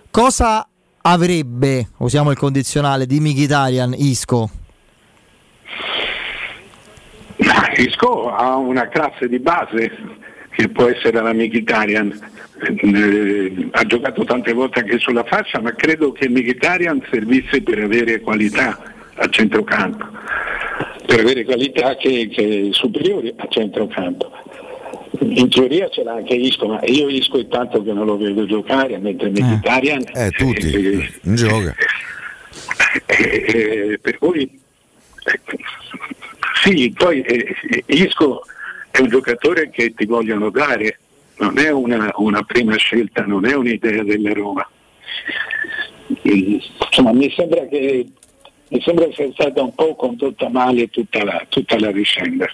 [0.09, 0.67] cosa
[1.01, 4.49] avrebbe, usiamo il condizionale, di Mkhitaryan Isco?
[7.77, 9.91] Isco ha una classe di base
[10.51, 12.19] che può essere la Mkhitaryan.
[12.59, 18.19] Eh, ha giocato tante volte anche sulla fascia, ma credo che Mkhitaryan servisse per avere
[18.21, 18.79] qualità
[19.15, 20.05] a centrocampo,
[21.05, 24.31] per avere qualità che, che superiori a centrocampo.
[25.19, 28.45] In teoria ce l'ha anche Isco, ma io Isco è tanto che non lo vedo
[28.45, 31.75] giocare, mentre Mkhitaryan Eh, tutti, eh, non gioca.
[33.05, 34.43] eh, eh, per cui
[35.25, 35.39] eh,
[36.63, 37.55] sì, poi eh,
[37.87, 38.41] Isco
[38.91, 40.99] è un giocatore che ti vogliono dare,
[41.37, 44.67] non è una, una prima scelta, non è un'idea della Roma.
[46.27, 46.57] Mm,
[46.89, 48.05] Insomma, mi sembra che
[48.69, 52.45] mi sembra sia stata un po' condotta male tutta la, tutta la vicenda.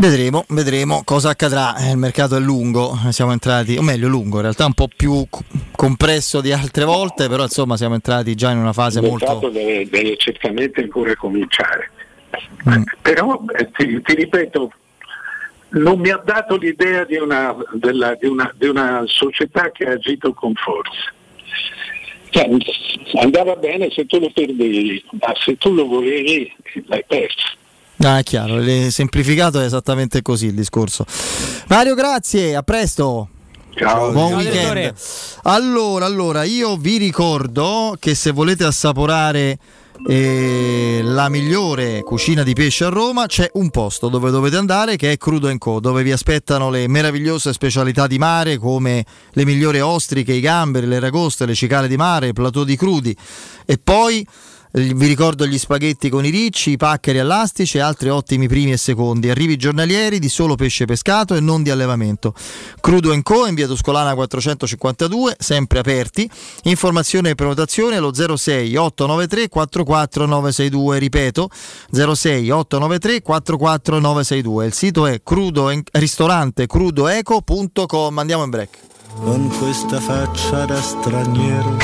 [0.00, 1.74] Vedremo, vedremo cosa accadrà.
[1.76, 5.26] Eh, Il mercato è lungo, siamo entrati, o meglio lungo, in realtà un po' più
[5.28, 5.42] co-
[5.72, 9.24] compresso di altre volte, però insomma siamo entrati già in una fase Il molto...
[9.26, 11.90] mercato deve, deve certamente ancora cominciare.
[12.68, 12.82] Mm.
[13.02, 14.72] Però eh, ti, ti ripeto,
[15.70, 19.92] non mi ha dato l'idea di una, della- di una- di una società che ha
[19.94, 21.12] agito con forza.
[22.30, 22.48] Cioè,
[23.20, 26.52] andava bene se tu lo perdevi, ma se tu lo volevi
[26.86, 27.56] l'hai perso.
[28.00, 31.04] Ah, è chiaro, semplificato è esattamente così il discorso.
[31.66, 33.28] Mario, grazie, a presto.
[33.74, 34.72] Ciao, buon Ciao, weekend.
[34.72, 34.94] direttore.
[35.42, 39.58] Allora, allora, io vi ricordo che se volete assaporare
[40.06, 45.12] eh, la migliore cucina di pesce a Roma c'è un posto dove dovete andare che
[45.12, 50.32] è Crudo Co, dove vi aspettano le meravigliose specialità di mare come le migliori ostriche,
[50.32, 53.16] i gamberi, le ragoste, le cicale di mare, il plateau di crudi
[53.66, 54.24] e poi
[54.72, 58.76] vi ricordo gli spaghetti con i ricci, i paccheri all'astice e altri ottimi primi e
[58.76, 59.30] secondi.
[59.30, 62.34] Arrivi giornalieri di solo pesce pescato e non di allevamento.
[62.80, 66.28] Crudo Co in via Tuscolana 452, sempre aperti.
[66.64, 70.98] Informazione e prenotazione allo 06 893 44962.
[70.98, 71.50] Ripeto
[71.90, 74.66] 06 893 44962.
[74.66, 78.18] Il sito è crudo ristorante crudoeco.com.
[78.18, 78.78] Andiamo in break.
[79.14, 81.76] Con questa faccia da straniero.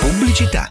[0.00, 0.70] Pubblicità.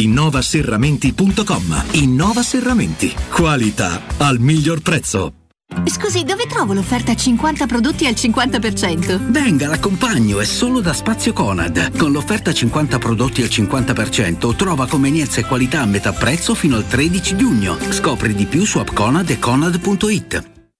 [0.00, 1.84] innovaserramenti.com.
[1.92, 3.14] Innova Serramenti.
[3.30, 5.32] Qualità al miglior prezzo.
[5.84, 9.30] Scusi, dove trovo l'offerta 50 prodotti al 50%?
[9.30, 11.96] Venga, l'accompagno, è solo da Spazio Conad.
[11.96, 16.86] Con l'offerta 50 prodotti al 50% trova convenienza e qualità a metà prezzo fino al
[16.86, 17.76] 13 giugno.
[17.90, 20.57] Scopri di più su appconad e conad.it.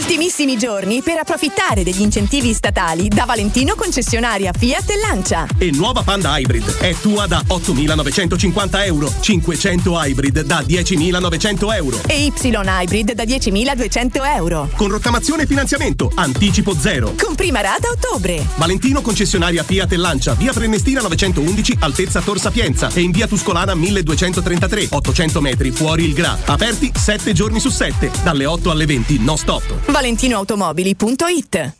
[0.00, 5.46] Ultimissimi giorni per approfittare degli incentivi statali da Valentino concessionaria Fiat e Lancia.
[5.58, 12.00] E nuova Panda Hybrid è tua da 8.950 euro, 500 Hybrid da 10.900 euro.
[12.06, 14.70] E Y Hybrid da 10.200 euro.
[14.74, 17.12] Con rottamazione e finanziamento, anticipo zero.
[17.22, 18.42] Con prima rata a ottobre.
[18.56, 23.74] Valentino concessionaria Fiat e Lancia, via Prenestina 911, altezza Tor Sapienza e in via Tuscolana
[23.74, 26.38] 1233, 800 metri fuori il Gra.
[26.46, 29.88] Aperti 7 giorni su 7, dalle 8 alle 20, no stop.
[29.92, 31.79] ValentinoAutomobili.it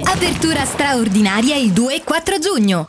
[0.00, 2.88] Apertura straordinaria il 2 e 4 giugno.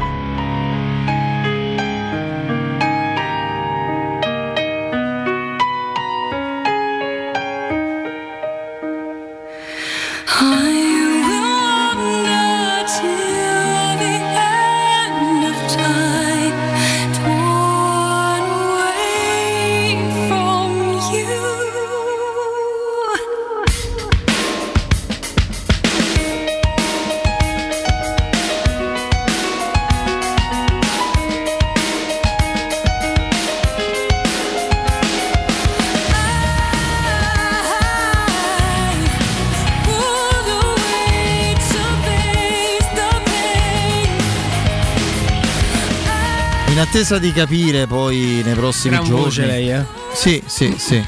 [47.01, 49.23] attesa di capire poi nei prossimi Gran giorni.
[49.23, 49.83] voce lei, eh?
[50.13, 51.03] Sì, sì, sì.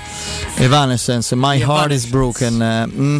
[0.55, 2.89] Evanescence, My Heart is Broken.
[2.91, 3.15] Mm,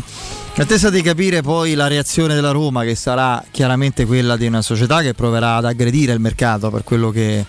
[0.56, 4.64] in attesa di capire poi la reazione della Roma, che sarà chiaramente quella di una
[4.64, 7.46] società che proverà ad aggredire il mercato per quello che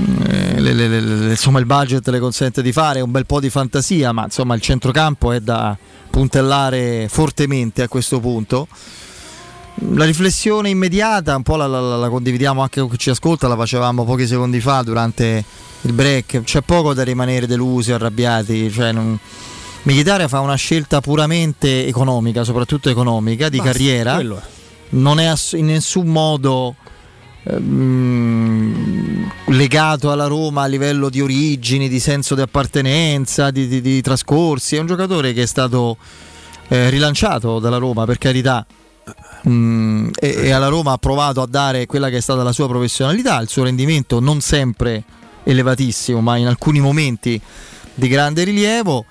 [0.00, 3.38] mm, eh, le- le- le- insomma, il budget le consente di fare, un bel po'
[3.38, 5.76] di fantasia, ma insomma il centrocampo è da
[6.10, 8.66] puntellare fortemente a questo punto.
[9.74, 13.56] La riflessione immediata, un po' la, la- la condividiamo anche con chi ci ascolta, la
[13.56, 15.44] facevamo pochi secondi fa durante
[15.82, 16.42] il break.
[16.42, 18.70] C'è poco da rimanere delusi, arrabbiati.
[18.70, 19.18] Cioè non...
[19.84, 24.18] Mkhitaryan fa una scelta puramente economica, soprattutto economica, di Basta, carriera.
[24.20, 24.26] è.
[24.90, 26.76] Non è ass- in nessun modo
[27.44, 34.00] ehm, legato alla Roma a livello di origini, di senso di appartenenza, di, di- di
[34.00, 34.76] trascorsi.
[34.76, 35.96] È un giocatore che è stato
[36.68, 38.64] eh, rilanciato dalla Roma, per carità.
[39.48, 42.68] Mm, e, e alla Roma ha provato a dare quella che è stata la sua
[42.68, 45.02] professionalità, il suo rendimento non sempre
[45.42, 47.40] elevatissimo, ma in alcuni momenti
[47.94, 49.04] di grande rilievo.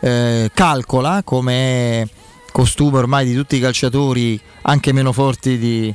[0.00, 2.08] Eh, calcola come
[2.52, 5.92] costume ormai di tutti i calciatori, anche meno forti di,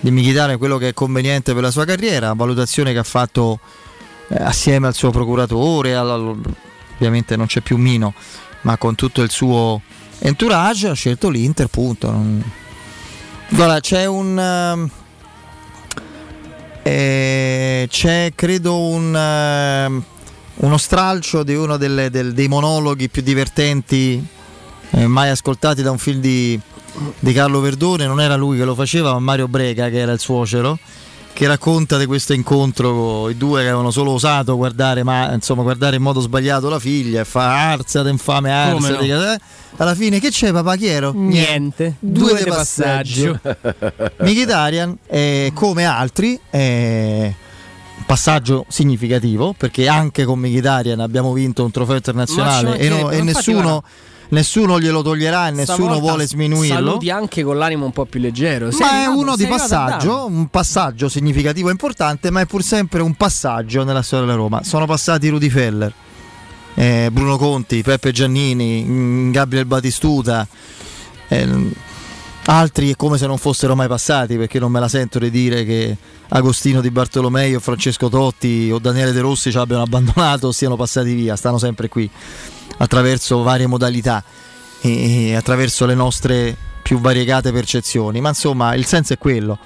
[0.00, 3.58] di Mkhitaryan, quello che è conveniente per la sua carriera, valutazione che ha fatto
[4.28, 6.36] eh, assieme al suo procuratore, al-
[6.94, 8.14] ovviamente non c'è più Mino,
[8.62, 9.80] ma con tutto il suo
[10.20, 12.10] entourage ha scelto l'Inter, punto.
[12.10, 12.44] Non-
[13.50, 14.38] Guarda, c'è un...
[14.38, 14.90] ehm,
[16.82, 20.02] eh, c'è credo un, ehm,
[20.56, 24.24] uno stralcio di uno delle- del- dei monologhi più divertenti
[24.90, 26.58] eh, mai ascoltati da un film di,
[27.18, 30.18] di Carlo Verdone, non era lui che lo faceva, ma Mario Brega che era il
[30.18, 30.78] suocero,
[31.38, 35.62] che racconta di questo incontro con i due che avevano solo osato guardare, ma, insomma,
[35.62, 39.06] guardare in modo sbagliato la figlia e fa arzate infame arzate.
[39.06, 39.32] no?
[39.34, 39.38] eh.
[39.76, 41.12] Alla fine che c'è papà chi ero?
[41.14, 41.94] Niente.
[42.00, 43.38] Due, Due di di passaggio.
[43.40, 44.12] passaggio.
[44.18, 47.32] Mkhitaryan eh, come altri un
[48.04, 53.30] passaggio significativo perché anche con Mkhitaryan abbiamo vinto un trofeo internazionale e, no- e ma
[53.30, 53.52] infatti,
[54.30, 56.74] nessuno, glielo toglierà e nessuno Stavolta vuole sminuirlo.
[56.74, 58.70] Saluti anche con l'animo un po' più leggero.
[58.70, 62.62] Sei Ma è arrivato- uno di passaggio, un passaggio significativo e importante, ma è pur
[62.62, 64.62] sempre un passaggio nella storia della Roma.
[64.64, 65.92] Sono passati Rudy Feller,
[66.74, 70.46] eh, Bruno Conti, Peppe Giannini, mm, Gabriel Batistuta,
[71.28, 71.70] eh,
[72.46, 75.64] altri è come se non fossero mai passati, perché non me la sento di dire
[75.64, 75.96] che
[76.28, 80.76] Agostino Di Bartolomei o Francesco Totti o Daniele De Rossi ci abbiano abbandonato o siano
[80.76, 82.08] passati via, stanno sempre qui
[82.78, 84.22] attraverso varie modalità
[84.80, 89.58] e attraverso le nostre più variegate percezioni, ma insomma il senso è quello.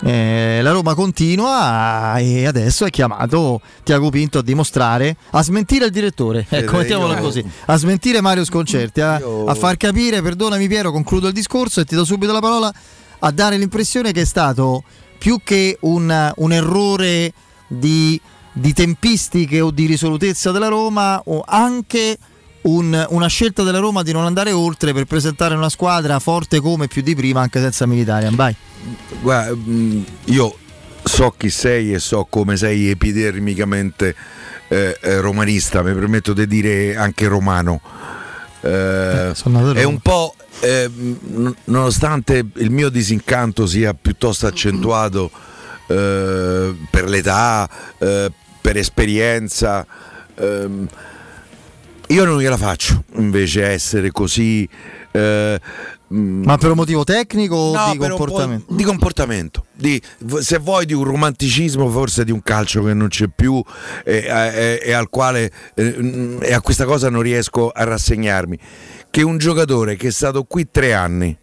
[0.00, 5.90] Eh, la Roma continua e adesso è chiamato Tiago Pinto a dimostrare, a smentire il
[5.90, 9.14] direttore, ecco, Eh, mettiamolo io- così, a smentire Mario Sconcerti, a,
[9.46, 12.72] a far capire, perdonami Piero, concludo il discorso e ti do subito la parola,
[13.20, 14.84] a dare l'impressione che è stato
[15.18, 17.32] più che un, un errore
[17.66, 18.20] di,
[18.52, 22.16] di tempistiche o di risolutezza della Roma, o anche
[22.68, 26.86] un- una scelta della Roma di non andare oltre per presentare una squadra forte come
[26.88, 28.34] più di prima, anche senza Militarian.
[28.34, 28.54] Vai.
[29.20, 30.56] Guarda, mh, io
[31.04, 34.14] so chi sei e so come sei epidermicamente
[34.68, 37.80] eh, eh, romanista, mi permetto di dire anche romano.
[38.60, 40.90] Eh, a è un po', eh,
[41.64, 45.30] nonostante il mio disincanto sia piuttosto accentuato
[45.86, 47.68] eh, per l'età,
[47.98, 48.30] eh,
[48.60, 49.86] per esperienza,
[50.34, 50.86] ehm,
[52.08, 54.68] io non gliela faccio invece essere così.
[55.12, 55.60] eh,
[56.08, 58.74] mh, Ma per un motivo tecnico o No, di comportamento?
[58.74, 60.02] di comportamento, di-
[60.40, 63.62] se vuoi di un romanticismo forse di un calcio che non c'è più
[64.04, 68.58] e, e- e al quale eh, mm, e a questa cosa non riesco a rassegnarmi.
[69.10, 71.36] Che un giocatore che è stato qui tre anni,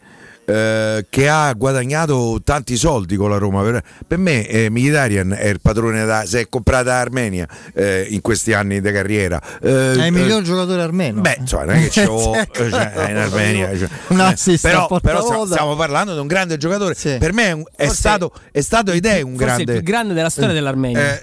[0.45, 5.47] eh, che ha guadagnato tanti soldi con la Roma, per, per me eh, Mkhitaryan è
[5.47, 9.41] il padrone, da, si è comprata Armenia eh, in questi anni di carriera.
[9.61, 11.21] Eh, È il eh, miglior giocatore armeno.
[11.21, 12.69] Beh, insomma, non è che c'ho, Ecco.
[12.69, 13.77] cioè, in Armenia.
[13.77, 13.87] cioè,
[14.21, 16.93] assist a però, però stiamo, parlando di un grande giocatore.
[16.95, 19.63] Per me è, un- è stato, è stato ed è un grande.
[19.63, 21.19] il più grande della storia dell'Armenia.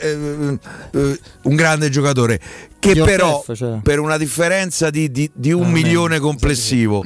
[1.42, 2.40] un grande giocatore
[2.78, 3.78] che Di però Ortef, cioè.
[3.80, 7.04] per una differenza di, di- di un milione complessivo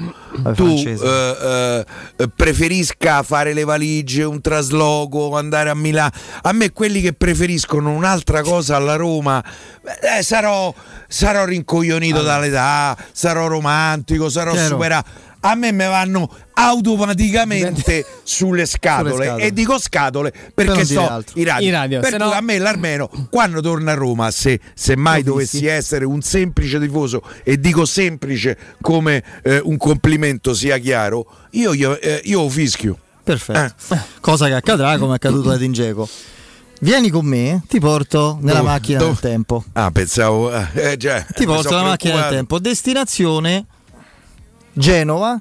[0.54, 1.84] tu eh,
[2.16, 6.10] eh, preferisca fare le valigie un trasloco andare a Milano?
[6.42, 9.42] A me quelli che preferiscono un'altra cosa alla Roma
[9.82, 10.72] eh, sarò,
[11.08, 14.68] sarò rincoglionito dall'età sarò romantico sarò Chiaro.
[14.68, 15.10] superato
[15.51, 19.44] a me mi vanno automaticamente sulle scatole, Sulle scatole.
[19.44, 21.40] e dico scatole Per perché non dire so altro.
[21.40, 24.97] i radio, radio, per cui no- a me l'armeno quando torna a Roma se, se
[24.97, 25.66] mai L'ho dovessi visti.
[25.73, 31.98] essere un semplice tifoso e dico semplice come eh, un complimento sia chiaro io, io,
[32.01, 33.98] eh, io lo fischio Perfetto.
[34.20, 36.09] Cosa che accadrà come è accaduto ad Ingeco.
[36.81, 38.70] Vieni con me, ti porto nella Dove?
[38.70, 39.10] macchina Dove?
[39.10, 39.64] del tempo.
[39.73, 40.52] Ah, pensavo.
[40.74, 42.60] Eh, già, Ti porto nella macchina del tempo.
[42.60, 43.64] Destinazione
[44.78, 45.40] Genova,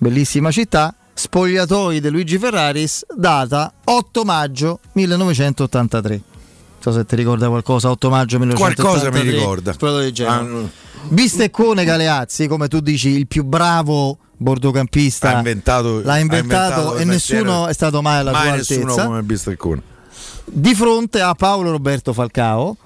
[0.00, 0.94] bellissima città.
[1.14, 6.10] Spogliatoi di Luigi Ferraris, data 8 maggio 1983.
[6.10, 6.22] Non
[6.80, 9.10] so se ti ricorda qualcosa, 8 maggio 1983.
[9.10, 9.72] Qualcosa mi ricorda.
[9.74, 10.26] Spogliatoi.
[10.26, 10.68] Ah.
[11.08, 15.34] Bisteccone Galeazzi, come tu dici, il più bravo bordocampista.
[15.34, 19.04] Ha inventato- l'ha ha inventato, inventato e nessuno è stato mai alla Mai nessuno altezza.
[19.04, 19.82] come Bisteccone.
[20.46, 22.76] Di fronte a Paolo Roberto Falcao,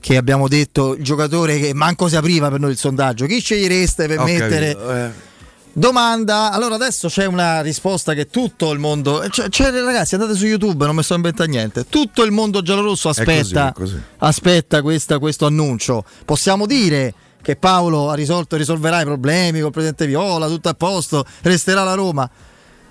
[0.00, 3.26] che abbiamo detto il giocatore che manco si apriva per noi il sondaggio.
[3.26, 4.72] Chi scegliereste per Ho mettere?
[4.74, 5.26] capito, eh.
[5.72, 10.44] Domanda, allora adesso c'è una risposta che tutto il mondo, cioè, cioè, ragazzi andate su
[10.44, 14.00] YouTube, non mi sto inventando niente, tutto il mondo giallorosso così, aspetta, è così.
[14.18, 16.04] aspetta questa- questo annuncio.
[16.24, 20.74] Possiamo dire che Paolo ha risolto e risolverà i problemi col presidente Viola, tutto a
[20.74, 22.28] posto, resterà la Roma.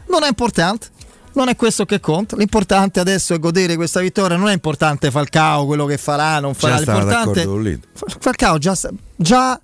[0.09, 0.87] Non è importante,
[1.37, 2.35] non è questo che conta.
[2.35, 4.37] L'importante adesso è godere questa vittoria.
[4.37, 6.83] Non è importante Falcao, quello che farà, non farà.
[6.83, 7.79] Già L'importante
[8.19, 8.75] Falcao già,
[9.15, 9.59] già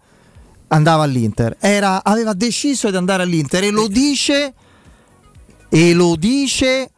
[0.68, 4.54] andava all'Inter, Era- aveva deciso di andare all'Inter e lo dice
[5.70, 6.92] e lo dice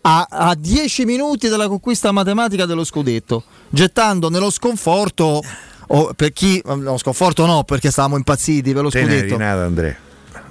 [0.00, 5.42] a, a 10 minuti dalla conquista matematica dello scudetto, gettando nello sconforto
[5.88, 9.36] o per chi no, sconforto no, perché stavamo impazziti per lo Te ne eri scudetto.
[9.38, 9.96] nata, Andrea.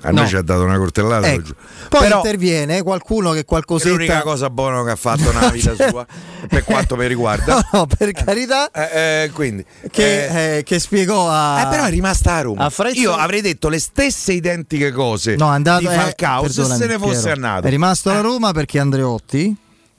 [0.06, 0.20] A No.
[0.20, 1.28] noi ci ha dato una coltellata.
[1.28, 1.54] Ecco.
[1.90, 5.74] Poi Però interviene qualcuno che è qualcosetta l'unica cosa buona che ha fatto nella vita
[5.90, 6.06] sua,
[6.48, 7.54] per quanto mi riguarda.
[7.76, 8.70] No, no, per carità.
[8.72, 12.66] Eh, eh, quindi, che, eh, che spiegò a Eh, però è rimasta a Roma.
[12.66, 16.64] a Io avrei detto le stesse identiche cose No, è andato di eh, Falcao se
[16.66, 17.66] se ne fosse andato.
[17.68, 19.56] È rimasto alla Roma perché Andreotti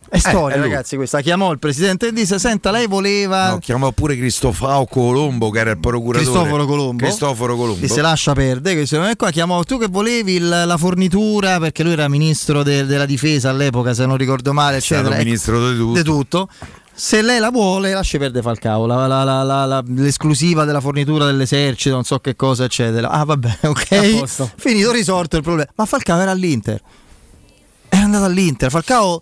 [0.09, 0.69] è storia, è lui.
[0.69, 0.97] ragazzi.
[0.97, 3.51] Questa chiamò il presidente e disse: Senta, lei voleva.
[3.51, 6.31] No, chiamò pure Cristofao Colombo, che era il procuratore.
[6.31, 7.81] Cristoforo Colombo Cristoforo Colombo.
[7.81, 11.83] Che se lascia perdere, che se qua chiamò tu che volevi il- la fornitura perché
[11.83, 15.15] lui era ministro de- della difesa all'epoca, se non ricordo male, stato eccetera.
[15.17, 16.03] Ecco, ministro di tutto.
[16.03, 16.49] tutto.
[16.99, 21.27] Se lei la vuole, lasci perdere Falcao, la- la- la- la- la- l'esclusiva della fornitura
[21.27, 23.11] dell'esercito, non so che cosa, eccetera.
[23.11, 24.23] Ah, vabbè, ok.
[24.57, 25.69] Finito, risolto il problema.
[25.75, 26.81] Ma Falcao era all'Inter.
[27.91, 28.71] Era andato all'Inter.
[28.71, 29.21] Falcao,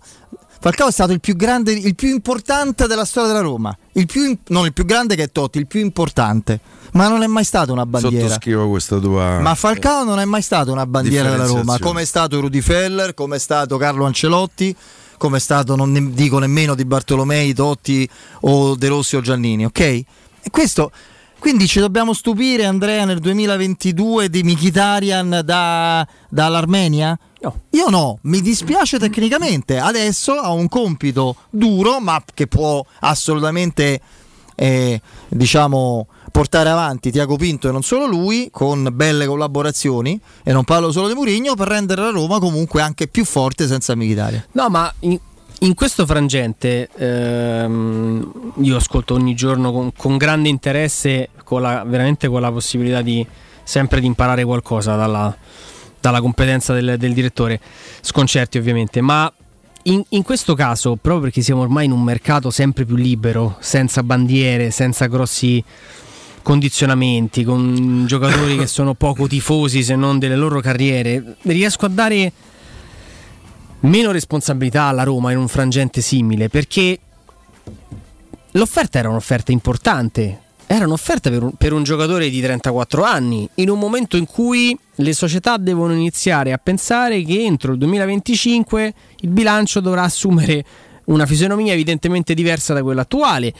[0.65, 3.77] Falcao è stato il più grande, il più importante della storia della Roma.
[3.91, 6.59] Il più, non il più grande che è Totti, il più importante.
[6.93, 8.23] Ma non è mai stata una bandiera.
[8.23, 9.39] Sottoscrivo questa tua.
[9.41, 13.13] Ma Falcao non è mai stato una bandiera della Roma, come è stato Rudy Feller,
[13.13, 14.75] come è stato Carlo Ancelotti,
[15.19, 18.09] come è stato, non ne dico nemmeno di Bartolomei, Totti
[18.41, 19.79] o De Rossi o Giannini, ok?
[19.79, 20.05] E
[20.49, 20.91] questo,
[21.45, 27.15] quindi ci dobbiamo stupire Andrea nel 2022 di Mkhitaryan da, dall'Armenia?
[27.41, 27.59] No.
[27.69, 34.01] Io no, mi dispiace tecnicamente, adesso ha un compito duro ma che può assolutamente
[34.55, 40.63] eh, diciamo portare avanti Tiago Pinto e non solo lui con belle collaborazioni e non
[40.63, 44.45] parlo solo di Murigno per rendere la Roma comunque anche più forte senza Mkhitaryan.
[44.53, 45.19] No, ma in,
[45.59, 52.27] in questo frangente ehm, io ascolto ogni giorno con, con grande interesse, con la- veramente
[52.27, 53.25] con la possibilità di
[53.63, 55.35] sempre di imparare qualcosa dalla,
[55.99, 57.59] dalla competenza del, del direttore.
[58.01, 59.31] Sconcerti ovviamente, ma
[59.83, 64.03] in, in questo caso, proprio perché siamo ormai in un mercato sempre più libero, senza
[64.03, 65.63] bandiere, senza grossi
[66.41, 72.31] condizionamenti, con giocatori che sono poco tifosi se non delle loro carriere, riesco a dare
[73.81, 76.99] meno responsabilità alla Roma in un frangente simile perché
[78.51, 80.41] l'offerta era un'offerta importante.
[80.67, 84.75] Era un'offerta per un, per un giocatore di 34 anni, in un momento in cui
[84.95, 90.65] le società devono iniziare a pensare che entro il 2025 il bilancio dovrà assumere
[91.05, 93.53] una fisionomia evidentemente diversa da quella attuale.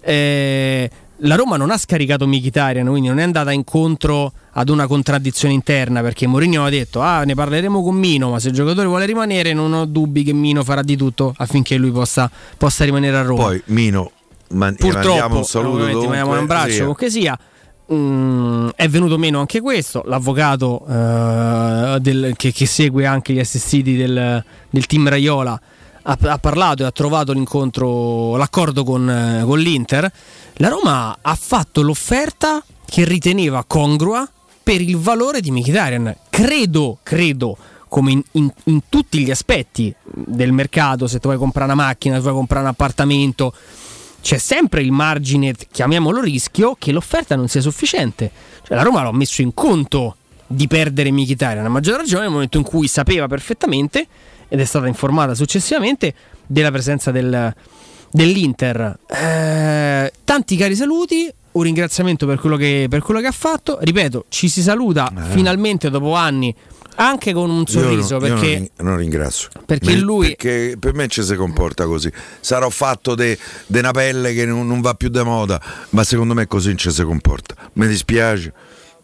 [0.00, 0.90] Eh,
[1.24, 6.00] la Roma non ha scaricato Mkhitaryan, quindi non è andata incontro ad una contraddizione interna
[6.00, 9.52] perché Mourinho ha detto "Ah, ne parleremo con Mino, ma se il giocatore vuole rimanere
[9.52, 13.42] non ho dubbi che Mino farà di tutto affinché lui possa, possa rimanere a Roma".
[13.42, 14.10] Poi Mino,
[14.50, 15.78] man- Purtroppo, un saluto.
[15.78, 16.78] dovunque mandiamo un abbraccio, sia.
[16.80, 17.38] comunque sia.
[17.92, 20.02] Mm, è venuto meno anche questo.
[20.06, 25.60] L'avvocato eh, del- che, che segue anche gli assistiti del, del team Raiola
[26.06, 30.10] ha, ha parlato e ha trovato l'incontro, l'accordo con, eh, con l'Inter.
[30.54, 34.28] La Roma ha fatto l'offerta che riteneva congrua
[34.62, 36.16] per il valore di Mkhitaryan.
[36.30, 37.56] Credo, credo,
[37.88, 42.16] come in, in- in tutti gli aspetti del mercato, se tu vuoi comprare una macchina,
[42.16, 43.54] se vuoi comprare un appartamento,
[44.20, 48.30] c'è sempre il margine, chiamiamolo rischio, che l'offerta non sia sufficiente.
[48.62, 50.16] Cioè, la Roma l'ha messo in conto
[50.46, 54.06] di perdere Mkhitaryan, a maggior ragione nel momento in cui sapeva perfettamente,
[54.48, 56.14] ed è stata informata successivamente,
[56.46, 57.54] della presenza del-
[58.10, 58.98] dell'Inter.
[59.08, 63.78] Eh, tanti cari saluti, un ringraziamento per quello, che, per quello che ha fatto.
[63.80, 66.54] Ripeto, ci si saluta finalmente dopo anni
[66.96, 69.48] Anche con un sorriso, non- perché non, non ringrazio.
[69.66, 72.08] perché Me- lui- perché per me ci si comporta così.
[72.38, 75.60] Sarò fatto di una pelle che non, non va più da moda,
[75.90, 77.56] ma secondo me così non ci si comporta.
[77.72, 78.52] Mi dispiace.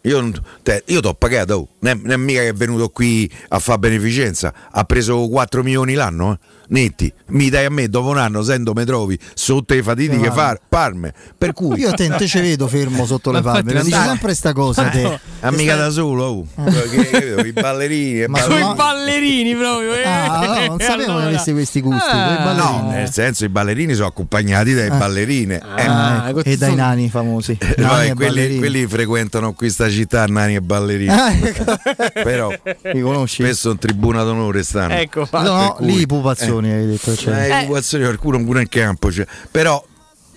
[0.03, 0.31] Io,
[0.63, 1.67] te- io t'ho pagato, oh.
[1.79, 6.33] non è mica che è venuto qui a fare beneficenza, ha preso 4 milioni l'anno,
[6.33, 6.37] eh.
[6.71, 10.33] Netti, mi dai a me dopo un anno, sento mi trovi sotto le fatidiche Guarda.
[10.35, 11.79] far, parme, per cui...
[11.79, 15.19] Io te, te ci vedo fermo sotto le palme, dici sempre sta cosa te.
[15.41, 16.45] Ah, mica da solo.
[16.55, 18.67] Che- che- i ballerini, Ma ballerini.
[18.67, 18.73] no.
[18.75, 19.93] ballerini proprio.
[19.95, 20.03] eh.
[20.03, 21.25] Ah, no, non sapevo che Allora.
[21.27, 22.09] avessi questi gusti.
[22.09, 22.53] Ah.
[22.53, 24.95] No, nel senso i ballerini sono accompagnati dai Ah.
[24.95, 25.55] ballerine.
[25.77, 26.43] Eh, Ah, ecco.
[26.43, 27.57] e dai nani famosi.
[27.59, 31.09] Eh, Nani e quelli, quelli frequentano questa città, nani e ballerini.
[31.09, 31.63] Ah, ecco.
[32.13, 32.51] Però
[32.93, 33.43] Li conosci?
[33.43, 34.93] spesso in tribuna d'onore stanno.
[34.93, 36.05] Ecco, No, no, cui- lì i
[36.61, 37.15] pupazzoni hai detto.
[37.15, 37.51] Cioè.
[37.51, 39.11] Eh, i pupazzoni qualcuno pure in campo.
[39.11, 39.25] cioè.
[39.49, 39.83] Però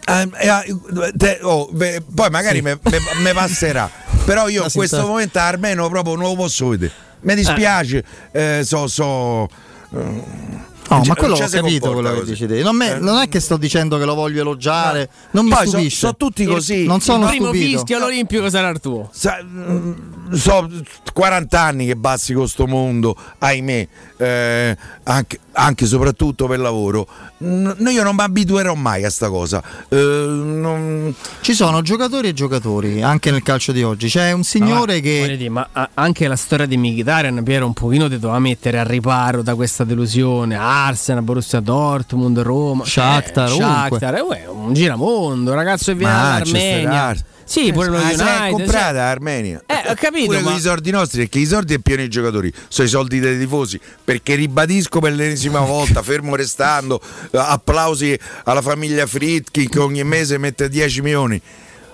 [0.07, 2.63] ehm, eh, te- oh, beh, poi magari Sì.
[2.63, 3.91] me passerà.
[4.25, 6.93] Però io in questo sta- momento almeno proprio non lo posso vedere.
[7.21, 9.49] Mi dispiace, eh, so, so,
[9.95, 10.43] eh,
[10.87, 12.63] No, ma quello ho capito quello che dici te.
[12.63, 12.99] Non, me- Eh.
[12.99, 15.97] non è che sto dicendo che lo voglio elogiare, non mi Poi stupisce.
[16.07, 16.85] so tutti così.
[16.85, 17.71] Non sono il primo stupito.
[17.79, 19.09] fischio all'Olimpico sarà il tuo.
[19.11, 20.69] Sa- mm, so
[21.15, 23.89] 40 anni che bazzi con sto mondo, ahimè,
[24.25, 27.07] eh, anche, anche e soprattutto per lavoro.
[27.39, 29.63] N- io non mi abituerò mai a sta cosa.
[29.89, 34.09] Eh, non- Ci sono giocatori e giocatori anche nel calcio di oggi.
[34.09, 38.09] C'è un signore Ma- che dire, ma anche la storia di Mkhitaryan Piero un pochino
[38.09, 43.99] ti doveva mettere al riparo da questa delusione Arsenal, Borussia Dortmund, Roma Shakhtar, eh, ovunque.
[43.99, 47.15] Shakhtar, eh, uè, un giramondo ragazzo che viene dall'Armenia
[47.45, 48.99] sì pure lo Ah, United comprata sì.
[48.99, 49.63] Armenia.
[49.67, 52.09] Eh, ho capito, Pure ma- con i soldi nostri, perché i soldi è pieno di
[52.09, 53.79] giocatori, sono i soldi dei tifosi.
[54.05, 57.01] Perché ribadisco per l'ennesima volta, fermo restando,
[57.31, 61.41] eh, applausi alla famiglia Fritkin che ogni mese mette 10 milioni.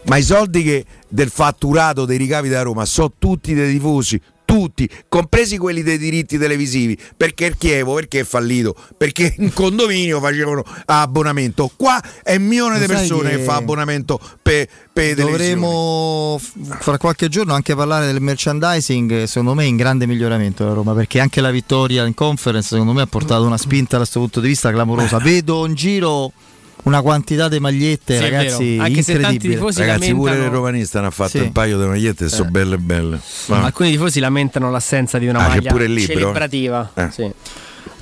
[0.05, 4.19] Ma i soldi che del fatturato dei ricavi da Roma sono tutti dei tifosi,
[4.51, 6.99] tutti, compresi quelli dei diritti televisivi.
[7.17, 8.75] Perché il Chievo, perché è fallito?
[8.97, 11.71] Perché in condominio facevano abbonamento.
[11.77, 13.37] Qua è un milione di persone che...
[13.37, 15.31] che fa abbonamento per televisioni.
[15.31, 16.41] dovremo
[16.81, 21.21] fra qualche giorno anche parlare del merchandising, secondo me in grande miglioramento la Roma, perché
[21.21, 24.49] anche la vittoria in conference secondo me ha portato una spinta da questo punto di
[24.49, 25.19] vista clamorosa.
[25.19, 26.33] Vedo in giro
[26.85, 28.79] una quantità di magliette, Sì, ragazzi.
[28.81, 31.39] Anche se tanti tifosi Ragazzi, pure lamentano- le romaniste hanno fatto Sì.
[31.39, 32.51] un paio di magliette e sono Eh.
[32.51, 33.19] belle belle.
[33.47, 37.09] Ma- alcuni tifosi lamentano l'assenza di una Ah, maglia pure il celebrativa Eh.
[37.11, 37.31] sì.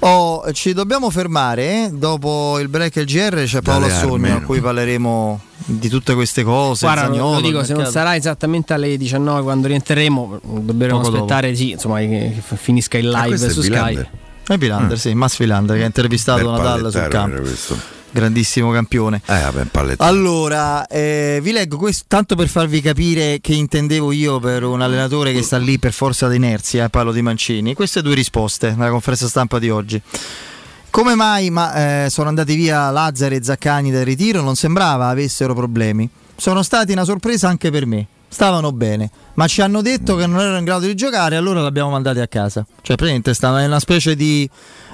[0.00, 1.62] Oh, ci dobbiamo fermare.
[1.86, 1.90] eh?
[1.92, 4.36] Dopo il break e il GR c'è Paolo almeno.
[4.36, 6.86] a cui parleremo di tutte queste cose.
[6.86, 11.00] Guarda, lo- Zaniolo, lo dico, il se non sarà esattamente alle 19 quando rientreremo, dobbiamo
[11.00, 14.06] Poco aspettare sì, insomma, che che finisca il Ah, live su Sky.
[14.46, 15.00] È Villander, Mm.
[15.00, 17.42] sì, Mass Villander che ha intervistato Bel Nadal sul campo.
[18.10, 19.20] Grandissimo campione.
[19.26, 19.94] Eh, vabbè.
[19.98, 25.32] Allora, eh, vi leggo questo tanto per farvi capire che intendevo io per un allenatore
[25.32, 27.74] che sta lì per forza d'inerzia, eh, parlo di Mancini.
[27.74, 30.00] Queste due risposte nella conferenza stampa di oggi.
[30.90, 34.40] Come mai ma, eh, sono andati via Lazzari e Zaccagni dal ritiro?
[34.40, 36.08] Non sembrava avessero problemi.
[36.34, 38.06] Sono stati una sorpresa anche per me.
[38.30, 41.90] Stavano bene, ma ci hanno detto che non erano in grado di giocare, allora l'abbiamo
[41.90, 42.60] mandati a casa.
[42.82, 44.48] Cioè, praticamente stanno in una specie di.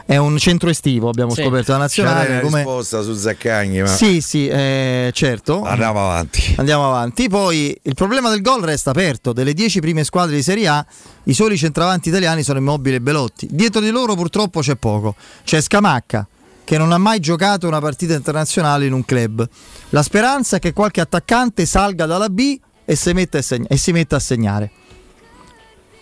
[0.06, 1.40] È un centro estivo, abbiamo Sì.
[1.42, 2.28] scoperto la C'era nazionale.
[2.32, 5.62] una come- risposta su Zaccagni, ma Sì, sì, eh, certo.
[5.62, 6.54] andiamo avanti.
[6.58, 7.26] Andiamo avanti.
[7.28, 9.32] Poi il problema del gol resta aperto.
[9.32, 10.84] Delle 10 prime squadre di Serie A,
[11.24, 13.48] i soli centravanti italiani sono Immobile e Belotti.
[13.50, 15.14] Dietro di loro purtroppo c'è poco.
[15.42, 16.26] C'è Scamacca,
[16.64, 19.48] che non ha mai giocato una partita internazionale in un club.
[19.88, 23.76] La speranza è che qualche attaccante salga dalla B e si metta a, seg- e
[23.78, 24.70] si metta a segnare.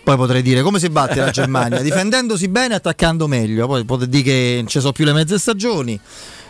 [0.05, 3.67] Poi potrei dire come si batte la Germania, difendendosi bene, attaccando meglio.
[3.67, 5.99] Poi potete dire che non ci sono più le mezze stagioni,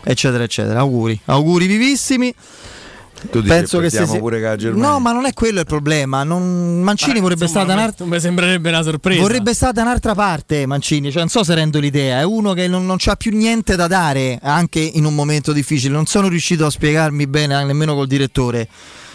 [0.03, 0.79] eccetera, eccetera.
[0.79, 2.33] Auguri, auguri vivissimi.
[3.31, 4.89] Tu dici Penso che che se- pure con la Germania.
[4.89, 6.23] No, ma non è quello il problema.
[6.23, 8.05] non- Mancini vorrebbe Insomma, stata un'altra.
[8.05, 9.21] Mi sembrerebbe una sorpresa.
[9.21, 12.85] Vorrebbe stata un'altra parte Mancini, cioè non so se rendo l'idea, è uno che non,
[12.85, 16.69] non ha più niente da dare anche in un momento difficile, non sono riuscito a
[16.69, 18.67] spiegarmi bene nemmeno col direttore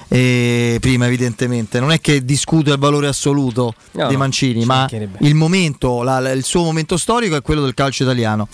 [0.09, 4.67] eh, prima evidentemente, non è che discuto il valore assoluto No, di no, Mancini, ci
[4.67, 4.89] ma
[5.21, 8.49] il momento, la- il suo momento storico è quello del calcio italiano.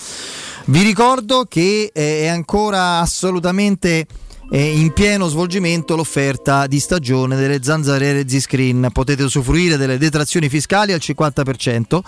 [0.67, 4.07] Vi ricordo che è ancora assolutamente
[4.51, 8.89] in pieno svolgimento l'offerta di stagione delle zanzariere Z-Screen.
[8.93, 12.01] Potete usufruire delle detrazioni fiscali al 50%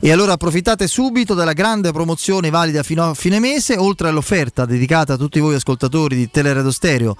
[0.00, 5.14] e allora approfittate subito della grande promozione valida fino a fine mese, oltre all'offerta dedicata
[5.14, 7.16] a tutti voi ascoltatori di Teleradio Stereo.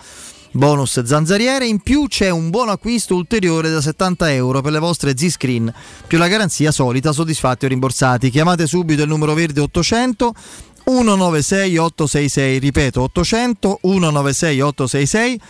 [0.53, 5.17] Bonus zanzariere, in più c'è un buono acquisto ulteriore da 70 euro per le vostre
[5.17, 5.73] Z-Screen,
[6.07, 8.31] più la garanzia solita soddisfatti o rimborsati.
[8.31, 10.35] Chiamate subito il numero verde 800
[10.85, 15.41] 196 866, ripeto 800 196 866.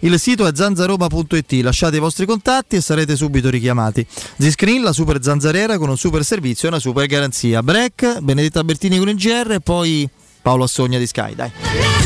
[0.00, 4.06] Il sito è zanzaroma.it, lasciate i vostri contatti e sarete subito richiamati.
[4.36, 7.62] Ziscreen, la super zanzariera con un super servizio e una super garanzia.
[7.62, 10.08] Break, Benedetta Bertini con il GR e poi
[10.42, 12.05] Paolo Assogna di Sky, dai.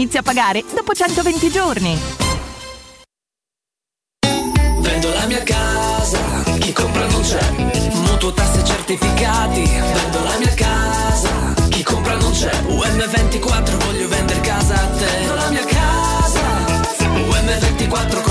[0.01, 1.99] inizi a pagare dopo 120 giorni.
[4.79, 6.19] Vendo la mia casa,
[6.59, 7.51] chi compra non c'è.
[7.91, 12.49] Mutuo tasse certificati, vendo la mia casa, chi compra non c'è.
[12.49, 15.05] UM24 voglio vendere casa a te.
[15.05, 16.41] Vendo la mia casa,
[16.97, 18.30] UM24 con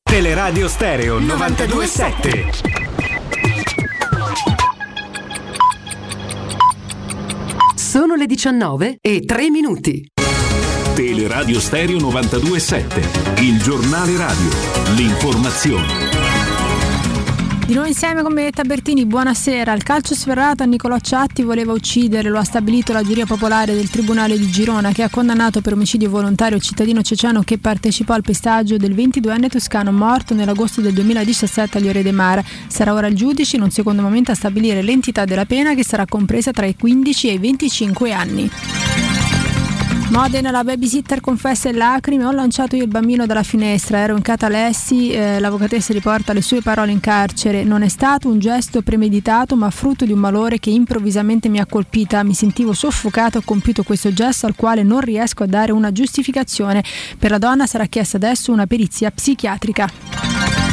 [0.11, 2.51] Teleradio Stereo 927.
[7.75, 10.05] Sono le 19 e 3 minuti.
[10.93, 13.41] Teleradio Stereo 927.
[13.41, 14.49] Il giornale radio.
[14.95, 16.20] L'informazione.
[17.71, 19.71] Di nuovo insieme con Benedetta Bertini, buonasera.
[19.71, 23.89] Il calcio sferrato a Nicolò Ciatti voleva uccidere, lo ha stabilito la giuria popolare del
[23.89, 28.23] Tribunale di Girona che ha condannato per omicidio volontario il cittadino ceceno che partecipò al
[28.23, 32.43] pestaggio del 22enne toscano morto nell'agosto del 2017 agli Ore de Mar.
[32.67, 36.05] Sarà ora il giudice in un secondo momento a stabilire l'entità della pena che sarà
[36.05, 39.20] compresa tra i 15 e i 25 anni.
[40.11, 44.21] Modena, la babysitter confessa in lacrime, ho lanciato io il bambino dalla finestra, ero in
[44.21, 49.55] catalessi, eh, l'avvocatessa riporta le sue parole in carcere, non è stato un gesto premeditato
[49.55, 53.83] ma frutto di un malore che improvvisamente mi ha colpita, mi sentivo soffocata, ho compiuto
[53.83, 56.83] questo gesto al quale non riesco a dare una giustificazione,
[57.17, 60.70] per la donna sarà chiesta adesso una perizia psichiatrica.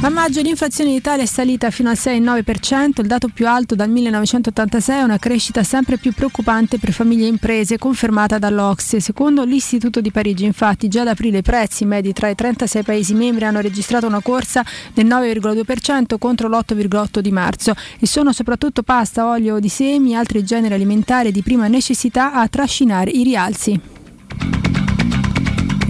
[0.00, 3.90] A maggio l'inflazione in Italia è salita fino al 6,9%, il dato più alto dal
[3.90, 9.00] 1986 è una crescita sempre più preoccupante per famiglie e imprese, confermata dall'Ocse.
[9.00, 13.12] Secondo l'Istituto di Parigi, infatti, già ad aprile i prezzi medi tra i 36 Paesi
[13.14, 14.64] membri hanno registrato una corsa
[14.94, 20.44] del 9,2% contro l'8,8% di marzo e sono soprattutto pasta, olio di semi e altri
[20.44, 23.80] generi alimentari di prima necessità a trascinare i rialzi.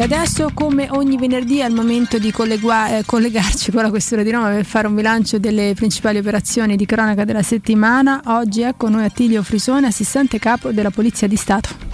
[0.00, 4.22] E adesso, come ogni venerdì, è il momento di collegua- eh, collegarci con la Questura
[4.22, 8.22] di Roma per fare un bilancio delle principali operazioni di cronaca della settimana.
[8.26, 11.87] Oggi è con noi Attilio Frisone, assistente capo della Polizia di Stato.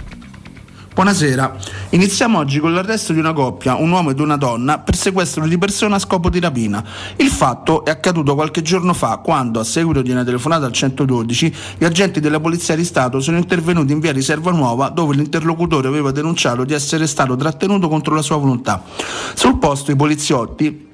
[0.95, 1.57] Buonasera,
[1.89, 5.57] iniziamo oggi con l'arresto di una coppia, un uomo ed una donna, per sequestro di
[5.57, 6.81] persona a scopo di rapina.
[7.17, 11.55] Il fatto è accaduto qualche giorno fa, quando, a seguito di una telefonata al 112,
[11.79, 16.11] gli agenti della Polizia di Stato sono intervenuti in via Riserva Nuova, dove l'interlocutore aveva
[16.11, 18.81] denunciato di essere stato trattenuto contro la sua volontà.
[19.33, 20.93] Sul posto i poliziotti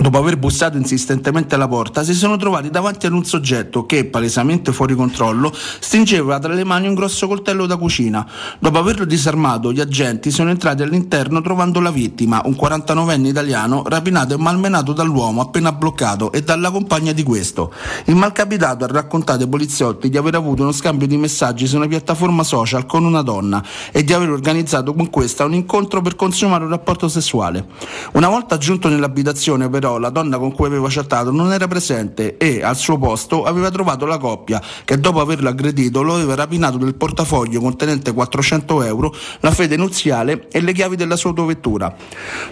[0.00, 4.72] dopo aver bussato insistentemente alla porta, si sono trovati davanti ad un soggetto che, palesemente
[4.72, 8.26] fuori controllo, stringeva tra le mani un grosso coltello da cucina.
[8.58, 14.34] Dopo averlo disarmato, gli agenti sono entrati all'interno trovando la vittima, un 49enne italiano, rapinato
[14.34, 17.72] e malmenato dall'uomo appena bloccato e dalla compagna di questo.
[18.04, 21.86] Il malcapitato ha raccontato ai poliziotti di aver avuto uno scambio di messaggi su una
[21.86, 26.64] piattaforma social con una donna e di aver organizzato con questa un incontro per consumare
[26.64, 27.66] un rapporto sessuale.
[28.12, 32.64] Una volta giunto nell'abitazione, però, la donna con cui aveva chattato non era presente e
[32.64, 36.96] al suo posto aveva trovato la coppia che dopo averlo aggredito lo aveva rapinato del
[36.96, 41.94] portafoglio contenente 400 euro, la fede nuziale e le chiavi della sua autovettura.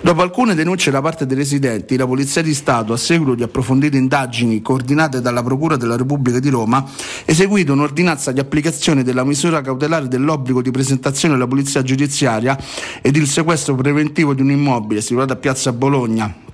[0.01, 3.97] Dopo alcune denunce da parte dei residenti, la Polizia di Stato, a seguito di approfondite
[3.97, 6.89] indagini coordinate dalla Procura della Repubblica di Roma,
[7.25, 12.57] eseguito un'ordinanza di applicazione della misura cautelare dell'obbligo di presentazione alla Polizia Giudiziaria
[13.03, 16.45] ed il sequestro preventivo di un immobile situato a Piazza Bologna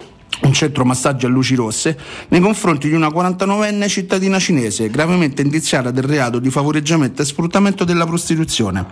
[0.42, 1.96] un centro massaggio a luci rosse,
[2.28, 7.84] nei confronti di una 49enne cittadina cinese gravemente indiziata del reato di favoreggiamento e sfruttamento
[7.84, 8.84] della prostituzione.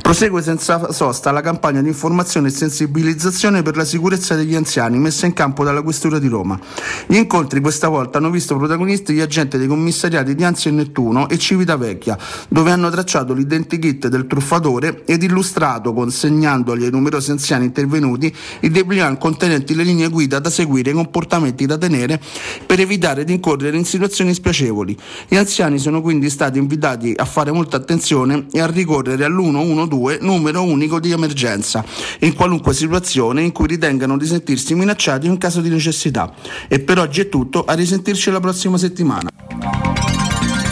[0.00, 5.26] Prosegue senza sosta la campagna di informazione e sensibilizzazione per la sicurezza degli anziani messa
[5.26, 6.58] in campo dalla Questura di Roma.
[7.06, 11.28] Gli incontri questa volta hanno visto protagonisti gli agenti dei commissariati di Anzio e Nettuno
[11.28, 12.16] e Civitavecchia,
[12.48, 19.18] dove hanno tracciato l'identikit del truffatore ed illustrato, consegnandogli ai numerosi anziani intervenuti, i dépliant
[19.18, 22.20] contenenti le linee guida da seguire i comportamenti da tenere
[22.64, 24.96] per evitare di incorrere in situazioni spiacevoli.
[25.28, 30.62] Gli anziani sono quindi stati invitati a fare molta attenzione e a ricorrere all'112 numero
[30.62, 31.84] unico di emergenza
[32.20, 36.32] in qualunque situazione in cui ritengano di sentirsi minacciati in caso di necessità.
[36.68, 39.30] E per oggi è tutto, a risentirci la prossima settimana.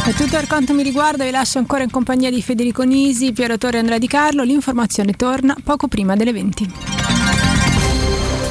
[0.04, 3.56] È tutto per quanto mi riguarda, vi lascio ancora in compagnia di Federico Nisi, Piero
[3.56, 4.42] Torre e Andrea Di Carlo.
[4.42, 6.72] L'informazione torna poco prima delle 20.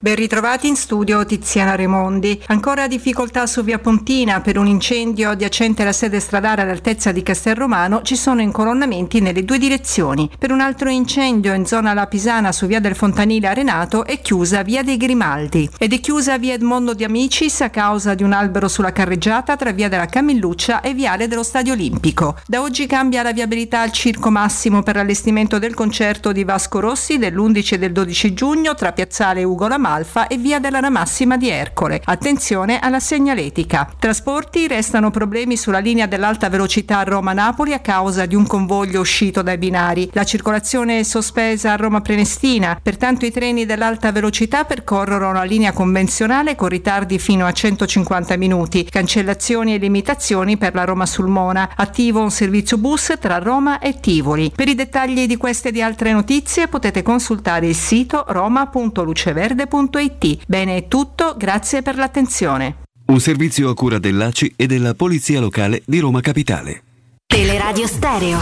[0.00, 2.40] Ben ritrovati in studio Tiziana Remondi.
[2.46, 8.02] Ancora difficoltà su via Pontina per un incendio adiacente alla sede stradale all'altezza di Castelromano
[8.02, 10.30] ci sono incolonnamenti nelle due direzioni.
[10.38, 14.62] Per un altro incendio in zona La Pisana su via del Fontanile Arenato è chiusa
[14.62, 18.68] via dei Grimaldi ed è chiusa via Edmondo di Amicis a causa di un albero
[18.68, 22.36] sulla carreggiata tra via della Camilluccia e viale dello Stadio Olimpico.
[22.46, 27.18] Da oggi cambia la viabilità al Circo Massimo per l'allestimento del concerto di Vasco Rossi
[27.18, 31.48] dell'11 e del 12 giugno tra Piazzale Ugo Lamar Alfa e via della Massima di
[31.48, 32.02] Ercole.
[32.04, 33.90] Attenzione alla segnaletica.
[33.98, 39.56] Trasporti restano problemi sulla linea dell'alta velocità Roma-Napoli a causa di un convoglio uscito dai
[39.56, 40.10] binari.
[40.12, 45.72] La circolazione è sospesa a Roma Prenestina, pertanto i treni dell'alta velocità percorrono la linea
[45.72, 51.70] convenzionale con ritardi fino a 150 minuti, cancellazioni e limitazioni per la Roma Sulmona.
[51.74, 54.52] Attivo un servizio bus tra Roma e Tivoli.
[54.54, 60.44] Per i dettagli di queste e di altre notizie potete consultare il sito roma.luceverde.it www.radioticino.it.
[60.46, 62.76] Bene, è tutto, grazie per l'attenzione.
[63.06, 66.82] Un servizio a cura dell'ACI e della Polizia Locale di Roma Capitale.
[67.26, 68.38] Teleradio Stereo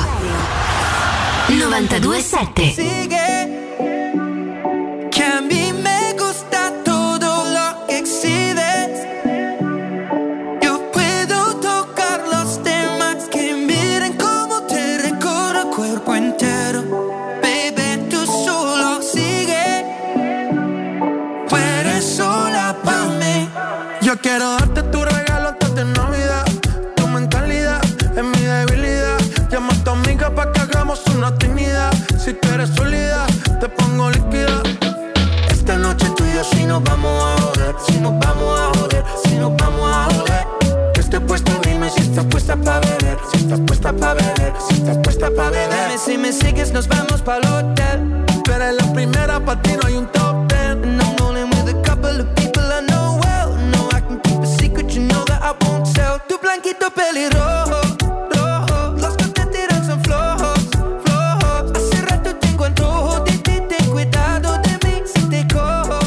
[1.49, 3.75] 927.
[24.27, 26.45] Quiero darte tu regalo antes de Navidad.
[26.97, 27.81] Tu mentalidad
[28.17, 29.19] es mi debilidad.
[29.51, 31.93] Llama a tu amiga pa' que hagamos una actividad.
[32.19, 33.25] Si tú eres sólida,
[33.61, 34.63] te pongo líquida.
[35.49, 39.05] Esta noche tú y yo si nos vamos a joder, si nos vamos a joder,
[39.25, 40.45] si nos vamos a joder.
[40.95, 44.75] Yo estoy puesto, dime si estás puesta pa' beber, si estás puesta pa' beber, si
[44.75, 45.89] estás puesta pa' beber.
[45.89, 48.25] Dime si me sigues, nos vamos pa' hotel.
[48.43, 50.57] Tú eres la primera, pa' ti no hay un top ten.
[50.85, 51.06] And
[56.87, 57.81] Blanquito pelirrojo,
[58.31, 58.95] rojo.
[58.97, 60.69] Los que te tiran son flojos,
[61.05, 61.73] flojos.
[61.75, 65.99] Hace rato tengo antojo de ti, ten cuidado de mí si te cojo.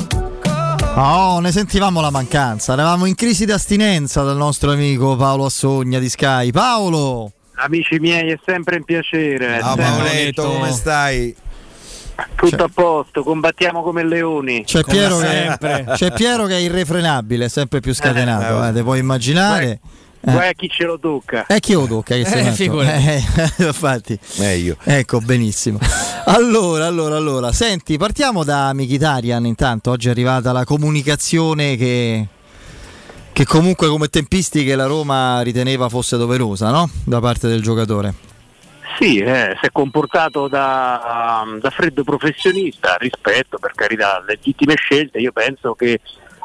[0.95, 2.73] Oh, ne sentivamo la mancanza.
[2.73, 6.51] Eravamo in crisi di astinenza dal nostro amico Paolo Assogna di Sky.
[6.51, 7.31] Paolo!
[7.55, 9.59] Amici miei, è sempre un piacere.
[9.59, 11.35] Ciao Paoletto, come stai?
[12.35, 14.63] Tutto a posto, combattiamo come leoni.
[14.65, 18.99] C'è Piero, che, c'è Piero, che, è irrefrenabile, è sempre più scatenato, eh, te puoi
[18.99, 19.65] immaginare.
[19.65, 20.53] Guarda eh.
[20.55, 21.45] chi ce lo tocca.
[21.47, 22.15] E chi lo tocca?
[22.15, 23.23] Che eh, eh,
[23.65, 24.19] infatti.
[24.37, 24.77] Meglio.
[24.83, 25.79] Ecco, benissimo.
[26.25, 27.51] allora, allora, allora.
[27.51, 29.91] Senti, partiamo da Michitarian intanto.
[29.91, 32.27] Oggi è arrivata la comunicazione che,
[33.31, 36.89] che comunque come tempistiche la Roma riteneva fosse doverosa, no?
[37.03, 38.27] Da parte del giocatore.
[38.97, 45.31] Sì, eh, si è comportato da, da, freddo professionista, rispetto per carità, legittime scelte, io
[45.31, 46.01] penso che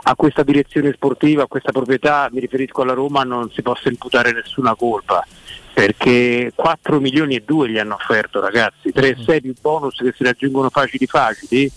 [0.07, 4.33] a questa direzione sportiva, a questa proprietà, mi riferisco alla Roma, non si possa imputare
[4.33, 5.27] nessuna colpa,
[5.73, 10.13] perché 4 milioni e 2 gli hanno offerto ragazzi, 3 e 6 più bonus che
[10.15, 11.71] si raggiungono facili facili,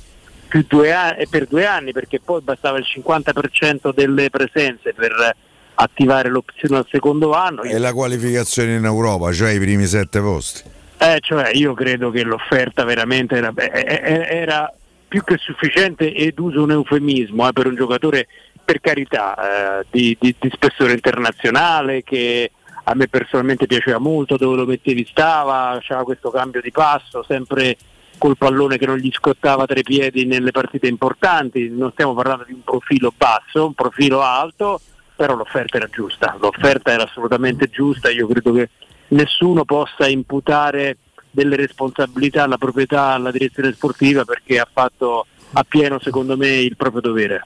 [0.47, 5.35] più due anni, per due anni perché poi bastava il 50% delle presenze per
[5.75, 7.61] attivare l'opzione al secondo anno.
[7.63, 10.63] E la qualificazione in Europa, cioè i primi sette posti.
[10.97, 14.73] Eh, cioè io credo che l'offerta veramente era, era
[15.07, 18.27] più che sufficiente ed uso un eufemismo eh, per un giocatore
[18.63, 22.51] per carità eh, di, di, di, spessore internazionale che
[22.84, 27.77] a me personalmente piaceva molto, dove lo mettevi stava, c'era questo cambio di passo, sempre
[28.17, 32.43] col pallone che non gli scottava tra i piedi nelle partite importanti, non stiamo parlando
[32.45, 34.81] di un profilo basso, un profilo alto,
[35.15, 38.69] però l'offerta era giusta, l'offerta era assolutamente giusta, io credo che
[39.09, 40.97] nessuno possa imputare
[41.38, 47.01] delle responsabilità alla proprietà, alla direzione sportiva perché ha fatto appieno secondo me il proprio
[47.01, 47.45] dovere.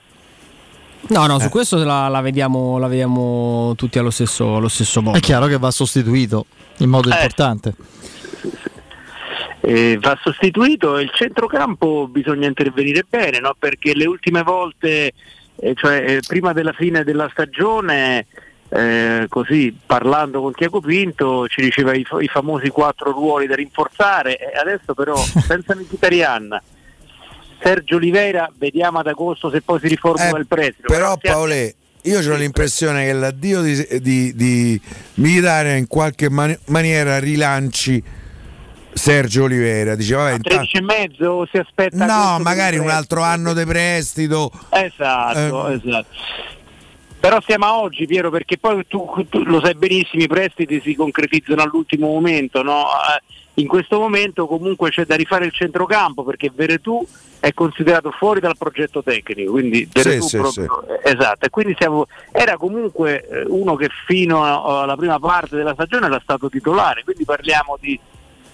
[1.09, 1.49] No, no, su eh.
[1.49, 5.17] questo la, la, vediamo, la, vediamo, tutti allo stesso, allo stesso modo.
[5.17, 6.45] È chiaro che va sostituito
[6.77, 7.13] in modo eh.
[7.13, 7.75] importante.
[9.59, 13.55] Eh, va sostituito e il centrocampo bisogna intervenire bene no?
[13.59, 15.11] perché le ultime volte
[15.57, 18.25] eh, cioè, eh, prima della fine della stagione,
[18.73, 24.37] eh, così parlando con Tiago Pinto, ci diceva i, i, famosi quattro ruoli da rinforzare,
[24.37, 25.15] e adesso però
[25.45, 26.61] senza Mkhitaryan,
[27.61, 30.83] Sergio Oliveira, vediamo ad agosto se poi si riformula eh, il prezzo.
[30.85, 34.81] Però Paolè, io ho l'impressione che l'addio di, di, di
[35.15, 38.01] Militare in qualche man- maniera rilanci
[38.93, 39.95] Sergio Oliveira.
[39.95, 44.49] Diceva vabbè, 13 e mezzo si aspetta no magari un altro anno di prestito.
[44.69, 46.07] Esatto, eh, esatto.
[47.21, 50.95] Però siamo a oggi Piero perché poi tu, tu lo sai benissimo i prestiti si
[50.95, 52.81] concretizzano all'ultimo momento, no?
[52.81, 57.05] Eh, in questo momento comunque c'è da rifare il centrocampo perché Veretù
[57.39, 62.07] è considerato fuori dal progetto tecnico, quindi Veretù sì, proprio, eh, esatto, e quindi siamo,
[62.31, 67.23] era comunque eh, uno che fino alla prima parte della stagione era stato titolare, quindi
[67.23, 67.99] parliamo di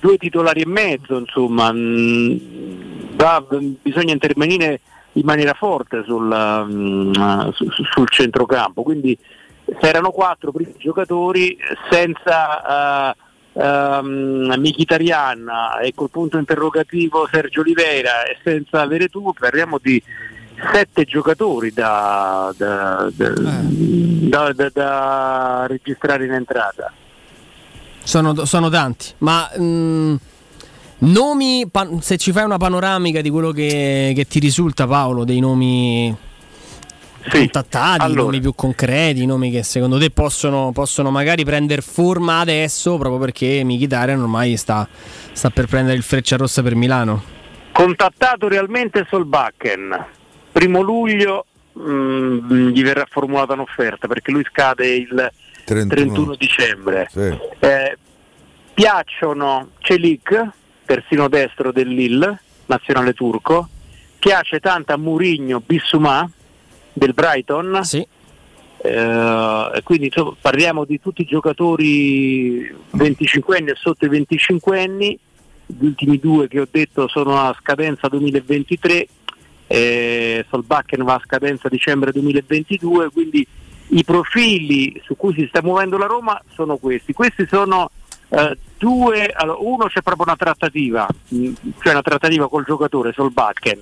[0.01, 2.37] due titolari e mezzo, insomma, mm,
[3.15, 3.45] va-
[3.81, 4.81] bisogna intervenire
[5.17, 7.11] in maniera forte sul, mm,
[7.53, 9.17] su- su- sul centrocampo, quindi
[9.81, 11.57] erano quattro primi giocatori
[11.89, 13.15] senza eh,
[13.59, 15.49] ehm, Mkhitaryan
[15.83, 20.01] e col punto interrogativo Sergio Oliveira e senza Veretù parliamo di
[20.71, 26.91] sette giocatori da, da- da- da- da- registrare in entrata.
[28.03, 30.15] Sono, sono tanti, ma mm,
[30.99, 35.39] nomi, pan- se ci fai una panoramica di quello che, che ti risulta Paolo, dei
[35.39, 36.15] nomi
[37.29, 38.21] contattati, allora.
[38.21, 43.63] nomi più concreti, nomi che secondo te possono, possono magari prendere forma adesso proprio perché
[43.63, 44.87] Mkhitaryan ormai sta,
[45.31, 47.35] sta per prendere il freccia rossa per Milano.
[47.71, 50.05] Contattato realmente Solbakken,
[50.51, 51.45] primo luglio
[51.77, 55.31] mm, gli verrà formulata un'offerta perché lui scade il
[55.65, 57.07] 31, 31 dicembre.
[57.11, 57.37] Sì.
[57.59, 57.97] Eh,
[58.73, 60.49] piacciono Celik,
[60.87, 63.67] terzino destro del Lille, nazionale turco,
[64.17, 66.27] piace tanto a Murigno Bissumà
[66.93, 67.81] del Brighton.
[68.79, 74.81] Eh, e quindi insomma, parliamo di tutti i giocatori 25 anni e sotto i 25
[74.81, 75.19] anni,
[75.65, 79.07] gli ultimi due che ho detto sono a scadenza 2023,
[79.67, 83.45] eh, Solbakken va a scadenza dicembre 2022, quindi
[83.89, 87.13] i profili su cui si sta muovendo la Roma sono questi.
[87.13, 87.91] Questi sono
[88.29, 91.51] eh, due, allora, uno c'è proprio una trattativa, mh,
[91.81, 93.79] cioè una trattativa col giocatore Solbakken.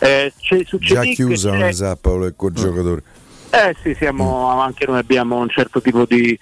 [0.00, 3.02] Eh, c'è, su Già chiusa, non sa Paolo, il giocatore.
[3.50, 6.38] eh sì, siamo, anche noi abbiamo un certo tipo di,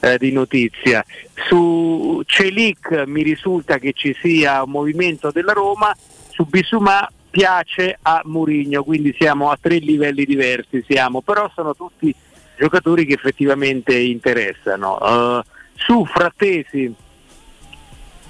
[0.00, 1.04] eh, di notizia.
[1.48, 5.94] Su Celic mi risulta che ci sia un movimento della Roma,
[6.28, 12.14] su Bisumà piace a Murigno, quindi siamo a tre livelli diversi, siamo, però sono tutti
[12.58, 15.00] giocatori che effettivamente interessano.
[15.00, 15.42] Eh,
[15.74, 16.92] su Frattesi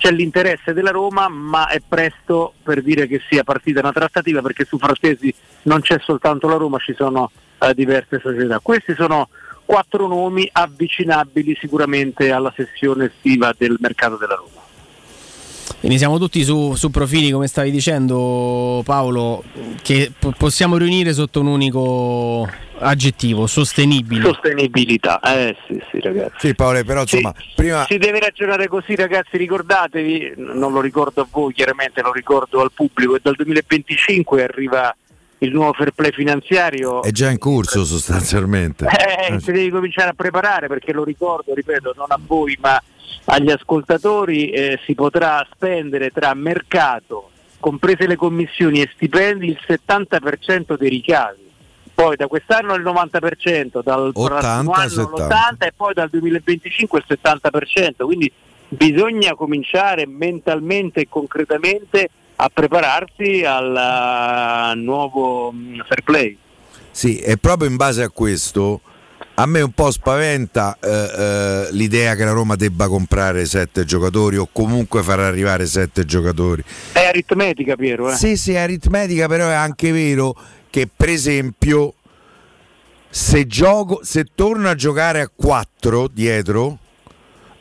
[0.00, 4.64] c'è l'interesse della Roma, ma è presto per dire che sia partita una trattativa perché
[4.64, 5.32] su Frattesi
[5.64, 8.60] non c'è soltanto la Roma, ci sono eh, diverse società.
[8.60, 9.28] Questi sono
[9.66, 14.69] quattro nomi avvicinabili sicuramente alla sessione estiva del mercato della Roma.
[15.80, 19.42] Quindi siamo tutti su, su profili, come stavi dicendo Paolo,
[19.80, 22.46] che po- possiamo riunire sotto un unico
[22.80, 24.22] aggettivo, sostenibile.
[24.22, 26.48] Sostenibilità, eh sì, sì ragazzi.
[26.48, 31.26] Sì, Paolo, però insomma, prima Si deve ragionare così ragazzi, ricordatevi, non lo ricordo a
[31.30, 34.94] voi chiaramente, lo ricordo al pubblico, e dal 2025 arriva
[35.42, 38.86] il nuovo fair play finanziario è già in corso sostanzialmente.
[39.30, 42.82] Eh, si devi cominciare a preparare perché lo ricordo, ripeto, non a voi ma
[43.26, 47.30] agli ascoltatori eh, si potrà spendere tra mercato,
[47.60, 51.48] comprese le commissioni e stipendi, il 70% dei ricavi.
[51.92, 55.26] Poi da quest'anno il 90%, dal prossimo 80, anno 70.
[55.26, 58.04] l'80% e poi dal 2025 il 70%.
[58.04, 58.32] Quindi
[58.68, 62.08] bisogna cominciare mentalmente e concretamente
[62.42, 66.36] a prepararsi al eh, nuovo mm, fair play.
[66.90, 68.80] Sì, e proprio in base a questo
[69.34, 74.36] a me un po' spaventa eh, eh, l'idea che la Roma debba comprare sette giocatori
[74.36, 76.64] o comunque far arrivare sette giocatori.
[76.92, 78.16] È aritmetica Piero, eh?
[78.16, 80.34] Sì, sì, è aritmetica, però è anche vero
[80.70, 81.94] che per esempio
[83.08, 86.78] se gioco, se torno a giocare a 4 dietro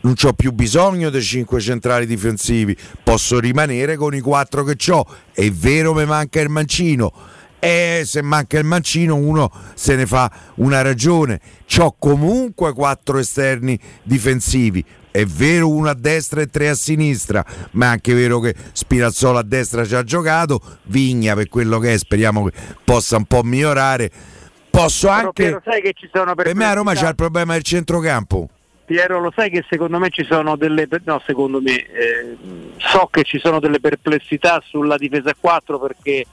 [0.01, 5.05] non ho più bisogno dei 5 centrali difensivi, posso rimanere con i 4 che ho.
[5.34, 7.11] È vero mi manca il mancino.
[7.59, 11.41] E se manca il mancino uno se ne fa una ragione.
[11.67, 14.84] C'ho comunque quattro esterni difensivi.
[15.11, 19.39] È vero uno a destra e tre a sinistra, ma è anche vero che Spinazzola
[19.39, 22.53] a destra ci ha giocato, Vigna per quello che è, speriamo che
[22.84, 24.11] possa un po' migliorare.
[24.69, 25.43] Posso Però, anche...
[25.43, 28.49] Piero, sai che ci sono Per me a Roma c'è il problema del centrocampo.
[28.90, 32.36] Piero, lo sai che secondo me ci sono delle no, secondo me eh,
[32.78, 36.26] so che ci sono delle perplessità sulla difesa a 4 perché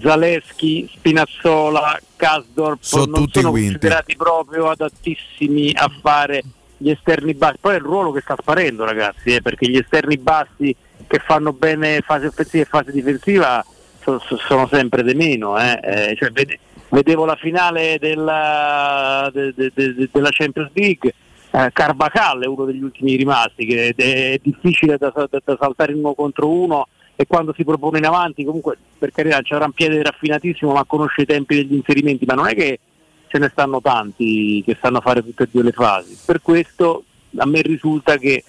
[0.00, 3.72] Zaleschi, Spinazzola, Kasdorp Sono non sono quinti.
[3.72, 6.42] considerati proprio adattissimi a fare
[6.78, 7.58] gli esterni bassi.
[7.60, 10.74] Poi è il ruolo che sta sparendo, ragazzi, eh, perché gli esterni bassi
[11.06, 13.62] che fanno bene fase offensiva e fase difensiva
[14.02, 15.58] so- so- sono sempre di meno.
[15.60, 15.78] eh.
[15.82, 16.58] Eh, cioè, vede-
[16.88, 21.14] vedevo la finale della, de- de- de- della Champions League.
[21.54, 25.92] Eh, Carvajal è uno degli ultimi rimasti, che è, è difficile da, da- da saltare
[25.92, 29.70] in uno contro uno e quando si propone in avanti, comunque per carità c'era un
[29.70, 32.80] piede raffinatissimo ma conosce i tempi degli inserimenti, ma non è che
[33.28, 36.18] ce ne stanno tanti che sanno fare tutte e due le fasi.
[36.26, 37.04] Per questo
[37.36, 38.42] a me risulta che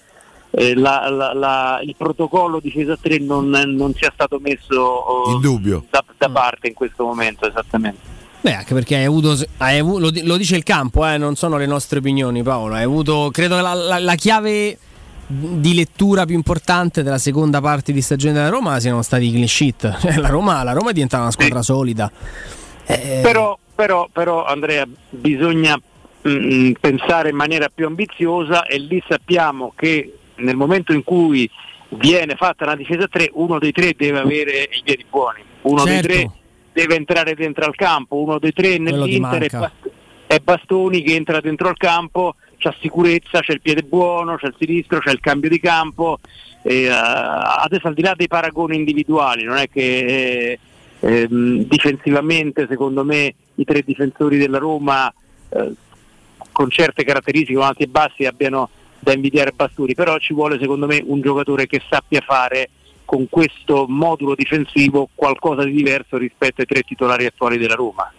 [0.50, 5.32] eh, la, la, la, il protocollo di Cesa 3 non, non, sia stato messo oh,
[5.34, 5.86] in dubbio.
[5.92, 8.15] Da, da, parte in questo momento esattamente.
[8.46, 11.66] Beh, anche perché hai avuto, hai avuto lo, dice il campo, eh, non sono le
[11.66, 12.76] nostre opinioni, Paolo.
[12.76, 14.78] Hai avuto, credo, la, chiave
[15.26, 19.48] di lettura più importante della seconda parte di stagione della Roma siano stati i clean
[19.48, 19.98] sheet.
[20.00, 21.72] Cioè, la, Roma, la Roma è diventata una squadra sì.
[21.72, 22.12] solida.
[22.86, 23.22] Eh...
[23.24, 25.76] Però, però, però, Andrea, bisogna
[26.22, 31.50] mh, mm, pensare in maniera più ambiziosa e lì sappiamo che nel momento in cui
[31.88, 36.08] viene fatta una difesa 3, uno dei tre deve avere i piedi buoni, uno certo.
[36.08, 36.32] dei tre
[36.76, 39.90] deve entrare dentro al campo, uno dei tre nell'Inter è, Bast-
[40.28, 44.56] è Bastoni che entra dentro al campo, c'ha sicurezza, c'è il piede buono, c'è il
[44.60, 46.20] sinistro, c'è il cambio di campo.
[46.64, 46.92] E, uh,
[47.64, 50.60] adesso al di là dei paragoni individuali, non è che eh,
[51.00, 55.14] eh, difensivamente secondo me i tre difensori della Roma
[55.50, 55.74] eh,
[56.52, 58.70] con certe caratteristiche alti e bassi abbiano
[59.00, 62.70] da invidiare Bastoni, però ci vuole secondo me un giocatore che sappia fare
[63.06, 68.12] con questo modulo difensivo qualcosa di diverso rispetto ai tre titolari attuali della Roma.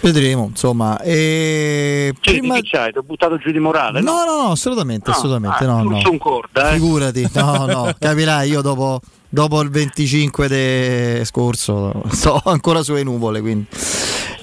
[0.00, 1.00] Vedremo, insomma.
[1.00, 2.60] E cioè, prima...
[2.60, 2.92] Ti hai?
[2.92, 4.02] Ti ho buttato giù di morale?
[4.02, 5.64] No, no, no, no assolutamente, no, assolutamente.
[5.64, 6.00] Ah, no, no.
[6.10, 6.72] Un corda, eh?
[6.74, 13.40] Figurati, no, no, capirai, io dopo, dopo il 25 de scorso sto ancora sulle nuvole,
[13.40, 13.66] quindi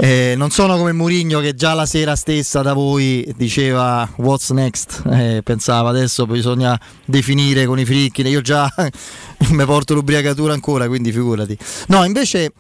[0.04, 5.04] eh, non sono come Murigno che già la sera stessa da voi diceva what's next,
[5.06, 8.68] eh, pensava adesso bisogna definire con i fricchi, io già
[9.52, 11.56] mi porto l'ubriacatura ancora, quindi figurati.
[11.90, 12.52] No, invece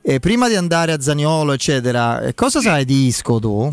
[0.00, 3.70] eh, prima di andare a Zaniolo, eccetera, eh, cosa sai di Isco tu?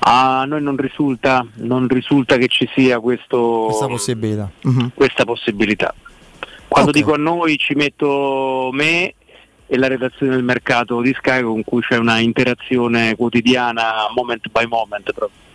[0.00, 4.50] A noi non risulta, non risulta che ci sia questo, questa possibilità.
[4.64, 4.90] Uh-huh.
[4.92, 5.94] Questa possibilità.
[6.66, 7.02] Quando okay.
[7.02, 9.14] dico a noi ci metto me
[9.68, 14.66] e la redazione del mercato di Sky con cui c'è una interazione quotidiana moment by
[14.66, 15.47] moment proprio.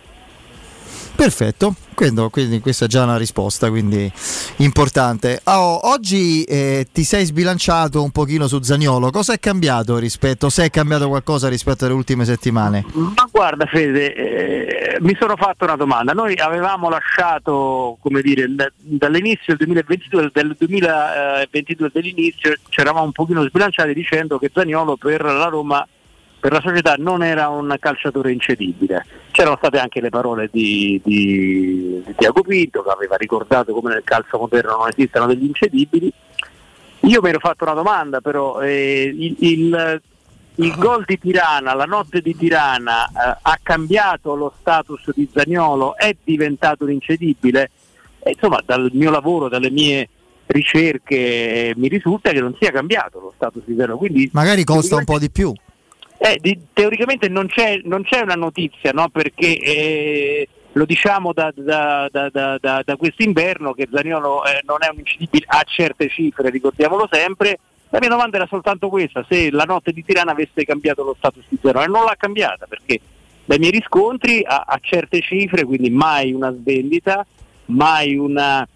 [1.16, 4.10] Perfetto, quindi, quindi, questa è già una risposta, quindi
[4.56, 5.40] importante.
[5.44, 10.64] Oh, oggi eh, ti sei sbilanciato un pochino su Zagnolo, cosa è cambiato rispetto, se
[10.64, 12.84] è cambiato qualcosa rispetto alle ultime settimane?
[12.92, 18.46] Ma guarda Fede, eh, mi sono fatto una domanda, noi avevamo lasciato, come dire,
[18.76, 25.22] dall'inizio del 2022, del 2022 dell'inizio, ci eravamo un pochino sbilanciati dicendo che Zagnolo per
[25.22, 25.86] la Roma
[26.44, 29.06] per la società non era un calciatore incedibile.
[29.34, 34.04] C'erano state anche le parole di, di, di Tiago Pinto che aveva ricordato come nel
[34.04, 36.12] calcio moderno non esistano degli incedibili.
[37.00, 40.02] Io mi ero fatto una domanda però, eh, il, il,
[40.54, 45.96] il, gol di Tirana, la notte di Tirana eh, ha cambiato lo status di Zagnolo,
[45.96, 47.72] è diventato un incedibile?
[48.20, 50.08] E, insomma dal mio lavoro, dalle mie
[50.46, 53.98] ricerche mi risulta che non sia cambiato lo status di Zagnolo.
[53.98, 55.52] Quindi, Magari costa un po' di più.
[56.18, 59.08] Eh, di, teoricamente non c'è, non c'è, una notizia, no?
[59.08, 64.98] perché eh, lo diciamo da, da, da, da quest'inverno che Zaniolo eh, non è un
[64.98, 67.58] incidibile a certe cifre, ricordiamolo sempre.
[67.90, 71.44] La mia domanda era soltanto questa, se la notte di Tirana avesse cambiato lo status
[71.48, 72.98] di zero e non l'ha cambiata perché
[73.44, 77.24] dai miei riscontri a, a certe cifre, quindi mai una svendita,
[77.66, 78.66] mai una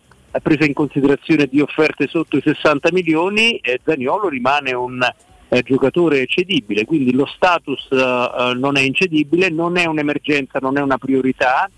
[0.42, 5.00] presa in considerazione di offerte sotto i 60 milioni, eh, Zaniolo rimane un
[5.48, 10.82] eh, giocatore cedibile, quindi lo status eh, non è incedibile, non è un'emergenza, non è
[10.82, 11.68] una priorità,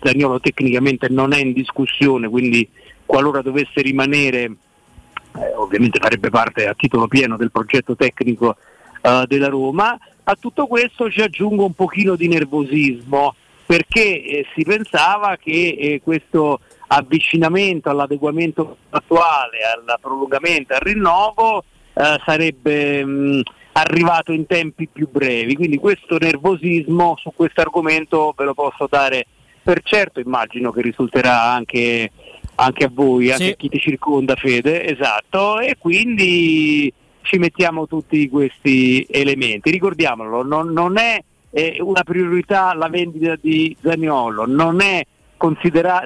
[0.00, 2.68] Zagnolo tecnicamente non è in discussione, quindi
[3.04, 8.56] qualora dovesse rimanere eh, ovviamente farebbe parte a titolo pieno del progetto tecnico
[9.00, 9.96] eh, della Roma.
[10.24, 16.00] A tutto questo ci aggiungo un pochino di nervosismo perché eh, si pensava che eh,
[16.02, 21.64] questo avvicinamento all'adeguamento attuale, al prolungamento, al rinnovo
[21.98, 23.42] eh, sarebbe mh,
[23.72, 25.54] arrivato in tempi più brevi.
[25.54, 29.26] Quindi questo nervosismo su questo argomento ve lo posso dare
[29.62, 32.12] per certo, immagino che risulterà anche,
[32.54, 33.50] anche a voi, anche sì.
[33.50, 36.92] a chi ti circonda Fede, esatto, e quindi
[37.22, 39.72] ci mettiamo tutti questi elementi.
[39.72, 45.04] Ricordiamolo, non, non è eh, una priorità la vendita di Zaniolo, non è,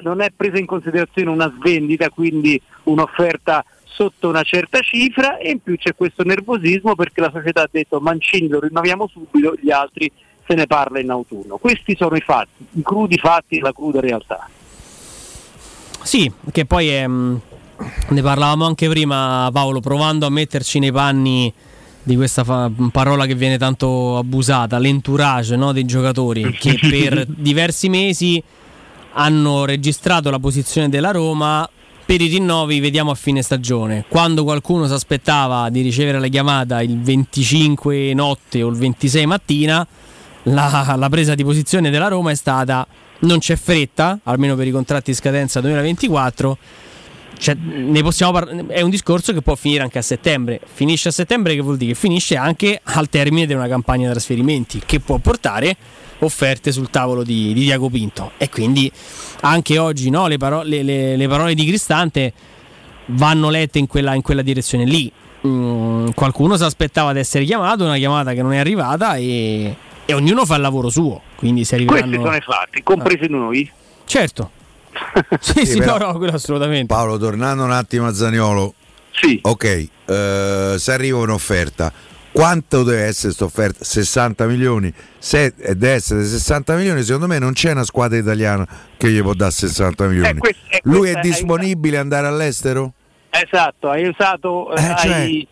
[0.01, 3.63] non è presa in considerazione una svendita, quindi un'offerta
[3.93, 7.99] sotto una certa cifra e in più c'è questo nervosismo perché la società ha detto
[7.99, 10.11] Mancini lo rinnoviamo subito, gli altri
[10.47, 11.57] se ne parla in autunno.
[11.57, 14.49] Questi sono i fatti, i crudi fatti la cruda realtà.
[16.03, 17.35] Sì, che poi è, mm,
[18.09, 21.53] ne parlavamo anche prima Paolo, provando a metterci nei panni
[22.03, 27.89] di questa fa- parola che viene tanto abusata, l'entourage no, dei giocatori che per diversi
[27.89, 28.41] mesi
[29.13, 31.69] hanno registrato la posizione della Roma
[32.11, 34.03] per i rinnovi vediamo a fine stagione.
[34.09, 39.87] Quando qualcuno si aspettava di ricevere la chiamata il 25 notte o il 26 mattina,
[40.43, 42.85] la, la presa di posizione della Roma è stata
[43.19, 46.57] non c'è fretta, almeno per i contratti di scadenza 2024.
[47.37, 50.59] Cioè, par- è un discorso che può finire anche a settembre.
[50.65, 54.11] Finisce a settembre, che vuol dire che finisce anche al termine di una campagna di
[54.11, 55.77] trasferimenti, che può portare
[56.21, 58.31] offerte sul tavolo di, di Diago Pinto.
[58.37, 58.91] E quindi
[59.41, 62.33] anche oggi no, le, paro- le, le, le, parole di Cristante
[63.07, 65.11] vanno lette in quella, in quella direzione lì.
[65.45, 69.75] Mm, qualcuno si aspettava di essere chiamato, una chiamata che non è arrivata e,
[70.05, 71.21] e ognuno fa il lavoro suo.
[71.35, 72.07] Quindi si arriveranno...
[72.07, 73.29] Questi sono i fatti, compresi ah.
[73.29, 73.71] noi.
[74.05, 74.51] Certo.
[75.39, 76.85] sì, sì, però, no, no, quello assolutamente.
[76.85, 78.75] Paolo, tornando un attimo a Zaniolo.
[79.13, 79.39] Sì.
[79.41, 81.91] Ok, uh, se arriva un'offerta,
[82.31, 83.83] quanto deve essere questa offerta?
[83.83, 84.93] 60 milioni?
[85.17, 89.33] Se deve essere 60 milioni, secondo me non c'è una squadra italiana che gli può
[89.33, 90.29] dare 60 milioni.
[90.29, 92.93] Eh, quest- eh, Lui è disponibile ad andare all'estero?
[93.29, 95.11] Esatto, hai usato, eh, cioè...
[95.11, 95.47] hai,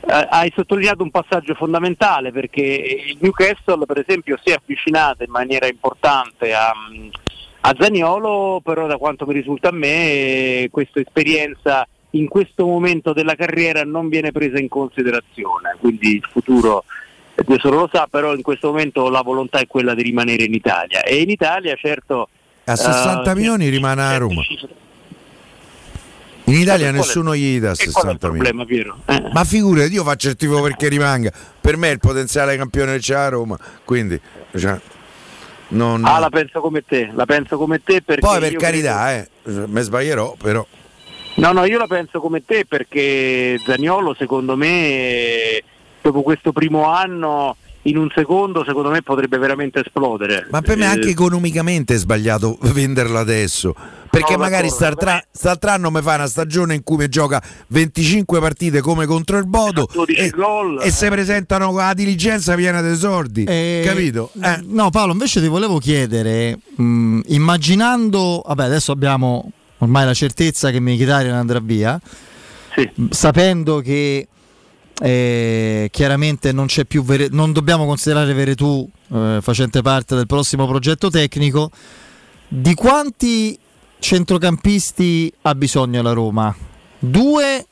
[0.00, 5.30] eh, hai, sottolineato un passaggio fondamentale perché il Newcastle per esempio si è avvicinato in
[5.30, 6.72] maniera importante a,
[7.60, 13.34] a Zaniolo, però da quanto mi risulta a me questa esperienza in questo momento della
[13.34, 16.84] carriera non viene presa in considerazione, quindi il futuro
[17.46, 20.54] Dio solo lo sa, però in questo momento la volontà è quella di rimanere in
[20.54, 22.28] Italia e in Italia certo...
[22.64, 24.42] A 60 uh, milioni rimane a Roma.
[26.44, 28.92] In Italia nessuno gli dà 60 milioni.
[29.06, 29.30] Eh.
[29.32, 31.32] Ma figurati, io faccio il tifo perché rimanga.
[31.60, 34.20] Per me è il potenziale campione c'è a Roma, quindi...
[34.54, 34.78] Cioè,
[35.68, 36.04] non...
[36.04, 38.20] Ah, la penso come te, la penso come te perché...
[38.20, 39.62] Poi per carità, credo...
[39.62, 40.66] eh, mi sbaglierò, però...
[41.38, 45.62] No, no, io la penso come te perché Zagnolo secondo me
[46.02, 50.48] dopo questo primo anno in un secondo secondo me potrebbe veramente esplodere.
[50.50, 53.72] Ma per me eh, anche economicamente è sbagliato venderlo adesso.
[54.10, 58.80] Perché no, magari quest'altro anno mi fa una stagione in cui mi gioca 25 partite
[58.80, 63.44] come contro il Bodo e, gol, e si presentano con la diligenza piena dei sordi.
[63.44, 64.30] Eh, capito?
[64.42, 64.60] Eh.
[64.64, 70.80] No, Paolo, invece ti volevo chiedere, mh, immaginando, vabbè, adesso abbiamo ormai la certezza che
[70.80, 72.00] Mkhitaryan andrà via,
[72.74, 72.90] sì.
[73.10, 74.28] sapendo che
[75.00, 80.66] eh, chiaramente non, c'è più vere, non dobbiamo considerare Veretù eh, facente parte del prossimo
[80.66, 81.70] progetto tecnico.
[82.48, 83.58] Di quanti
[83.98, 86.54] centrocampisti ha bisogno la Roma?
[86.98, 87.66] Due?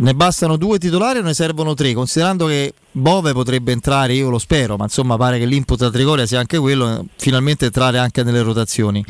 [0.00, 1.92] Ne bastano due titolari o ne servono tre?
[1.92, 6.24] Considerando che Bove potrebbe entrare, io lo spero, ma insomma pare che l'input a Trigoria
[6.24, 9.04] sia anche quello, finalmente entrare anche nelle rotazioni.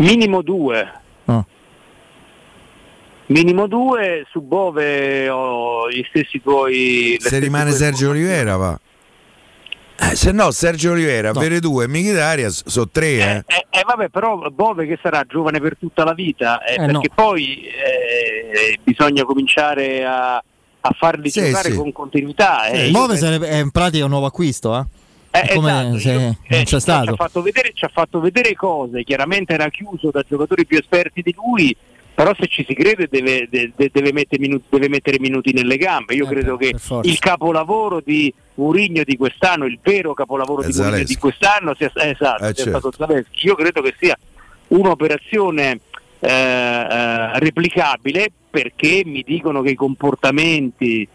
[0.00, 0.92] Minimo due.
[1.26, 1.44] Oh.
[3.26, 7.16] Minimo due, su Bove ho gli stessi tuoi...
[7.20, 8.80] Se rimane Sergio Olivera va.
[9.98, 11.58] Eh, se no Sergio Olivera, no.
[11.60, 13.06] due e Michitaria sono tre.
[13.06, 13.20] Eh.
[13.20, 16.92] Eh, eh, eh, vabbè, però Bove che sarà giovane per tutta la vita, eh, perché
[16.92, 17.14] no.
[17.14, 17.68] poi
[18.82, 21.76] bisogna cominciare a, a farli sì, giocare sì.
[21.76, 22.62] con continuità.
[22.72, 22.90] Sì.
[22.90, 24.84] Bove è in pratica un nuovo acquisto, eh?
[25.32, 27.04] Eh, come esatto, se io, eh, c'è stato.
[27.04, 30.76] Ci ha, fatto vedere, ci ha fatto vedere cose, chiaramente era chiuso da giocatori più
[30.76, 31.76] esperti di lui,
[32.12, 36.14] però se ci si crede deve, deve, deve, mettere, minuti, deve mettere, minuti, nelle gambe.
[36.14, 41.04] Io eh, credo che il capolavoro di Murigno di quest'anno, il vero capolavoro di Murigno
[41.04, 42.90] di quest'anno sia, eh, esatto, eh, sia certo.
[42.90, 43.46] stato Zaleschi.
[43.46, 44.18] Io credo che sia
[44.68, 45.80] un'operazione
[46.18, 51.08] eh, eh, replicabile perché mi dicono che i comportamenti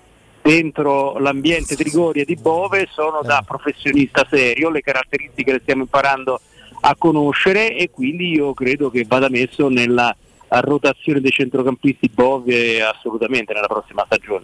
[0.46, 6.40] dentro l'ambiente Trigoria di Bove sono da professionista serio, le caratteristiche le stiamo imparando
[6.82, 10.16] a conoscere e quindi io credo che vada messo nella
[10.48, 14.44] rotazione dei centrocampisti Bove assolutamente nella prossima stagione.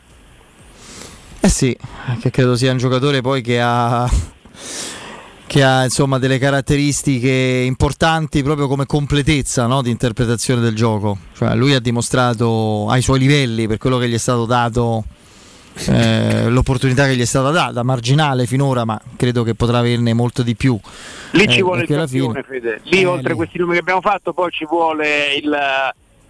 [1.40, 1.78] Eh sì,
[2.20, 4.10] che credo sia un giocatore poi che ha
[5.46, 11.18] che ha insomma delle caratteristiche importanti proprio come completezza no, di interpretazione del gioco.
[11.36, 15.04] Cioè, lui ha dimostrato ai suoi livelli per quello che gli è stato dato
[15.88, 20.44] eh, l'opportunità che gli è stata data, marginale finora, ma credo che potrà averne molto
[20.44, 20.80] di più.
[21.32, 22.82] Lì ci eh, vuole il campione, Fede.
[22.84, 25.58] Lì eh, oltre a questi numeri che abbiamo fatto, poi ci vuole il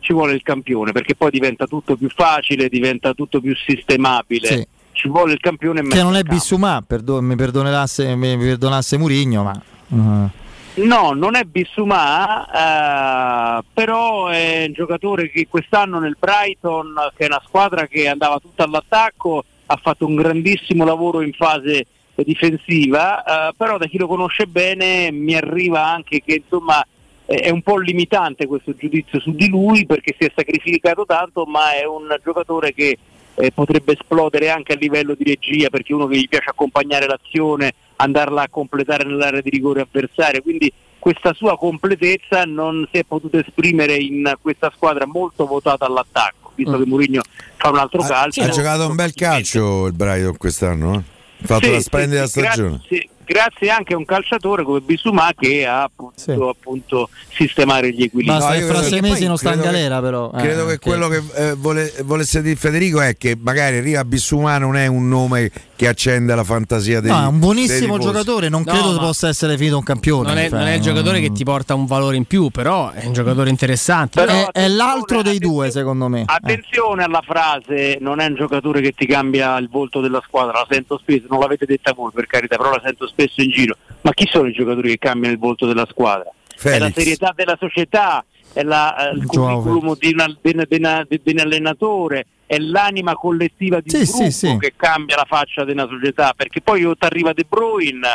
[0.01, 4.47] ci vuole il campione perché poi diventa tutto più facile, diventa tutto più sistemabile.
[4.47, 4.67] Sì.
[4.93, 9.61] Ci vuole il campione che non è Bissumà, perdo- mi, perdonasse, mi perdonasse Murigno, ma
[9.87, 10.29] uh.
[10.73, 17.27] No, non è Bissumà, eh, però è un giocatore che quest'anno nel Brighton, che è
[17.27, 23.53] una squadra che andava tutta all'attacco, ha fatto un grandissimo lavoro in fase difensiva, eh,
[23.57, 26.85] però da chi lo conosce bene mi arriva anche che insomma
[27.25, 31.73] è un po' limitante questo giudizio su di lui perché si è sacrificato tanto, ma
[31.73, 32.97] è un giocatore che
[33.35, 37.73] eh, potrebbe esplodere anche a livello di regia perché uno che gli piace accompagnare l'azione,
[38.01, 43.39] andarla a completare nell'area di rigore avversaria, quindi questa sua completezza non si è potuta
[43.39, 46.83] esprimere in questa squadra molto votata all'attacco, visto Mm.
[46.83, 47.21] che Mourinho
[47.55, 48.43] fa un altro calcio.
[48.43, 50.97] Ha giocato un bel calcio il Brighton quest'anno, eh?
[50.97, 52.69] ha fatto Sì, sì, splendida sì, stagione.
[52.87, 58.35] Grazie, grazie anche a un calciatore come Bisumà che ha potuto appunto sistemare gli equilibri.
[58.37, 60.31] Basta No, che fra sei mesi non sta in credo che- galera, però.
[60.35, 64.57] eh, Credo che quello che eh, vole- volesse dire Federico è che magari Riva Bissumà
[64.57, 68.63] non è un nome che accende la fantasia dei No, è un buonissimo giocatore, non
[68.65, 70.27] No, credo ma- possa essere finito un campione.
[70.27, 72.91] Non è, cioè, non è il giocatore che ti porta un valore in più, però
[72.91, 74.23] è un giocatore interessante.
[74.23, 76.23] è, è l'altro dei due, secondo me.
[76.25, 80.67] Attenzione alla frase, non è un giocatore che ti cambia il volto della squadra, la
[80.69, 83.75] sento spesso, non l'avete detta voi per carità, però la sento spesso in giro.
[84.01, 86.29] Ma chi sono i giocatori che cambiano il volto della squadra?
[86.61, 86.93] È la Felix.
[86.95, 91.21] serietà della società, è la, eh, il curriculum di, una- di una- di una- di-
[91.23, 94.57] un allenatore, è l'anima collettiva di un Sì, gruppo sì, sì.
[94.59, 98.07] che cambia la faccia di una società, perché poi ti arriva De Bruyne,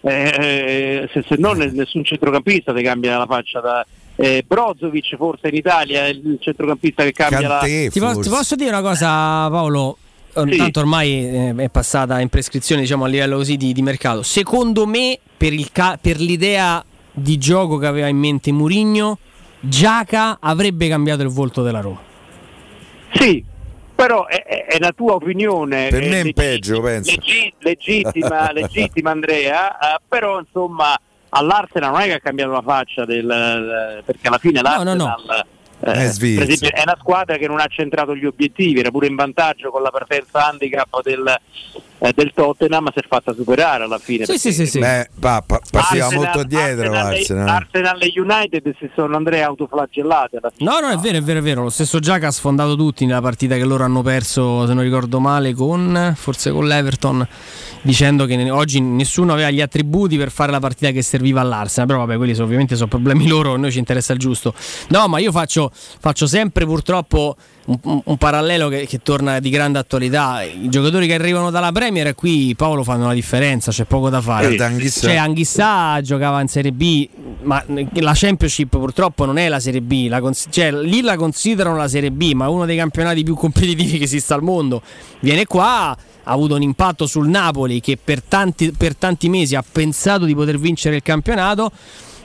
[0.00, 3.86] eh, se, se non nessun centrocampista ti cambia la faccia da...
[4.16, 7.58] Eh, Brozovic forse in Italia è il centrocampista che cambia la...
[7.60, 9.98] Ti, po- ti posso dire una cosa, Paolo?
[10.34, 10.56] Sì.
[10.56, 14.22] Tanto ormai eh, è passata in prescrizione, diciamo a livello così di, di mercato.
[14.22, 19.18] Secondo me, per, il ca- per l'idea di gioco che aveva in mente Murigno,
[19.60, 22.00] Giaca avrebbe cambiato il volto della Roma.
[23.14, 23.44] Sì,
[23.94, 25.88] però è, è- è la tua opinione.
[25.88, 27.10] Per me è in leggi- peggio, penso.
[27.12, 30.98] leggi- legittima, legittima Andrea, eh, però insomma
[31.36, 35.16] all'Arsenal non è che ha cambiato la faccia del, eh, perché alla fine l'Arsenal no.
[35.32, 35.44] eh, È
[36.36, 39.70] per esempio, è una squadra che non ha centrato gli obiettivi, era pure in vantaggio
[39.70, 41.26] con la partenza handicap del,
[41.98, 44.24] eh, del Tottenham, si è fatta superare alla fine.
[44.32, 44.38] perché-
[44.80, 47.46] Beh, pa- pa- partiva Arsenal- molto dietro Arsenal, e- l'Arsenal.
[47.46, 47.50] eh.
[47.50, 49.48] Arsenal e United si sono Andrea
[50.54, 50.70] fine.
[50.70, 51.62] No, no, è vero, è vero, è vero.
[51.62, 55.20] Lo stesso Giaca ha sfondato tutti nella partita che loro hanno perso, se non ricordo
[55.20, 57.26] male, con forse con l'Everton,
[57.84, 61.86] dicendo che oggi nessuno aveva gli attributi per fare la partita che serviva all'Arsenal.
[61.86, 64.54] Però vabbè, quelli sono- ovviamente sono problemi loro, a noi ci interessa il giusto.
[64.88, 67.36] No, ma io faccio, faccio sempre purtroppo
[67.66, 70.42] un, un- parallelo che, che torna di grande attualità.
[70.42, 74.46] I giocatori che arrivano dalla Premier qui, Paolo, fanno la differenza, c'è poco da fare.
[74.46, 75.00] Guarda, Anghissà.
[75.08, 77.08] Cioè, Anghissà giocava in Serie B,
[77.42, 81.76] ma la Championship purtroppo non è la Serie B, la cons- cioè, lì la considerano
[81.76, 84.82] la Serie B, ma uno dei campionati più competitivi che esista al mondo.
[85.20, 89.64] Viene qua, ha avuto un impatto sul Napoli che per tanti, per tanti mesi ha
[89.70, 91.70] pensato di poter vincere il campionato.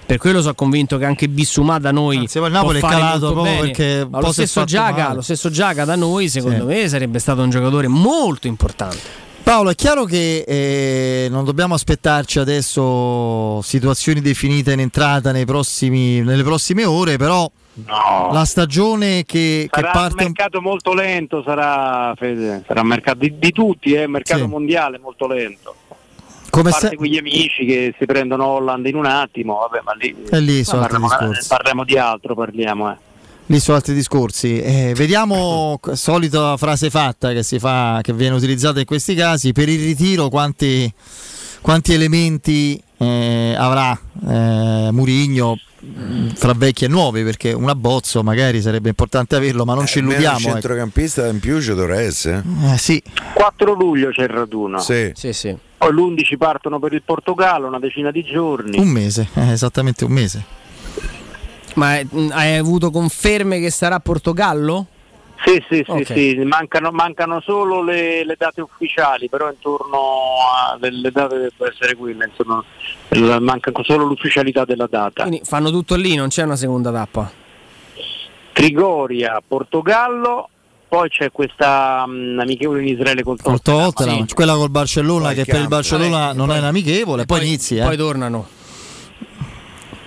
[0.09, 3.31] Per quello sono convinto che anche Bissumà da noi Anzi, il Napoli è calato molto
[3.33, 3.59] proprio bene.
[3.59, 6.75] perché Ma lo stesso, Giaga, lo stesso Giaga da noi secondo Sì.
[6.75, 8.97] me sarebbe stato un giocatore molto importante.
[9.43, 16.21] Paolo, è chiaro che eh, non dobbiamo aspettarci adesso situazioni definite in entrata nei prossimi-
[16.21, 17.47] nelle prossime ore, però
[17.85, 18.29] No.
[18.33, 20.23] la stagione che, che Sarà un parte...
[20.23, 24.47] mercato molto lento, sarà, Fede, sarà un mercato di, di tutti, è un mercato Sì.
[24.47, 25.75] mondiale molto lento.
[26.49, 30.15] Come parte se- quegli amici che si prendono Holland in un attimo, vabbè, ma lì,
[30.29, 31.07] E lì sono parliamo,
[31.47, 32.91] parliamo di altro, parliamo.
[32.91, 32.97] Eh.
[33.47, 34.61] Lì sono altri discorsi.
[34.61, 39.69] Eh, vediamo, solita frase fatta che, si fa, che viene utilizzata in questi casi, per
[39.69, 40.91] il ritiro quanti,
[41.61, 43.97] quanti elementi eh, avrà
[44.27, 49.73] eh, Murigno mh, fra vecchi e nuovi, perché un abbozzo magari sarebbe importante averlo, ma
[49.73, 50.37] non ci Almeno illudiamo.
[50.37, 50.53] Un ecco.
[50.53, 52.43] centrocampista in più ci dovrà essere.
[52.71, 53.01] Eh, sì.
[53.33, 54.79] 4 luglio c'è il raduno.
[54.79, 55.11] Sì.
[55.15, 55.55] Sì, sì.
[55.77, 58.77] Poi l'11 partono per il Portogallo, una decina di giorni.
[58.77, 60.43] Un mese, eh, esattamente un mese.
[61.75, 64.87] Ma mh, hai avuto conferme che sarà a Portogallo?
[65.45, 66.05] Sì, sì, sì, Ok.
[66.05, 66.35] sì.
[66.43, 69.97] Mancano, mancano solo le, le date ufficiali, però intorno
[70.73, 72.61] alle date deve essere quelle, insomma,
[73.07, 75.23] eh, manca solo l'ufficialità della data.
[75.23, 77.31] Quindi fanno tutto lì, non c'è una seconda tappa.
[78.51, 80.49] Trigoria, Portogallo,
[80.89, 83.91] poi c'è questa mh, amichevole in Israele col Col Tottenham.
[83.91, 85.75] Tottenham, quella col Barcellona, Poi che il per il campo.
[85.75, 87.77] Barcellona Vabbè, non poi- è un amichevole, poi, inizi.
[87.77, 87.83] Eh.
[87.83, 88.47] Poi tornano.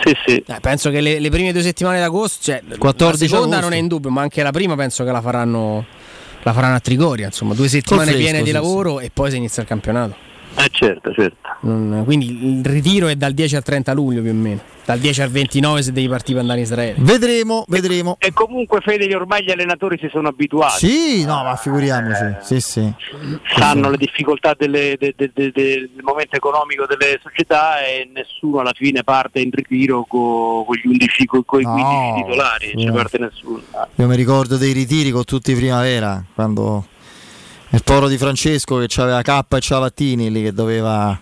[0.05, 0.45] Sì, sì.
[0.47, 3.61] Eh, penso che le, le prime due settimane d'agosto, cioè 14 la seconda agosto.
[3.61, 5.85] non è in dubbio, ma anche la prima penso che la faranno,
[6.43, 7.27] la faranno a Trigoria.
[7.27, 10.31] Insomma, due settimane fresco, piene di sì, lavoro e poi si inizia il campionato.
[10.55, 11.37] Eh certo, certo.
[11.63, 15.23] Non- quindi il ritiro è dal 10 al 30 luglio più o meno, dal 10
[15.23, 16.95] al 29 se devi partire per andare in Israele.
[16.99, 18.17] Vedremo, vedremo.
[18.19, 20.87] E comunque Fede, ormai gli allenatori si sono abituati.
[20.87, 22.37] Sì, no, ma figuriamoci.
[22.43, 22.93] Sì, sì.
[23.57, 28.73] sanno le difficoltà delle- de- de- de- del momento economico delle società e nessuno alla
[28.75, 33.19] fine parte in ritiro con gli 11 con i No, 15 titolari, non ci parte
[33.19, 33.63] nessuno.
[33.97, 36.87] Io mi ricordo dei ritiri con tutti i primavera, quando
[37.73, 41.19] il povero di Francesco che aveva K e Ciavattini lì che doveva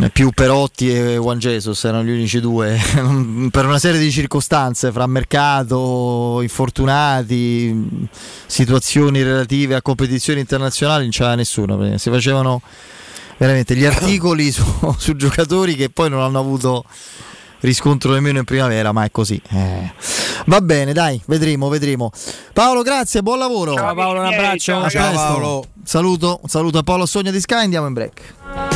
[0.00, 2.78] eh, più Perotti e Juan Jesus erano gli unici due.
[3.50, 8.08] Per una serie di circostanze fra mercato, infortunati,
[8.46, 12.60] situazioni relative a competizioni internazionali non c'era nessuno, si facevano
[13.38, 14.64] veramente gli articoli su,
[14.98, 16.84] su giocatori che poi non hanno avuto
[17.60, 19.40] riscontro nemmeno in primavera, ma è così.
[19.50, 19.92] Eh.
[20.46, 22.10] Va bene, dai, vedremo, vedremo.
[22.52, 23.74] Paolo, grazie, buon lavoro.
[23.74, 24.88] Ciao Paolo, un abbraccio.
[24.88, 25.16] Ciao, presto.
[25.16, 25.64] Paolo.
[25.84, 28.75] Saluto, saluto a Paolo Sogno di Sky, andiamo in break.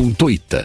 [0.00, 0.64] ponto ita.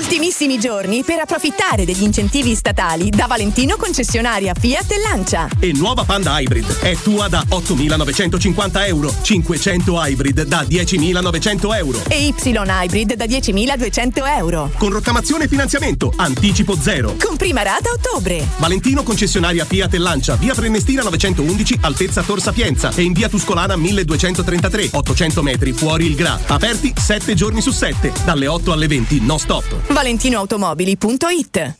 [0.00, 5.46] Ultimissimi giorni per approfittare degli incentivi statali da Valentino concessionaria Fiat e Lancia.
[5.58, 12.02] E nuova Panda Hybrid è tua da 8.950 euro, 500 Hybrid da 10.900 euro.
[12.08, 14.72] E Y Hybrid da 10.200 euro.
[14.78, 17.16] Con rottamazione e finanziamento, anticipo zero.
[17.22, 18.42] Con prima rata a ottobre.
[18.56, 23.76] Valentino concessionaria Fiat e Lancia, via Prenestina 911, altezza Tor Sapienza e in via Tuscolana
[23.76, 26.40] 1233, 800 metri fuori il Gra.
[26.46, 29.88] Aperti 7 giorni su 7, dalle 8 alle 20, no stop.
[29.94, 31.79] ValentinoAutomobili.it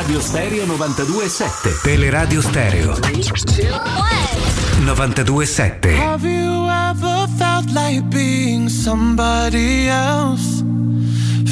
[0.00, 10.62] Teleradio Stereo 92.7 Teleradio Stereo 92.7 Have you ever felt like being somebody else?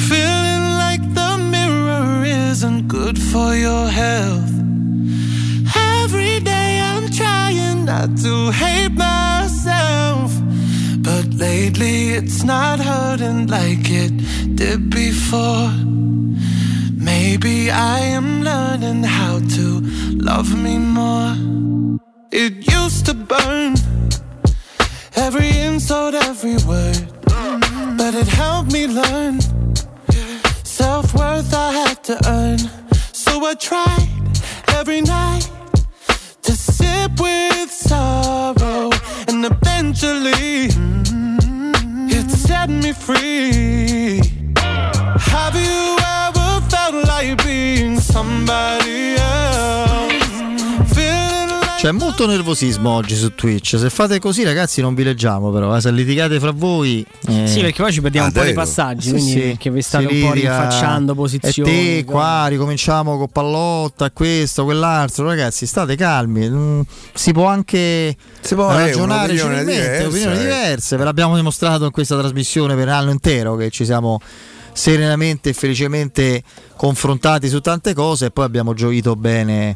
[0.09, 4.49] Feeling like the mirror isn't good for your health.
[6.01, 10.33] Every day I'm trying not to hate myself.
[11.03, 15.69] But lately it's not hurting like it did before.
[17.01, 19.65] Maybe I am learning how to
[20.17, 21.33] love me more.
[22.29, 23.75] It used to burn
[25.15, 27.07] every insult, every word,
[27.97, 29.39] but it helped me learn
[30.65, 32.59] self worth I had to earn.
[33.13, 34.09] So I tried
[34.67, 35.49] every night
[36.41, 38.89] to sip with sorrow,
[39.29, 40.67] and eventually
[42.17, 44.21] it set me free.
[45.31, 46.28] Have you ever
[51.77, 53.77] C'è molto nervosismo oggi su Twitch.
[53.77, 55.75] Se fate così, ragazzi, non vi leggiamo, però.
[55.75, 57.05] eh, Se litigate fra voi.
[57.27, 59.39] eh, Sì, perché poi ci perdiamo un po' dei passaggi, Sì, quindi sì.
[59.39, 61.69] perché vi state Si un po' rinfacciando posizioni.
[61.69, 65.25] E te qua ricominciamo con pallotta, questo, quell'altro.
[65.25, 66.49] Ragazzi, state calmi.
[66.49, 66.81] Mm,
[67.13, 68.15] Si può anche
[68.55, 70.39] può avere ragionare civilmente, opinioni eh.
[70.39, 70.97] diverse.
[70.97, 74.19] Ve l'abbiamo dimostrato in questa trasmissione per l'anno intero che ci siamo
[74.79, 76.41] serenamente e felicemente
[76.77, 79.75] confrontati su tante cose e poi abbiamo gioito bene.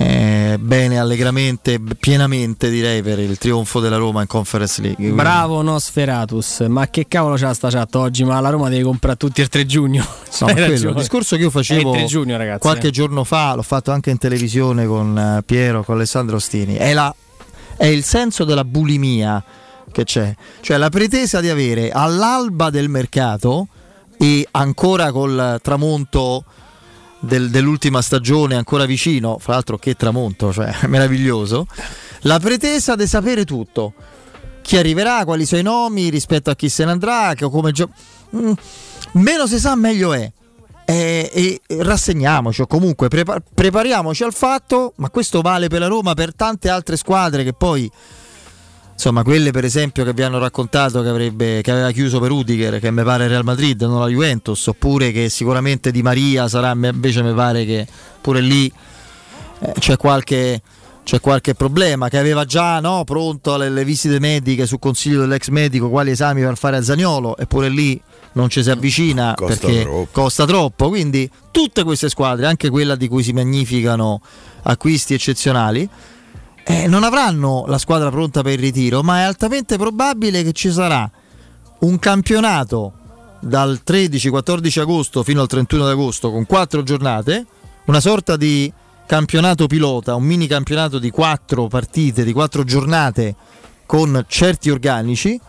[0.00, 4.94] eh, bene, allegramente, pienamente direi per il trionfo della Roma in Conference League.
[4.98, 8.22] Quindi- Bravo Nosferatus, ma che cavolo c'ha sta chat oggi?
[8.22, 10.06] Ma la Roma deve comprare tutti il 3 giugno.
[10.40, 12.60] No, quello, il discorso che io facevo È il 3 giugno, ragazzi.
[12.60, 12.90] qualche eh.
[12.92, 17.12] giorno fa, l'ho fatto anche in televisione con eh, Piero, con Alessandro Ostini, è, la-
[17.76, 19.42] è il senso della bulimia
[19.90, 23.66] che c'è, cioè la pretesa di avere all'alba del mercato
[24.18, 26.44] e ancora col tramonto
[27.20, 31.66] del- dell'ultima stagione ancora vicino, fra l'altro che tramonto, cioè meraviglioso,
[32.22, 33.94] la pretesa di sapere tutto.
[34.62, 37.90] Chi arriverà, quali sono i nomi rispetto a chi se ne andrà, come gio-
[38.36, 38.52] Mm,
[39.12, 40.30] meno si sa meglio è.
[40.84, 45.86] E, e- e rassegniamoci o comunque prepa- prepariamoci al fatto, ma questo vale per la
[45.86, 47.90] Roma, per tante altre squadre che poi
[48.98, 52.80] insomma quelle per esempio che vi hanno raccontato che, avrebbe, che aveva chiuso per Udiger
[52.80, 57.22] che mi pare Real Madrid non la Juventus oppure che sicuramente Di Maria sarà invece
[57.22, 57.86] mi pare che
[58.20, 58.66] pure lì
[59.60, 60.60] eh, c'è qualche
[61.04, 65.46] c'è qualche problema che aveva già no, pronto le, le visite mediche su consiglio dell'ex
[65.50, 68.02] medico quali esami per fare a Zagnolo eppure lì
[68.32, 70.08] non ci si avvicina Costa perché troppo.
[70.10, 74.20] costa troppo quindi tutte queste squadre anche quella di cui si magnificano
[74.64, 75.88] acquisti eccezionali
[76.64, 80.70] eh, non avranno la squadra pronta per il ritiro, ma è altamente probabile che ci
[80.70, 81.10] sarà
[81.80, 82.92] un campionato
[83.40, 87.46] dal 13-14 agosto fino al 31 agosto con quattro giornate,
[87.86, 88.72] una sorta di
[89.06, 93.34] campionato pilota, un mini campionato di quattro partite, di quattro giornate
[93.86, 95.40] con certi organici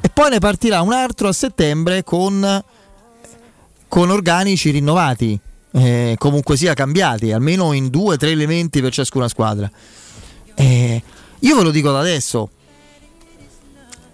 [0.00, 2.62] e poi ne partirà un altro a settembre con,
[3.88, 5.38] con organici rinnovati,
[5.72, 9.70] eh, comunque sia cambiati, almeno in due o tre elementi per ciascuna squadra.
[10.56, 11.02] Eh,
[11.40, 12.50] io ve lo dico da adesso,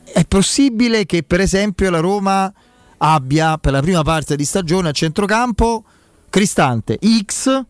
[0.05, 2.53] è possibile che per esempio la Roma
[2.99, 5.85] abbia per la prima parte di stagione a centrocampo
[6.29, 7.63] Cristante X,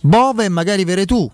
[0.00, 1.30] Bove e magari Veretù.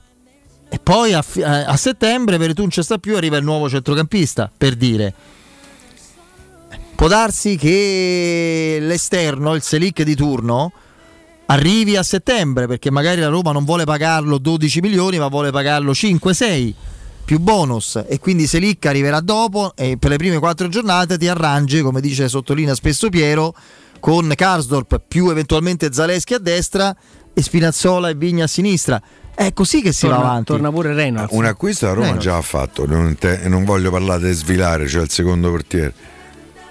[0.69, 1.25] E poi a,
[1.67, 5.15] a settembre Veretù non c'è sta più, arriva il nuovo centrocampista, per dire.
[6.97, 10.73] Può darsi che l'esterno, il Selic di turno,
[11.47, 15.93] arrivi a settembre perché magari la Roma non vuole pagarlo 12 milioni ma vuole pagarlo
[15.93, 16.75] 5-6
[17.25, 18.03] più bonus.
[18.07, 22.29] E quindi Selic arriverà dopo e per le prime quattro giornate ti arrangi come dice
[22.29, 23.55] sottolinea spesso Piero
[24.01, 26.95] con Karsdorp più eventualmente Zaleschi a destra
[27.35, 29.01] e Spinazzola e Vigna a sinistra.
[29.35, 30.45] È così che si torna, va avanti.
[30.47, 31.33] torna pure Reynolds.
[31.33, 32.27] Un acquisto la Roma Reynolds.
[32.27, 35.93] già ha fatto non, te- non voglio parlare di svilare cioè il secondo portiere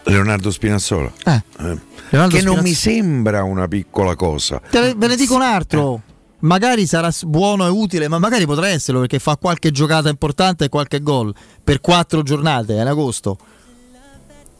[0.05, 1.31] Leonardo Spinazzola Eh.
[1.31, 1.41] Eh.
[1.59, 2.61] Leonardo che non Spinazzola.
[2.61, 6.01] mi sembra una piccola cosa Te ve ne dico un altro.
[6.39, 10.69] Magari sarà buono e utile, ma magari potrà esserlo perché fa qualche giocata importante e
[10.69, 13.37] qualche gol per quattro giornate in agosto.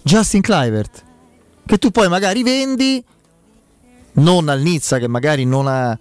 [0.01, 1.03] Justin Clivert,
[1.65, 3.03] che tu poi magari vendi,
[4.13, 5.95] non al Nizza che magari non, ha,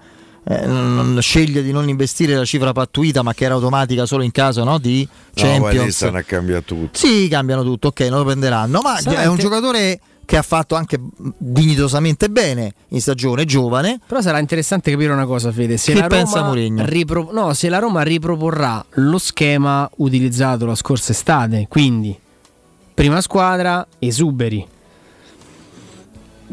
[0.46, 4.30] eh, non- sceglie di non investire la cifra pattuita, ma che era automatica solo in
[4.30, 5.94] caso no, di no Champions.
[5.96, 9.36] stanno a cambiare tutto Sì, cambiano tutto, ok, non lo prenderanno, ma Sarà è un
[9.38, 10.98] giocatore che ha fatto anche
[11.36, 14.00] dignitosamente bene in stagione, giovane.
[14.06, 15.76] Però sarà interessante capire una cosa, Fede.
[15.76, 20.74] Se Che la pensa Roma ripro- no, se la Roma riproporrà lo schema utilizzato la
[20.74, 22.18] scorsa estate, quindi
[22.94, 24.66] prima squadra, esuberi.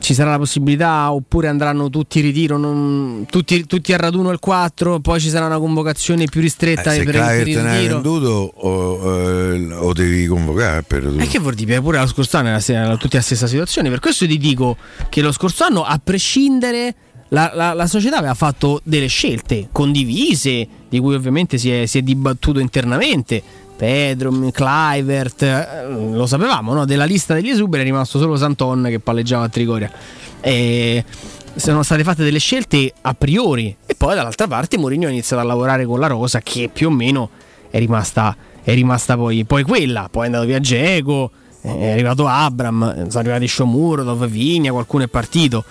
[0.01, 4.39] Ci sarà la possibilità, oppure andranno tutti in ritiro, non- tutti, tutti a raduno il
[4.39, 7.93] 4, poi ci sarà una convocazione più ristretta Eh, se per, per il ritiro.
[8.01, 11.79] venduto o, eh, o devi convocare per E che vuol dire?
[11.81, 13.89] Pure lo scorso anno era, era tutti la stessa situazione.
[13.89, 14.75] Per questo ti dico
[15.09, 16.95] che lo scorso anno, a prescindere,
[17.29, 21.99] la, la- la società aveva fatto delle scelte condivise, di cui ovviamente si è, si
[21.99, 23.41] è dibattuto internamente.
[23.81, 26.85] Pedro, Clivert, eh, lo sapevamo, no?
[26.85, 29.91] della lista degli esuberi è rimasto solo Santon che palleggiava a Trigoria.
[30.39, 31.03] E
[31.55, 35.45] sono state fatte delle scelte a priori e poi dall'altra parte Mourinho ha iniziato a
[35.47, 37.31] lavorare con la Rosa che più o meno
[37.71, 43.09] è rimasta, è rimasta poi, poi quella, poi è andato via Geco, è arrivato Abram,
[43.09, 45.65] sono arrivati Shomuro, Vigna, qualcuno è partito.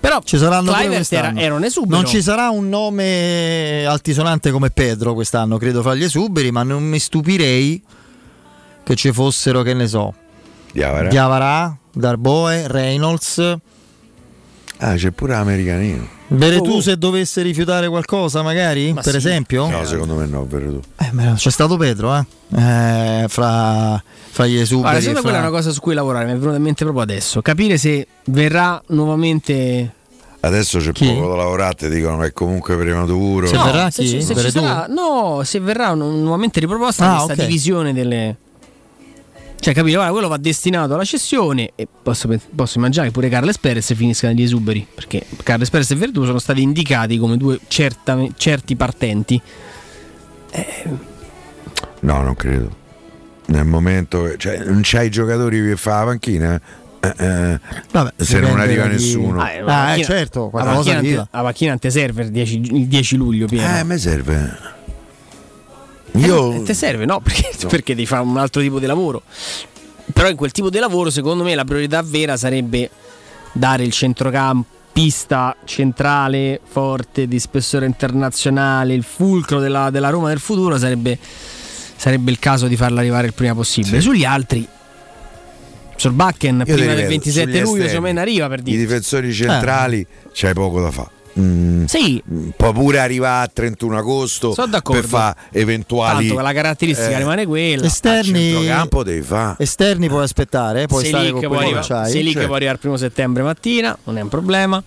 [0.00, 2.00] Però Ci saranno Clivert era, era un esubero.
[2.00, 6.82] Non ci sarà un nome altisonante come Pedro quest'anno, credo, fra gli esuberi, ma non
[6.82, 7.82] mi stupirei
[8.82, 10.14] che ci fossero, che ne so,
[10.72, 11.08] Diavara.
[11.08, 13.38] Diavarà, Darboe, Reynolds.
[14.78, 16.80] ah c'è pure l'americanino Veretù Oh.
[16.80, 19.16] se dovesse rifiutare qualcosa, magari, Ma per sì.
[19.18, 19.68] esempio?
[19.68, 22.24] no secondo me no Veretù Eh, c'è stato Pedro, eh?
[22.56, 24.00] Eh, fra,
[24.30, 24.82] fra gli esuberi.
[24.82, 26.62] Guarda, secondo me fra- quella è una cosa su cui lavorare, mi è venuta in
[26.62, 27.42] mente proprio adesso.
[27.42, 29.94] Capire se verrà nuovamente.
[30.42, 31.06] adesso c'è Chi?
[31.12, 34.22] poco da lavorare ti dicono che è comunque prematuro Se No, verrà se chi?
[34.22, 37.48] se ci sarà- no, se verrà nu- nuovamente riproposta Ah, questa ok.
[37.48, 38.36] divisione delle.
[39.60, 43.58] Cioè, capire, guarda, quello va destinato alla cessione e posso, posso immaginare che pure Carles
[43.58, 48.18] Perez finisca negli esuberi, perché Carles Perez e Verdù sono stati indicati come due certa-
[48.36, 49.40] certi partenti.
[52.00, 52.78] no non credo.
[53.46, 56.60] Nel momento cioè non c'hai i giocatori che fa la panchina
[57.00, 59.40] eh, eh, Vabbè, se non arriva chi- nessuno.
[59.40, 62.60] Ah, eh, Ah, eh, macchina- certo, la macchina, ante, la macchina ante serve il 10,
[62.76, 63.76] il 10 luglio, Piero.
[63.78, 64.34] eh mi serve.
[64.36, 64.79] Eh,
[66.14, 67.20] io no, te serve, no?
[67.22, 69.22] Perché, perché devi fare un altro tipo di lavoro.
[70.12, 72.90] Però in quel tipo di lavoro, secondo me, la priorità vera sarebbe
[73.52, 80.78] dare il centrocampista centrale, forte, di spessore internazionale, il fulcro della, della Roma del futuro.
[80.78, 81.18] Sarebbe,
[81.96, 84.00] sarebbe il caso di farla arrivare il prima possibile.
[84.00, 84.08] Sì.
[84.08, 84.66] Sugli altri,
[85.96, 88.58] Sorbakken Io ti prima del ripeto, 27 sugli luglio, esterni, secondo me, ne arriva per
[88.58, 88.78] i dire.
[88.78, 92.22] difensori centrali c'hai poco da fare Mm, Sì,
[92.56, 95.00] può pure arrivare a 31 agosto Sono d'accordo.
[95.00, 97.86] per fare eventuali tanto la caratteristica eh, rimane quella.
[97.86, 101.78] Esterni, centrocampo devi fare esterni puoi aspettare, eh, puoi stare Selic con può, quello che
[101.78, 102.10] arrivare, c'hai.
[102.12, 102.46] Selic certo.
[102.46, 104.82] può arrivare il primo settembre mattina, non è un problema.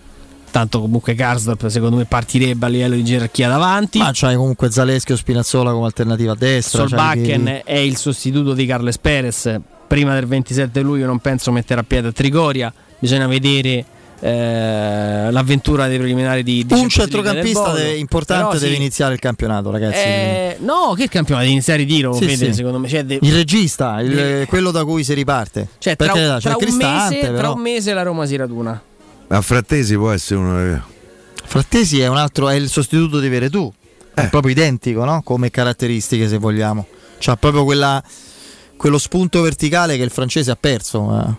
[0.50, 3.98] Tanto comunque Karsdorp secondo me partirebbe a livello di gerarchia davanti.
[3.98, 6.86] Ma c'hai comunque Zaleschi o Spinazzola come alternativa a destra.
[6.86, 9.60] Solbakken è il sostituto di Carles Perez.
[9.88, 12.72] Prima del 27 luglio non penso mettere a piede a Trigoria.
[13.00, 13.84] Bisogna vedere
[14.26, 17.76] eh, l'avventura dei preliminari di, di Un centrocampista del Bodo.
[17.76, 19.98] deve- importante Però deve sì, iniziare il campionato, ragazzi.
[19.98, 21.40] eh, no, che campionato?
[21.44, 22.52] Deve iniziare il tiro, Sì, Fede, sì.
[22.54, 22.88] secondo me.
[22.88, 24.46] Cioè, de- Il regista, il- Eh.
[24.48, 25.68] quello da cui si riparte.
[25.78, 28.80] cioè, tra, carità, c'è tra un mese, tra un mese la Roma si raduna.
[29.26, 30.82] ma Frattesi può essere uno
[31.46, 33.70] Frattesi è un altro, è il sostituto di Veretù,
[34.14, 34.28] è Eh.
[34.28, 35.20] proprio identico, no?
[35.22, 36.86] Come caratteristiche, se vogliamo.
[37.18, 38.02] C'ha proprio quella,
[38.78, 41.38] quello spunto verticale che il francese ha perso.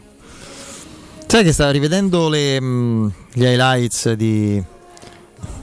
[1.27, 4.63] Sai che stava rivedendo le, mh, gli highlights di.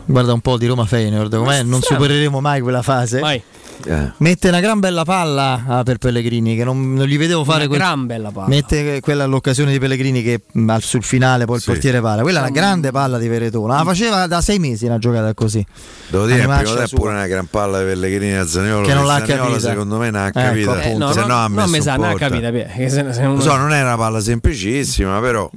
[0.05, 1.63] Guarda un po' di Roma Feyenoord, com'è?
[1.63, 3.21] Non supereremo mai quella fase.
[3.21, 3.43] Vai.
[3.85, 4.13] Eh.
[4.19, 7.67] Mette una gran bella palla ah, per Pellegrini, che non, non gli vedevo fare Una
[7.69, 8.49] quel- gran bella palla.
[8.49, 11.71] Mette quella all'occasione di Pellegrini che mh, al- sul finale poi il Sì.
[11.71, 12.23] portiere para.
[12.23, 13.67] Quella è una grande palla di Veretù.
[13.67, 15.65] La faceva da sei mesi una giocata così.
[16.09, 18.87] Devo dire, Animaccia primo tempo pure una gran palla di Pellegrini a Zaniolo.
[18.87, 19.69] Che non l'ha Zaniolo, capita.
[19.69, 20.71] Secondo me non ha Ecco, capita.
[20.73, 20.89] appunto.
[20.89, 22.51] Eh, no, se no, no ha no, messo mi sa, non ha capita.
[22.51, 25.51] Che se- se Lo so, non è una palla semplicissima, però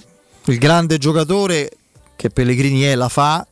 [0.46, 1.70] Il grande giocatore
[2.16, 3.46] che Pellegrini è la fa.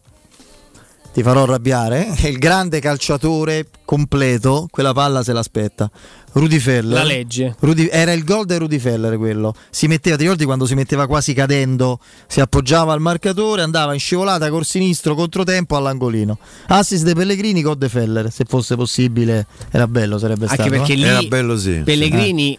[1.14, 2.12] Ti farò arrabbiare.
[2.24, 5.90] Il grande calciatore completo, quella palla se l'aspetta.
[6.32, 6.92] Rudy Feller.
[6.94, 7.56] La legge.
[7.60, 9.54] Rudy- era il gol di Rudy Feller quello.
[9.70, 14.00] Si metteva, ti ricordi quando si metteva quasi cadendo, si appoggiava al marcatore, andava in
[14.00, 16.40] scivolata col sinistro, controtempo all'angolino.
[16.70, 18.32] Assist de Pellegrini, gol de Feller.
[18.32, 20.70] Se fosse possibile, era bello, sarebbe Anche stato.
[20.72, 21.20] perché no?
[21.20, 22.58] lì Pellegrini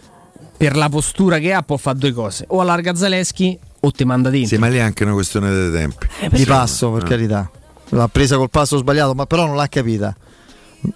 [0.57, 2.44] per la postura che ha può fare due cose.
[2.50, 4.50] O allarga Zaleschi o te manda dentro.
[4.50, 6.07] sì, ma lì è anche una questione dei tempi.
[6.31, 7.08] di passo, per Eh.
[7.08, 7.50] carità.
[7.90, 10.14] L'ha presa col passo sbagliato, ma però non l'ha capita.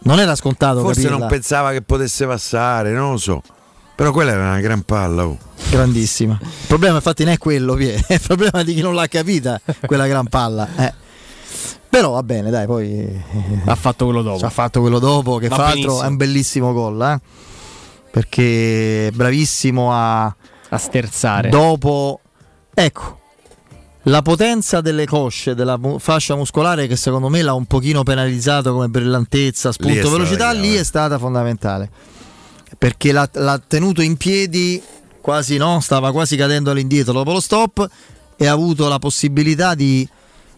[0.00, 1.18] Non era scontato Forse capirla.
[1.18, 3.42] non pensava che potesse passare, non lo so.
[3.94, 5.26] Però quella era una gran palla.
[5.26, 5.39] oh.
[5.70, 6.39] Grandissima.
[6.41, 9.60] Il problema infatti non è quello, Pie, è il problema di chi non l'ha capita
[9.86, 10.68] quella gran palla.
[10.76, 10.92] eh.
[11.89, 13.23] Però va bene, dai, poi
[13.65, 14.44] ha fatto quello dopo.
[14.44, 17.20] Ha fatto quello dopo, che Va fra l'altro è un bellissimo gol, eh?
[18.10, 21.49] perché è bravissimo a, a sterzare.
[21.49, 22.20] Dopo,
[22.75, 23.17] ecco,
[24.02, 28.89] la potenza delle cosce, della fascia muscolare che secondo me l'ha un pochino penalizzato come
[28.89, 30.67] brillantezza, Lì è spunto, stata velocità, chiave.
[30.67, 31.91] lì è stata fondamentale.
[32.78, 34.81] Perché l'ha, l'ha tenuto in piedi,
[35.20, 37.86] quasi no, stava quasi cadendo all'indietro dopo lo stop
[38.36, 40.09] e ha avuto la possibilità di,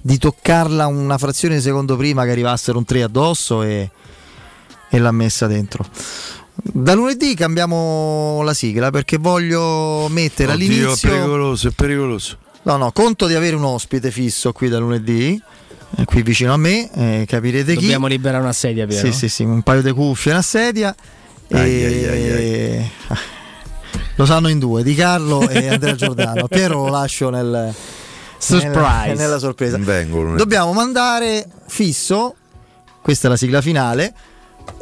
[0.01, 3.91] di toccarla una frazione di secondo prima che arrivassero un 3 addosso e,
[4.91, 5.85] e l'ha messa dentro.
[6.63, 11.09] Da lunedì cambiamo la sigla perché voglio mettere Oddio, è all'inizio.
[11.09, 12.37] pericoloso, è pericoloso.
[12.63, 15.41] No, no, conto di avere un ospite fisso qui da lunedì,
[15.97, 17.81] eh, qui vicino a me, eh, capirete chi.
[17.83, 19.07] Dobbiamo liberare una sedia, Piero.
[19.07, 20.95] Sì, sì, sì, un paio di cuffie e una sedia.
[21.53, 22.09] Ai, e...
[22.09, 22.91] ai, ai,
[24.17, 26.47] Lo sanno in due, Di Carlo e Andrea Giordano.
[26.49, 27.75] Piero lo lascio nel
[28.37, 28.71] Surprise.
[28.73, 29.79] nella, nella sorpresa.
[29.79, 30.37] Vengo.
[30.37, 32.35] Dobbiamo mandare fisso,
[33.01, 34.13] questa è la sigla finale,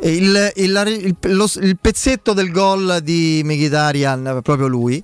[0.03, 0.93] il, il-
[1.23, 5.03] il- lo- il pezzetto del gol di Mkhitaryan, proprio lui,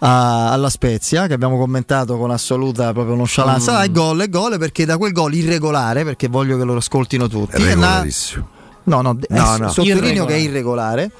[0.00, 3.70] a- alla Spezia, che abbiamo commentato con assoluta proprio nonchalance.
[3.70, 3.74] Mm.
[3.74, 7.28] Ah, è gol, è gol, perché da quel gol irregolare, perché voglio che lo ascoltino
[7.28, 7.56] tutti.
[7.56, 8.48] È è na- regolarissimo.
[8.84, 9.68] No, no, No, no no.
[9.70, 10.26] sottolineo Irregolare.
[10.26, 11.10] che è irregolare.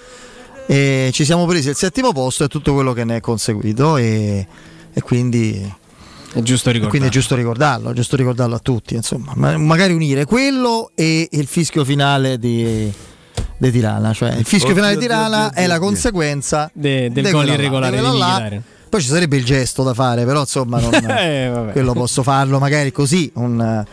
[0.67, 4.47] E ci siamo presi il settimo posto e tutto quello che ne è conseguito e,
[4.93, 5.61] e quindi
[6.33, 6.89] È giusto ricordare.
[6.91, 9.33] quindi è giusto ricordarlo, è giusto ricordarlo a tutti, insomma.
[9.37, 12.91] Ma magari unire quello e il fischio finale di,
[13.57, 14.13] di Tirana.
[14.13, 17.41] Cioè, il fischio Oddio, finale di Tirana oddio, è la conseguenza De- del di gol
[17.45, 18.07] quella là, irregolare di.
[18.07, 18.63] Mkhitaryan.
[18.89, 22.93] Poi ci sarebbe il gesto da fare, però insomma non, Eh, quello posso farlo magari
[22.93, 23.31] così.
[23.35, 23.85] un-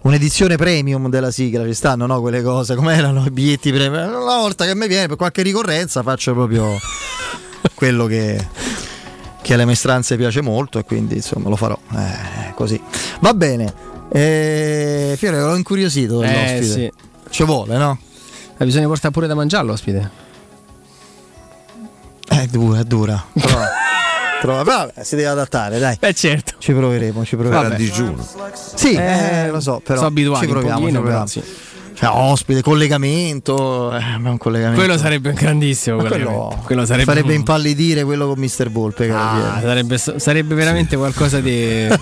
[0.00, 2.20] un'edizione premium della sigla ci stanno no?
[2.20, 6.04] quelle cose come erano i biglietti premium una volta che mi viene per qualche ricorrenza
[6.04, 6.78] faccio proprio
[7.74, 8.46] quello che,
[9.42, 12.80] che alle maestranze piace molto e quindi insomma lo farò Eh, così
[13.20, 13.74] va bene
[14.12, 16.92] eh, Fiore l'ho incuriosito Eh, dell'ospite sì.
[17.30, 17.98] ci vuole no?
[18.60, 20.10] Eh, bisogna portare pure da mangiare l'ospite.
[22.28, 23.58] è dura è dura però,
[24.40, 28.26] però vabbè, si deve adattare dai Beh certo ci proveremo ci proveremo Era a digiuno.
[28.74, 31.24] Sì, Eh, eh, lo so, però sono abituati ci proviamo, pochino, ci proviamo.
[31.24, 31.42] però sì.
[31.98, 34.78] Cioè, ospite, collegamento, eh, ma un collegamento.
[34.80, 35.96] Quello sarebbe grandissimo.
[35.98, 38.70] Quello, quello sarebbe, farebbe impallidire quello con Mr.
[38.70, 39.10] Volpe.
[39.10, 41.88] Ah, sarebbe, sarebbe veramente qualcosa di.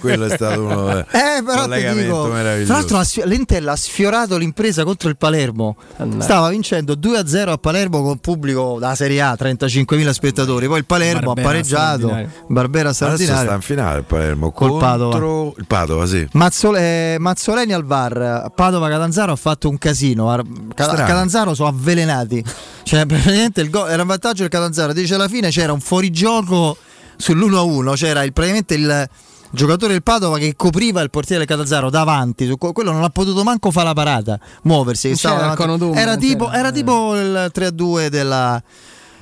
[0.00, 2.64] Quello è stato uno eh, Eh, però dico, meraviglioso.
[2.66, 5.76] tra l'altro la sfi- l'Intel ha sfiorato l'impresa contro il Palermo.
[6.18, 10.66] Stava vincendo 2-0 a Palermo con pubblico da Serie A, 35.000 spettatori.
[10.66, 11.96] Poi il Palermo Barbera ha pareggiato.
[11.98, 12.30] straordinario.
[12.48, 13.42] Barbera Adesso straordinario.
[13.44, 15.52] sta in finale il Palermo Col contro Padova.
[15.56, 16.28] il Padova, sì.
[16.32, 20.32] Mazzole- Mazzoleni al VAR, Padova Catanzaro ha fatto un casino.
[20.72, 20.94] Strano.
[20.94, 22.44] Catanzaro sono avvelenati.
[22.84, 24.92] Cioè, praticamente il gol era un vantaggio del Catanzaro.
[24.92, 26.76] Dice alla fine c'era un fuorigioco
[27.18, 27.94] sull'1-1.
[27.94, 29.08] C'era il, praticamente il
[29.50, 32.46] giocatore del Padova che copriva il portiere del Catanzaro davanti.
[32.46, 35.16] Su, quello non ha potuto manco fare la parata, muoversi.
[35.16, 35.62] stava c'era il davanti.
[35.62, 38.62] cono d'ombra, era, tipo, era tipo il 3-2 della.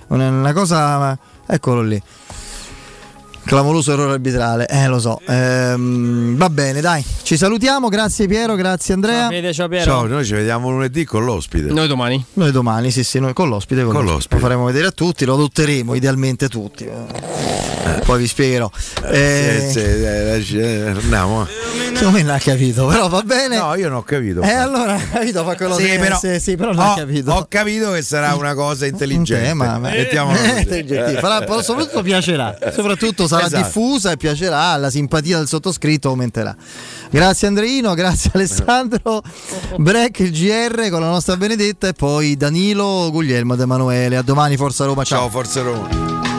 [0.09, 1.17] Una cosa.
[1.47, 2.03] Eccolo lì.
[3.45, 5.21] Clamoroso errore arbitrale, eh lo so.
[5.27, 7.89] Ehm, va bene, dai, ci salutiamo.
[7.89, 9.29] Grazie Piero, grazie Andrea.
[9.29, 9.85] Vede, ciao Piero.
[9.85, 11.73] Ciao, noi ci vediamo lunedì con l'ospite.
[11.73, 12.25] Noi domani.
[12.35, 14.37] Noi domani, sì, sì, noi con l'ospite, con Con l'ospite.
[14.37, 16.85] Lo faremo vedere a tutti, lo adotteremo idealmente tutti.
[16.85, 18.01] eh.
[18.05, 18.71] poi vi spiegherò.
[19.05, 21.47] Eh, sì, sì, eh, andiamo.
[21.95, 23.59] Secondo me non ha capito, però va bene.
[23.59, 24.41] No, io non ho capito.
[24.43, 27.33] Eh, allora, capito, fa quello sì, che però, sì, sì, però non ho, capito.
[27.33, 29.49] Ho capito che sarà una cosa intelligente.
[29.49, 33.65] Eh, ma, Mettiamolo eh, farà, soprattutto piacerà, soprattutto sarà Esatto.
[33.65, 36.55] diffusa e piacerà, la simpatia del sottoscritto aumenterà.
[37.11, 39.23] Grazie Andreino, grazie Alessandro,
[39.77, 44.17] Break il GR con la nostra Benedetta e poi Danilo Guglielmo ed Emanuele.
[44.17, 45.19] A domani Forza Roma, ciao.
[45.21, 46.32] Ciao Forza Roma.